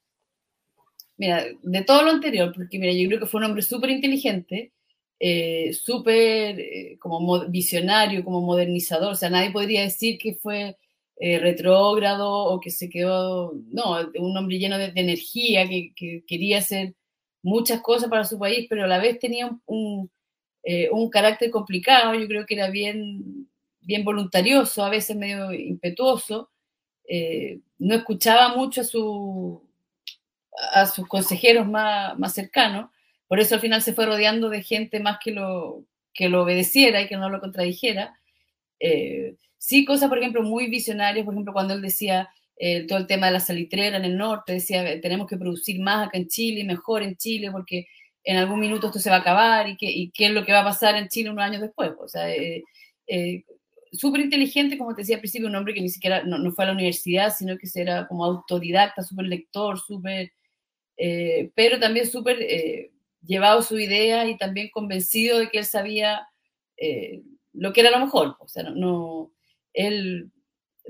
De 1.17 1.85
todo 1.87 2.03
lo 2.03 2.11
anterior, 2.11 2.53
porque 2.55 2.79
mira, 2.79 2.93
yo 2.93 3.09
creo 3.09 3.21
que 3.21 3.27
fue 3.27 3.39
un 3.39 3.47
hombre 3.47 3.63
súper 3.63 3.91
inteligente, 3.91 4.73
eh, 5.21 5.73
súper 5.73 6.61
eh, 6.61 6.99
como 7.01 7.49
visionario, 7.49 8.25
como 8.25 8.41
modernizador. 8.41 9.13
O 9.13 9.15
sea, 9.15 9.31
nadie 9.31 9.53
podría 9.53 9.83
decir 9.83 10.19
que 10.19 10.35
fue 10.35 10.77
eh, 11.17 11.39
retrógrado 11.39 12.31
o 12.31 12.61
que 12.61 12.71
se 12.71 12.91
quedó, 12.91 13.53
no, 13.73 13.99
un 14.19 14.37
hombre 14.37 14.59
lleno 14.59 14.77
de, 14.79 14.93
energía, 14.97 15.69
que, 15.69 15.93
quería 16.27 16.59
hacer 16.59 16.95
muchas 17.43 17.81
cosas 17.81 18.11
para 18.11 18.25
su 18.25 18.39
país, 18.39 18.67
pero 18.69 18.85
a 18.85 18.87
la 18.89 18.99
vez 18.99 19.19
tenía 19.19 19.51
un, 19.67 20.11
un, 20.93 21.11
carácter 21.11 21.51
complicado. 21.51 22.15
Yo 22.15 22.27
creo 22.29 22.47
que 22.47 22.55
era 22.55 22.71
bien, 22.71 23.49
bien 23.81 24.05
voluntarioso, 24.05 24.85
a 24.85 24.91
veces 24.91 25.17
medio 25.17 25.53
impetuoso. 25.53 26.51
no 27.79 27.95
escuchaba 27.95 28.57
mucho 28.57 28.81
a, 28.83 28.85
su, 28.85 29.63
a 30.73 30.87
sus 30.87 31.07
consejeros 31.09 31.67
más, 31.67 32.19
más 32.19 32.35
cercanos 32.35 32.91
por 33.29 33.41
eso 33.41 33.55
al 33.55 33.61
final 33.61 33.83
se 33.83 33.95
fue 33.95 34.07
rodeando 34.07 34.49
de 34.49 34.63
gente 34.63 35.01
más 35.01 35.19
que 35.23 35.33
lo, 35.33 35.85
que 36.13 36.29
lo 36.29 36.43
obedeciera 36.43 37.03
y 37.03 37.09
que 37.09 37.17
no 37.17 37.31
lo 37.31 37.41
contradijera. 37.41 38.19
Eh, 38.81 39.37
sí, 39.59 39.85
cosas, 39.85 40.09
por 40.09 40.19
ejemplo, 40.19 40.43
muy 40.43 40.69
visionarias, 40.69 41.25
por 41.25 41.35
ejemplo, 41.35 41.53
cuando 41.53 41.75
él 41.75 41.83
decía 41.83 42.29
eh, 42.57 42.87
todo 42.87 42.99
el 42.99 43.07
tema 43.07 43.27
de 43.27 43.33
la 43.33 43.41
salitrera 43.41 43.97
en 43.97 44.05
el 44.05 44.17
norte, 44.17 44.53
decía, 44.53 45.01
tenemos 45.01 45.27
que 45.27 45.37
producir 45.37 45.81
más 45.81 46.07
acá 46.07 46.19
en 46.19 46.29
Chile, 46.29 46.65
mejor 46.65 47.03
en 47.03 47.17
Chile, 47.17 47.51
porque 47.51 47.87
en 48.23 48.37
algún 48.37 48.61
minuto 48.61 48.87
esto 48.87 48.99
se 48.99 49.11
va 49.11 49.17
a 49.17 49.21
acabar 49.21 49.69
y, 49.69 49.77
que, 49.77 50.11
qué 50.15 50.27
es 50.27 50.33
lo 50.33 50.45
que 50.45 50.53
va 50.53 50.61
a 50.61 50.65
pasar 50.65 50.97
en 50.97 51.09
Chile 51.09 51.31
unos 51.31 51.45
años 51.45 51.63
después. 51.63 51.93
O 51.99 52.09
sea, 52.09 52.31
eh, 52.33 52.63
súper 53.93 54.21
inteligente, 54.21 54.79
como 54.79 54.95
te 54.95 55.03
decía 55.03 55.17
al 55.17 55.21
principio, 55.21 55.49
un 55.49 55.57
hombre 55.57 55.75
que 55.75 55.81
ni 55.81 55.89
siquiera 55.89 56.23
no, 56.25 56.39
no, 56.39 56.53
fue 56.53 56.65
a 56.65 56.69
la 56.69 56.75
universidad, 56.75 57.35
sino 57.37 57.57
que 57.59 57.69
era 57.75 58.07
como 58.07 58.25
autodidacta, 58.25 59.03
súper 59.03 59.27
lector, 59.27 59.79
súper, 59.81 60.33
pero 60.97 61.81
también 61.81 62.07
súper 62.07 62.39
llevado 63.27 63.63
su 63.63 63.79
idea 63.79 64.27
y 64.29 64.37
también 64.37 64.71
convencido 64.71 65.39
de 65.39 65.49
que 65.49 65.59
él 65.59 65.65
sabía 65.65 66.29
eh, 66.77 67.23
lo 67.53 67.73
que 67.73 67.81
era 67.81 67.91
lo 67.91 68.05
mejor. 68.05 68.37
O 68.39 68.49
sea, 68.49 68.65
no, 68.65 69.33
él 69.73 70.31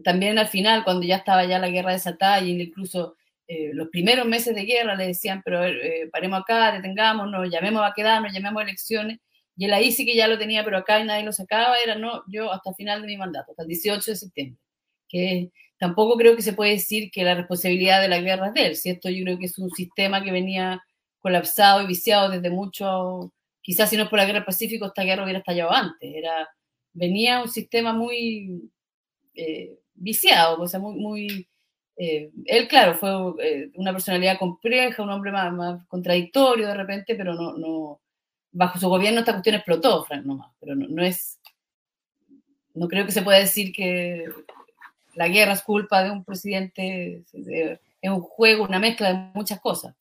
también 0.03 0.39
al 0.39 0.49
final, 0.49 0.85
cuando 0.85 1.07
ya 1.07 1.17
estaba 1.17 1.45
ya 1.45 1.59
la 1.59 1.69
guerra 1.69 1.93
desatada 1.93 2.41
y 2.41 2.61
incluso 2.61 3.17
eh, 3.47 3.71
los 3.75 3.89
primeros 3.89 4.27
meses 4.27 4.55
de 4.55 4.65
guerra 4.65 4.97
le 4.97 5.07
decían, 5.07 5.43
pero 5.45 5.65
eh, 5.65 6.09
paremos 6.11 6.41
acá, 6.41 6.73
detengámonos, 6.73 7.51
llamemos 7.51 7.83
a 7.85 7.93
quedarnos, 7.95 8.33
llamemos 8.33 8.61
a 8.61 8.65
elecciones. 8.65 9.19
Y 9.57 9.67
él 9.67 9.73
ahí 9.73 9.93
sí 9.93 10.05
que 10.05 10.17
ya 10.17 10.27
lo 10.27 10.37
tenía, 10.37 10.65
pero 10.65 10.79
acá 10.79 10.99
y 10.99 11.05
nadie 11.05 11.25
lo 11.25 11.33
sacaba, 11.33 11.77
era 11.85 11.95
no, 11.95 12.25
yo 12.27 12.53
hasta 12.53 12.71
el 12.71 12.77
final 12.77 13.03
de 13.03 13.07
mi 13.07 13.17
mandato, 13.17 13.53
hasta 13.53 13.63
el 13.63 13.69
18 13.69 14.11
de 14.11 14.17
septiembre. 14.17 14.61
Que 15.09 15.53
tampoco 15.85 16.17
creo 16.17 16.35
que 16.35 16.41
se 16.41 16.55
puede 16.55 16.71
decir 16.71 17.11
que 17.11 17.25
la 17.25 17.35
responsabilidad 17.35 18.01
de 18.01 18.09
la 18.09 18.19
guerra 18.19 18.49
es 18.49 18.55
de 18.55 18.67
él, 18.69 18.77
¿cierto? 18.77 19.11
Yo 19.11 19.23
creo 19.23 19.39
que 19.39 19.45
es 19.45 19.59
un 19.59 19.69
sistema 19.71 20.25
que 20.25 20.33
venía 20.33 20.83
colapsado 21.19 21.83
y 21.83 21.87
viciado 21.87 22.31
desde 22.31 22.49
mucho, 22.49 23.31
quizás 23.61 23.91
si 23.91 23.99
no 23.99 24.09
por 24.09 24.19
la 24.19 24.25
guerra 24.25 24.39
del 24.39 24.47
Pacífico, 24.47 24.87
esta 24.87 25.05
guerra 25.05 25.25
hubiera 25.25 25.41
estallado 25.41 25.71
antes. 25.71 26.11
Era, 26.15 26.49
venía 26.95 27.43
un 27.43 27.51
sistema 27.51 27.93
muy 27.93 28.71
eh, 29.35 29.79
viciado, 29.93 30.63
o 30.63 30.67
sea, 30.67 30.81
muy, 30.81 30.95
muy 30.95 31.49
eh, 31.99 32.31
él, 32.47 32.67
claro, 32.67 32.95
fue 32.95 33.11
eh, 33.47 33.71
una 33.75 33.93
personalidad 33.93 34.39
compleja, 34.39 35.03
un 35.03 35.11
hombre 35.11 35.33
más, 35.33 35.85
contradictorio 35.87 36.67
de 36.67 36.75
repente, 36.75 37.15
pero 37.15 37.35
no, 37.35 37.59
no, 37.59 38.01
bajo 38.53 38.79
su 38.79 38.89
gobierno 38.89 39.21
esta 39.21 39.33
cuestión 39.33 39.57
explotó, 39.57 40.03
Frank, 40.05 40.25
nomás, 40.25 40.51
pero 40.59 40.75
no, 40.75 40.87
no 40.89 41.05
es, 41.05 41.39
no 42.73 42.89
creo 42.89 43.05
que 43.05 43.13
se 43.13 43.21
pueda 43.21 43.39
decir 43.39 43.71
que 43.71 44.25
la 45.17 45.29
guerra 45.29 45.53
es 45.53 45.63
culpa 45.63 46.03
de 46.03 46.11
un 46.11 46.25
presidente, 46.25 47.25
es 47.33 48.11
un 48.11 48.21
juego, 48.21 48.65
una 48.65 48.79
mezcla 48.79 49.13
de 49.13 49.31
muchas 49.35 49.61
cosas. 49.61 49.95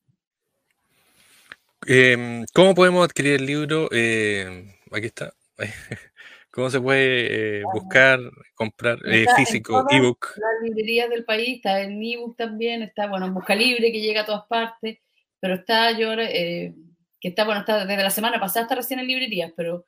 Em, 1.85 2.45
¿Cómo 2.53 2.73
podemos 2.73 3.05
adquirir 3.05 3.33
el 3.33 3.45
libro? 3.45 3.89
Em, 3.91 4.73
aquí 4.91 5.07
está. 5.07 5.33
¿Cómo 6.51 6.69
se 6.69 6.79
puede 6.79 7.59
eh, 7.59 7.63
buscar, 7.73 8.19
comprar 8.53 8.99
eh, 9.05 9.25
físico, 9.35 9.85
ebook? 9.89 10.37
Las 10.37 10.61
librerías 10.61 11.09
del 11.09 11.25
país, 11.25 11.55
está 11.55 11.81
en 11.81 12.01
ebook 12.03 12.37
también, 12.37 12.83
está, 12.83 13.07
bueno, 13.07 13.25
en 13.25 13.33
Busca 13.33 13.55
Libre, 13.55 13.91
que 13.91 14.01
llega 14.01 14.21
a 14.21 14.25
todas 14.25 14.45
partes, 14.47 14.99
pero 15.39 15.55
está 15.55 15.97
yo, 15.97 16.13
eh, 16.13 16.75
que 17.19 17.29
está, 17.29 17.43
bueno, 17.43 17.61
está 17.61 17.85
desde 17.85 18.03
la 18.03 18.11
semana 18.11 18.39
pasada, 18.39 18.65
está 18.65 18.75
recién 18.75 18.99
en 18.99 19.07
librerías, 19.07 19.51
pero 19.57 19.87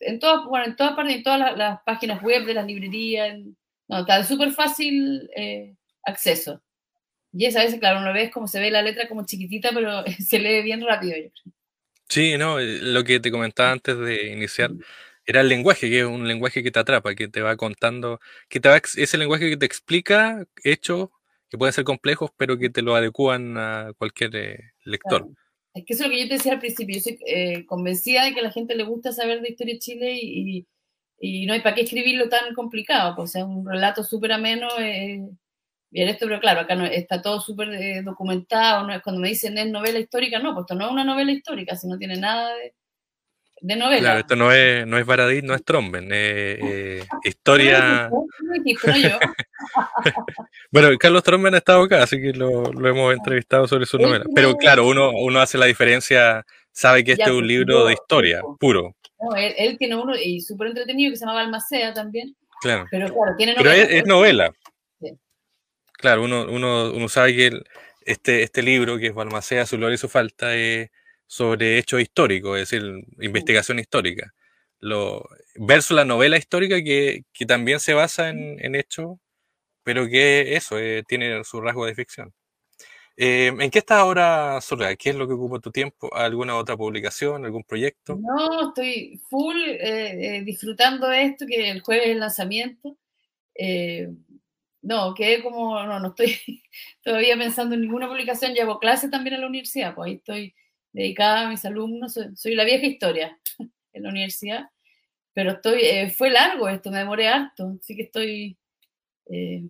en 0.00 0.18
todas, 0.18 0.44
bueno, 0.46 0.66
en 0.66 0.76
todas 0.76 0.94
partes, 0.94 1.16
en 1.16 1.22
todas 1.22 1.56
las, 1.56 1.80
páginas 1.84 2.22
web 2.22 2.44
de 2.44 2.54
las 2.54 2.66
librerías, 2.66 3.38
no, 3.88 4.00
está 4.00 4.18
de 4.18 4.24
súper 4.24 4.52
fácil 4.52 5.28
acceso. 6.04 6.62
Y 7.36 7.46
esa 7.46 7.64
vez, 7.64 7.74
claro, 7.80 8.00
uno 8.00 8.12
ve 8.12 8.30
como 8.30 8.46
se 8.46 8.60
ve 8.60 8.70
la 8.70 8.82
letra 8.82 9.08
como 9.08 9.26
chiquitita, 9.26 9.70
pero 9.74 10.04
se 10.24 10.38
lee 10.38 10.62
bien 10.62 10.80
rápido. 10.80 11.16
Sí, 12.08 12.38
no, 12.38 12.60
eh, 12.60 12.78
lo 12.80 13.02
que 13.02 13.18
te 13.18 13.30
comentaba 13.30 13.72
antes 13.72 13.98
de 13.98 14.32
iniciar 14.32 14.70
era 15.26 15.40
el 15.40 15.48
lenguaje, 15.48 15.88
que 15.88 16.00
es 16.00 16.04
un 16.04 16.28
lenguaje 16.28 16.62
que 16.62 16.70
te 16.70 16.78
atrapa, 16.78 17.14
que 17.14 17.28
te 17.28 17.40
va 17.40 17.56
contando, 17.56 18.20
que 18.48 18.60
te 18.60 18.68
va, 18.68 18.76
ese 18.76 19.18
lenguaje 19.18 19.50
que 19.50 19.56
te 19.56 19.66
explica 19.66 20.44
hechos 20.62 21.08
que 21.48 21.58
pueden 21.58 21.72
ser 21.72 21.84
complejos, 21.84 22.30
pero 22.36 22.58
que 22.58 22.70
te 22.70 22.82
lo 22.82 22.94
adecúan 22.94 23.56
a 23.58 23.92
cualquier 23.98 24.36
eh, 24.36 24.72
lector. 24.84 25.28
Es 25.74 25.84
que 25.84 25.94
eso 25.94 26.04
es 26.04 26.10
lo 26.10 26.14
que 26.14 26.22
yo 26.22 26.28
te 26.28 26.34
decía 26.34 26.52
al 26.52 26.60
principio, 26.60 26.94
yo 26.96 27.02
soy 27.02 27.18
eh, 27.26 27.66
convencida 27.66 28.24
de 28.24 28.32
que 28.32 28.40
a 28.40 28.44
la 28.44 28.52
gente 28.52 28.76
le 28.76 28.84
gusta 28.84 29.12
saber 29.12 29.40
de 29.40 29.50
historia 29.50 29.74
de 29.74 29.80
Chile 29.80 30.18
y, 30.20 30.66
y, 31.20 31.46
no 31.46 31.52
hay 31.52 31.60
para 31.62 31.74
qué 31.74 31.82
escribirlo 31.82 32.28
tan 32.28 32.54
complicado, 32.54 33.16
pues, 33.16 33.30
o 33.30 33.32
sea, 33.32 33.44
un 33.44 33.66
relato 33.66 34.04
súper 34.04 34.32
ameno 34.32 34.68
bien 35.94 36.08
esto, 36.08 36.26
pero 36.26 36.40
claro, 36.40 36.60
acá 36.60 36.74
no, 36.74 36.84
está 36.86 37.22
todo 37.22 37.40
súper 37.40 37.68
eh, 37.74 38.02
documentado, 38.02 38.86
no, 38.86 39.00
cuando 39.02 39.20
me 39.22 39.28
dicen 39.28 39.56
es 39.58 39.70
novela 39.70 40.00
histórica, 40.00 40.40
no, 40.40 40.52
pues 40.52 40.64
esto 40.64 40.74
no 40.74 40.86
es 40.86 40.92
una 40.92 41.04
novela 41.04 41.30
histórica, 41.32 41.76
si 41.76 41.86
no 41.88 41.98
tiene 41.98 42.16
nada 42.16 42.52
de, 42.56 42.74
de 43.64 43.76
novela. 43.76 44.00
Claro, 44.00 44.20
esto 44.20 44.36
no 44.36 44.52
es, 44.52 44.86
no 44.86 44.98
es 44.98 45.06
Baradit, 45.06 45.42
no 45.42 45.54
es 45.54 45.64
Tromben, 45.64 46.12
es 46.12 46.58
eh, 46.60 47.04
historia... 47.24 48.10
bueno, 50.70 50.88
Carlos 51.00 51.22
Tromben 51.22 51.54
ha 51.54 51.58
estado 51.58 51.82
acá, 51.82 52.02
así 52.02 52.20
que 52.20 52.34
lo, 52.34 52.70
lo 52.70 52.88
hemos 52.88 53.14
entrevistado 53.14 53.66
sobre 53.66 53.86
su 53.86 53.96
novela. 53.96 54.26
Pero 54.34 54.54
claro, 54.56 54.86
uno, 54.86 55.12
uno 55.12 55.40
hace 55.40 55.56
la 55.56 55.64
diferencia, 55.64 56.44
sabe 56.72 57.04
que 57.04 57.12
este 57.12 57.24
es 57.24 57.30
un 57.30 57.46
libro 57.46 57.86
de 57.86 57.94
historia, 57.94 58.42
puro. 58.60 58.94
No, 59.18 59.34
él, 59.34 59.78
tiene 59.78 59.96
uno 59.96 60.14
y 60.14 60.42
súper 60.42 60.68
entretenido 60.68 61.10
que 61.10 61.16
se 61.16 61.24
llama 61.24 61.40
Balmacea 61.40 61.94
también. 61.94 62.36
Claro. 62.60 62.86
Pero 62.90 63.06
claro, 63.06 63.32
tiene 63.38 63.54
novela. 63.54 63.72
Pero 63.72 63.96
es, 63.96 64.06
novela. 64.06 64.52
Claro, 65.94 66.22
uno, 66.22 66.44
uno, 66.50 66.92
uno 66.92 67.08
sabe 67.08 67.34
que 67.34 67.62
este, 68.04 68.42
este 68.42 68.62
libro, 68.62 68.98
que 68.98 69.06
es 69.06 69.14
Balmacea, 69.14 69.64
su 69.64 69.78
gloria 69.78 69.94
y 69.94 69.98
su 69.98 70.10
falta, 70.10 70.54
es 70.54 70.90
sobre 71.26 71.78
hechos 71.78 72.00
históricos, 72.00 72.58
es 72.58 72.70
decir, 72.70 73.04
investigación 73.20 73.78
histórica. 73.78 74.32
Lo, 74.80 75.26
versus 75.56 75.96
la 75.96 76.04
novela 76.04 76.36
histórica 76.36 76.82
que, 76.82 77.24
que 77.32 77.46
también 77.46 77.80
se 77.80 77.94
basa 77.94 78.28
en, 78.28 78.56
en 78.64 78.74
hechos, 78.74 79.18
pero 79.84 80.08
que 80.08 80.56
eso, 80.56 80.78
eh, 80.78 81.04
tiene 81.06 81.44
su 81.44 81.60
rasgo 81.60 81.86
de 81.86 81.94
ficción. 81.94 82.32
Eh, 83.16 83.52
¿En 83.60 83.70
qué 83.70 83.78
estás 83.78 83.98
ahora, 83.98 84.60
Soledad? 84.60 84.96
¿Qué 84.98 85.10
es 85.10 85.16
lo 85.16 85.28
que 85.28 85.34
ocupa 85.34 85.60
tu 85.60 85.70
tiempo? 85.70 86.12
¿Alguna 86.12 86.56
otra 86.56 86.76
publicación, 86.76 87.44
algún 87.44 87.62
proyecto? 87.62 88.16
No, 88.16 88.68
estoy 88.68 89.20
full 89.30 89.56
eh, 89.56 90.42
disfrutando 90.44 91.06
de 91.06 91.22
esto, 91.22 91.46
que 91.46 91.70
el 91.70 91.80
jueves 91.80 92.06
es 92.06 92.12
el 92.12 92.20
lanzamiento. 92.20 92.96
no, 94.82 95.14
que 95.14 95.42
como, 95.42 95.80
no, 95.84 96.00
no 96.00 96.08
estoy 96.08 96.62
todavía 97.04 97.36
pensando 97.36 97.74
en 97.76 97.82
ninguna 97.82 98.08
publicación, 98.08 98.54
llevo 98.54 98.80
clases 98.80 99.10
también 99.10 99.34
en 99.34 99.42
la 99.42 99.46
universidad, 99.46 99.94
pues 99.94 100.08
ahí 100.08 100.14
estoy 100.16 100.54
dedicada 100.94 101.42
a 101.42 101.50
mis 101.50 101.64
alumnos, 101.64 102.18
soy, 102.34 102.54
la 102.54 102.64
vieja 102.64 102.86
historia 102.86 103.38
en 103.92 104.02
la 104.02 104.08
universidad, 104.08 104.70
pero 105.34 105.50
estoy, 105.52 105.82
eh, 105.82 106.10
fue 106.10 106.30
largo 106.30 106.68
esto, 106.68 106.90
me 106.90 106.98
demoré 106.98 107.28
harto, 107.28 107.76
así 107.80 107.96
que 107.96 108.02
estoy 108.02 108.56
eh, 109.26 109.64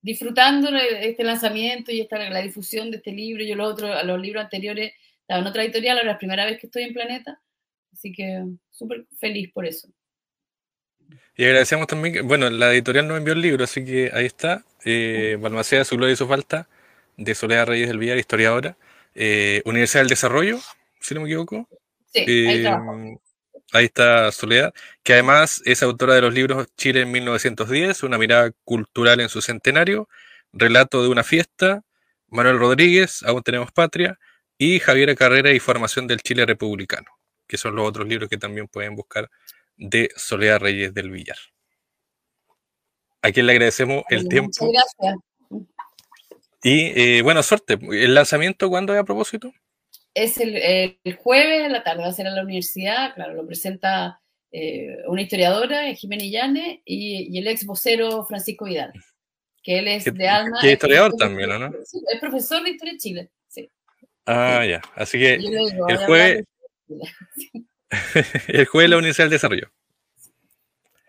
disfrutando 0.00 0.68
este 0.76 1.24
lanzamiento 1.24 1.90
y 1.90 2.00
esta, 2.00 2.18
la 2.30 2.40
difusión 2.40 2.90
de 2.90 2.98
este 2.98 3.10
libro. 3.10 3.42
Yo 3.42 3.56
los 3.56 3.72
otros, 3.72 4.04
los 4.04 4.20
libros 4.20 4.44
anteriores 4.44 4.92
estaba 5.20 5.40
en 5.40 5.46
otra 5.46 5.64
editorial, 5.64 5.98
ahora 5.98 6.10
es 6.10 6.14
la 6.14 6.18
primera 6.18 6.46
vez 6.46 6.60
que 6.60 6.66
estoy 6.68 6.84
en 6.84 6.94
Planeta, 6.94 7.42
así 7.92 8.12
que 8.12 8.44
súper 8.70 9.06
feliz 9.18 9.50
por 9.52 9.66
eso. 9.66 9.88
Y 11.36 11.44
agradecemos 11.44 11.88
también 11.88 12.14
que, 12.14 12.20
bueno, 12.20 12.48
la 12.48 12.72
editorial 12.72 13.08
nos 13.08 13.18
envió 13.18 13.32
el 13.32 13.40
libro, 13.40 13.64
así 13.64 13.84
que 13.84 14.12
ahí 14.14 14.26
está, 14.26 14.64
eh, 14.84 15.36
Balmacea, 15.40 15.84
su 15.84 15.96
gloria 15.96 16.12
y 16.12 16.16
su 16.16 16.28
falta, 16.28 16.68
de 17.16 17.34
Soledad 17.34 17.66
Reyes 17.66 17.88
del 17.88 17.98
Villar, 17.98 18.18
historiadora. 18.18 18.76
Eh, 19.14 19.62
Universidad 19.64 20.02
del 20.02 20.08
Desarrollo, 20.08 20.58
si 21.00 21.14
no 21.14 21.20
me 21.20 21.28
equivoco. 21.28 21.68
Sí, 22.12 22.20
ahí, 22.20 22.66
eh, 22.66 23.18
ahí, 23.72 23.84
está 23.84 24.30
Soledad, 24.32 24.72
que 25.02 25.14
además 25.14 25.62
es 25.64 25.82
autora 25.82 26.14
de 26.14 26.20
los 26.20 26.34
libros 26.34 26.68
Chile 26.76 27.02
en 27.02 27.12
1910, 27.12 28.02
una 28.02 28.18
mirada 28.18 28.50
cultural 28.64 29.20
en 29.20 29.28
su 29.28 29.40
centenario, 29.40 30.08
Relato 30.52 31.02
de 31.02 31.08
una 31.08 31.24
fiesta, 31.24 31.82
Manuel 32.28 32.58
Rodríguez, 32.58 33.22
Aún 33.24 33.42
tenemos 33.42 33.72
patria, 33.72 34.18
y 34.58 34.78
Javiera 34.78 35.14
Carrera 35.14 35.52
y 35.52 35.58
Formación 35.58 36.06
del 36.06 36.20
Chile 36.20 36.46
Republicano, 36.46 37.10
que 37.46 37.56
son 37.56 37.74
los 37.74 37.88
otros 37.88 38.06
libros 38.06 38.28
que 38.28 38.38
también 38.38 38.68
pueden 38.68 38.94
buscar 38.94 39.30
de 39.76 40.10
Soledad 40.16 40.60
Reyes 40.60 40.94
del 40.94 41.10
Villar. 41.10 41.38
A 43.22 43.32
quien 43.32 43.46
le 43.46 43.52
agradecemos 43.52 44.04
el 44.10 44.28
tiempo. 44.28 44.52
Muchas 44.60 44.94
gracias. 44.98 45.16
Y 46.64 46.98
eh, 46.98 47.22
bueno, 47.22 47.42
suerte. 47.42 47.78
¿El 47.78 48.14
lanzamiento 48.14 48.70
cuándo 48.70 48.94
es 48.94 49.00
a 49.00 49.04
propósito? 49.04 49.52
Es 50.14 50.38
el, 50.38 50.96
jueves 51.18 51.62
a 51.62 51.68
la 51.68 51.84
tarde, 51.84 52.02
va 52.02 52.08
a 52.08 52.12
ser 52.12 52.26
en 52.26 52.36
la 52.36 52.42
universidad, 52.42 53.14
claro, 53.14 53.34
lo 53.34 53.46
presenta 53.46 54.22
eh, 54.50 54.96
una 55.06 55.20
historiadora, 55.20 55.92
Jimena 55.94 56.24
Llane, 56.24 56.80
y, 56.86 57.38
el 57.38 57.48
ex 57.48 57.66
vocero 57.66 58.24
Francisco 58.24 58.64
Vidal, 58.64 58.92
que 59.62 59.78
él 59.80 59.88
es 59.88 60.04
de 60.04 60.28
Alma. 60.28 60.58
Que 60.62 60.68
es 60.68 60.72
historiador 60.74 61.12
también, 61.18 61.50
¿no? 61.50 61.66
Es 61.66 62.20
profesor 62.20 62.62
de 62.62 62.70
Historia 62.70 62.92
de 62.94 62.98
Chile, 62.98 63.30
sí. 63.46 63.68
Ah, 64.24 64.64
ya. 64.64 64.80
Así 64.94 65.18
que 65.18 65.34
el 65.34 65.96
jueves... 66.06 66.44
el 68.48 68.64
jueves 68.64 68.90
la 68.90 68.96
Universidad 68.96 69.26
del 69.26 69.32
Desarrollo. 69.32 69.70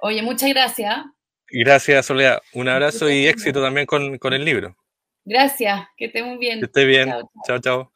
Oye, 0.01 0.22
muchas 0.22 0.49
gracias. 0.49 1.06
Gracias, 1.47 2.08
Soledad. 2.08 2.41
Un 2.53 2.68
abrazo 2.68 3.10
y 3.10 3.28
éxito 3.28 3.62
también 3.62 3.86
con, 3.86 4.18
con 4.18 4.34
el 4.34 4.43
libro. 4.43 4.76
Gracias, 5.26 5.88
que 5.97 6.05
esté 6.05 6.23
muy 6.23 6.38
bien. 6.38 6.59
Que 6.59 6.65
esté 6.65 6.86
bien. 6.86 7.11
chao. 7.45 7.59
chao. 7.59 7.91